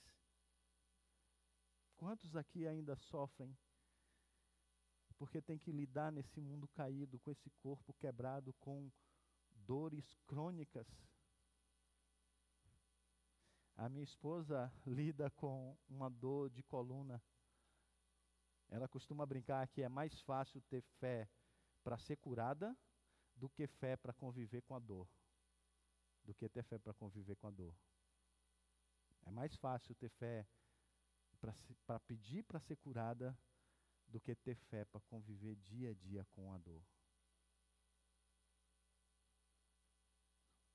Quantos 1.95 2.36
aqui 2.36 2.65
ainda 2.65 2.95
sofrem 2.95 3.55
porque 5.19 5.39
tem 5.39 5.59
que 5.59 5.71
lidar 5.71 6.11
nesse 6.11 6.41
mundo 6.41 6.67
caído, 6.69 7.19
com 7.19 7.30
esse 7.30 7.51
corpo 7.61 7.93
quebrado, 7.93 8.53
com 8.53 8.91
dores 9.67 10.15
crônicas? 10.25 10.88
A 13.75 13.88
minha 13.88 14.03
esposa 14.03 14.73
lida 14.84 15.30
com 15.30 15.78
uma 15.88 16.09
dor 16.09 16.49
de 16.49 16.63
coluna. 16.63 17.21
Ela 18.67 18.88
costuma 18.88 19.28
brincar 19.28 19.67
que 19.67 19.84
é 19.84 19.89
mais 19.89 20.19
fácil 20.21 20.59
ter 20.71 20.82
fé 20.99 21.30
para 21.84 21.99
ser 21.99 22.15
curada 22.15 22.75
do 23.36 23.47
que 23.47 23.67
fé 23.67 23.95
para 23.95 24.11
conviver 24.11 24.63
com 24.63 24.73
a 24.73 24.80
dor. 24.80 25.07
Do 26.28 26.36
que 26.36 26.47
ter 26.49 26.61
fé 26.61 26.78
para 26.78 26.93
conviver 26.93 27.38
com 27.38 27.47
a 27.47 27.51
dor. 27.51 27.73
É 29.25 29.32
mais 29.32 29.55
fácil 29.55 29.95
ter 29.95 30.09
fé 30.09 30.45
para 31.86 31.99
pedir 32.01 32.43
para 32.43 32.59
ser 32.59 32.75
curada 32.75 33.38
do 34.07 34.19
que 34.19 34.36
ter 34.36 34.55
fé 34.55 34.84
para 34.84 34.99
conviver 35.01 35.55
dia 35.55 35.91
a 35.91 35.93
dia 35.93 36.25
com 36.32 36.51
a 36.51 36.57
dor. 36.57 36.84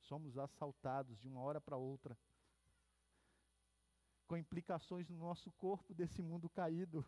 Somos 0.01 0.39
assaltados 0.39 1.19
de 1.21 1.29
uma 1.29 1.41
hora 1.41 1.61
para 1.61 1.77
outra, 1.77 2.19
com 4.27 4.39
implicações 4.39 5.07
no 5.11 5.19
nosso 5.19 5.53
corpo 5.53 5.93
desse 5.95 6.23
mundo 6.23 6.49
caído. 6.49 7.05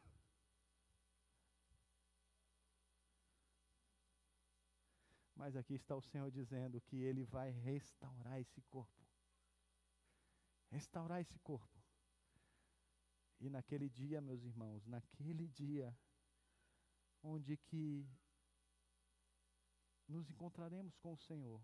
Mas 5.44 5.56
aqui 5.56 5.74
está 5.74 5.94
o 5.94 6.00
Senhor 6.00 6.30
dizendo 6.30 6.80
que 6.80 6.96
Ele 6.96 7.22
vai 7.22 7.50
restaurar 7.50 8.40
esse 8.40 8.62
corpo. 8.62 9.06
Restaurar 10.70 11.20
esse 11.20 11.38
corpo. 11.40 11.84
E 13.38 13.50
naquele 13.50 13.90
dia, 13.90 14.22
meus 14.22 14.42
irmãos, 14.42 14.86
naquele 14.86 15.46
dia, 15.48 15.94
onde 17.22 17.58
que 17.58 18.08
nos 20.08 20.30
encontraremos 20.30 20.96
com 20.96 21.12
o 21.12 21.18
Senhor, 21.18 21.60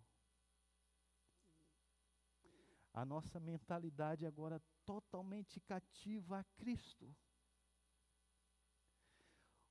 a 2.93 3.03
nossa 3.03 3.41
mentalidade 3.41 4.26
agora 4.26 4.61
totalmente 4.85 5.59
cativa 5.59 6.41
a 6.41 6.45
Cristo. 6.59 7.16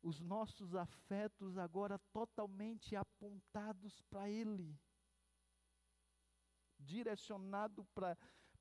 Os 0.02 0.20
nossos 0.20 0.76
afetos 0.76 1.58
agora 1.58 2.00
totalmente 2.14 2.95
apontados 2.95 4.02
para 4.04 4.30
Ele. 4.30 4.78
Direcionado 6.80 7.84
pra, 7.93 8.18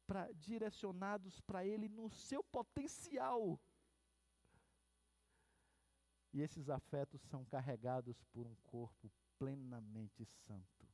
pra, 0.07 0.33
direcionados 0.33 1.41
para 1.41 1.65
Ele 1.65 1.89
no 1.89 2.11
seu 2.11 2.43
potencial. 2.43 3.61
E 6.33 6.41
esses 6.41 6.69
afetos 6.69 7.23
são 7.23 7.45
carregados 7.45 8.23
por 8.33 8.47
um 8.47 8.55
corpo 8.67 9.11
plenamente 9.39 10.25
santo 10.25 10.89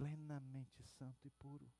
plenamente 0.00 0.82
santo 0.82 1.26
e 1.26 1.30
puro. 1.30 1.70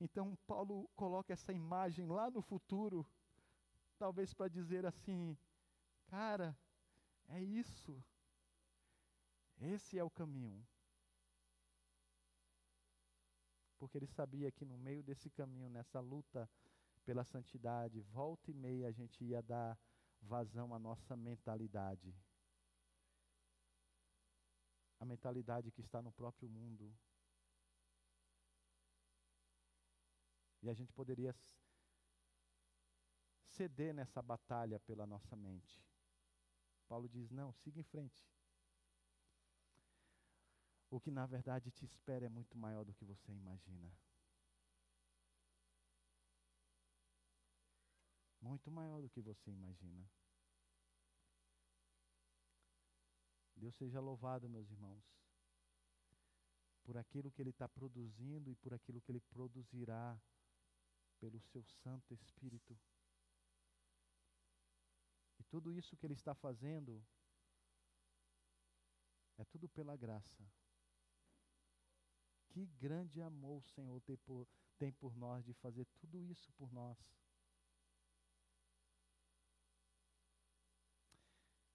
Então, 0.00 0.38
Paulo 0.46 0.88
coloca 0.94 1.32
essa 1.32 1.52
imagem 1.52 2.06
lá 2.06 2.30
no 2.30 2.40
futuro, 2.40 3.04
talvez 4.02 4.34
para 4.34 4.48
dizer 4.48 4.84
assim: 4.84 5.38
cara, 6.06 6.58
é 7.28 7.40
isso, 7.40 8.04
esse 9.60 9.96
é 9.96 10.02
o 10.02 10.10
caminho. 10.10 10.66
Porque 13.78 13.96
ele 13.96 14.08
sabia 14.08 14.50
que 14.50 14.64
no 14.64 14.76
meio 14.76 15.04
desse 15.04 15.30
caminho, 15.30 15.70
nessa 15.70 16.00
luta 16.00 16.50
pela 17.04 17.22
santidade, 17.22 18.00
volta 18.00 18.50
e 18.50 18.54
meia 18.54 18.88
a 18.88 18.92
gente 18.92 19.24
ia 19.24 19.40
dar 19.40 19.78
vazão 20.20 20.74
à 20.74 20.80
nossa 20.80 21.16
mentalidade 21.16 22.12
a 24.98 25.04
mentalidade 25.04 25.72
que 25.72 25.80
está 25.80 26.00
no 26.00 26.12
próprio 26.12 26.48
mundo. 26.48 26.94
E 30.62 30.70
a 30.70 30.74
gente 30.74 30.92
poderia 30.92 31.34
ceder 33.52 33.94
nessa 33.94 34.22
batalha 34.22 34.80
pela 34.80 35.06
nossa 35.06 35.36
mente. 35.36 35.80
Paulo 36.88 37.08
diz: 37.08 37.30
não, 37.30 37.52
siga 37.52 37.80
em 37.80 37.84
frente. 37.84 38.26
O 40.90 41.00
que 41.00 41.10
na 41.10 41.24
verdade 41.26 41.70
te 41.70 41.84
espera 41.84 42.26
é 42.26 42.28
muito 42.28 42.56
maior 42.56 42.84
do 42.84 42.92
que 42.92 43.04
você 43.04 43.32
imagina. 43.32 43.90
Muito 48.40 48.70
maior 48.70 49.00
do 49.00 49.08
que 49.08 49.20
você 49.20 49.50
imagina. 49.50 50.06
Deus 53.56 53.76
seja 53.76 54.00
louvado, 54.00 54.48
meus 54.48 54.68
irmãos, 54.70 55.04
por 56.82 56.96
aquilo 56.96 57.30
que 57.30 57.40
Ele 57.40 57.50
está 57.50 57.68
produzindo 57.68 58.50
e 58.50 58.56
por 58.56 58.74
aquilo 58.74 59.00
que 59.00 59.12
Ele 59.12 59.20
produzirá 59.20 60.20
pelo 61.20 61.40
Seu 61.40 61.62
Santo 61.62 62.12
Espírito. 62.12 62.76
Tudo 65.52 65.70
isso 65.70 65.94
que 65.98 66.06
Ele 66.06 66.14
está 66.14 66.34
fazendo 66.34 67.04
é 69.36 69.44
tudo 69.44 69.68
pela 69.68 69.94
graça. 69.94 70.42
Que 72.48 72.64
grande 72.80 73.20
amor 73.20 73.58
o 73.58 73.68
Senhor 73.74 74.00
tem 74.00 74.16
por, 74.16 74.48
tem 74.78 74.90
por 74.90 75.14
nós 75.14 75.44
de 75.44 75.52
fazer 75.52 75.84
tudo 76.00 76.24
isso 76.24 76.50
por 76.54 76.72
nós. 76.72 76.96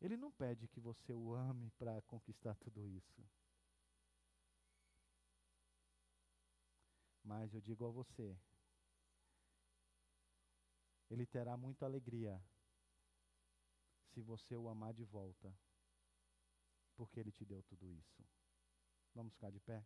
Ele 0.02 0.18
não 0.18 0.32
pede 0.32 0.68
que 0.68 0.80
você 0.80 1.14
o 1.14 1.36
ame 1.36 1.70
para 1.78 2.02
conquistar 2.02 2.56
tudo 2.56 2.88
isso. 2.88 3.24
Mas 7.24 7.54
eu 7.54 7.62
digo 7.62 7.86
a 7.86 7.92
você, 7.92 8.36
ele 11.12 11.28
terá 11.28 11.56
muita 11.56 11.86
alegria 11.86 12.42
se 14.18 14.22
você 14.24 14.56
o 14.56 14.68
amar 14.68 14.96
de 14.96 15.04
volta, 15.04 15.56
porque 16.96 17.20
ele 17.20 17.32
te 17.32 17.46
deu 17.46 17.62
tudo 17.62 17.88
isso. 17.92 18.26
Vamos 19.14 19.32
ficar 19.34 19.52
de 19.52 19.60
pé? 19.60 19.86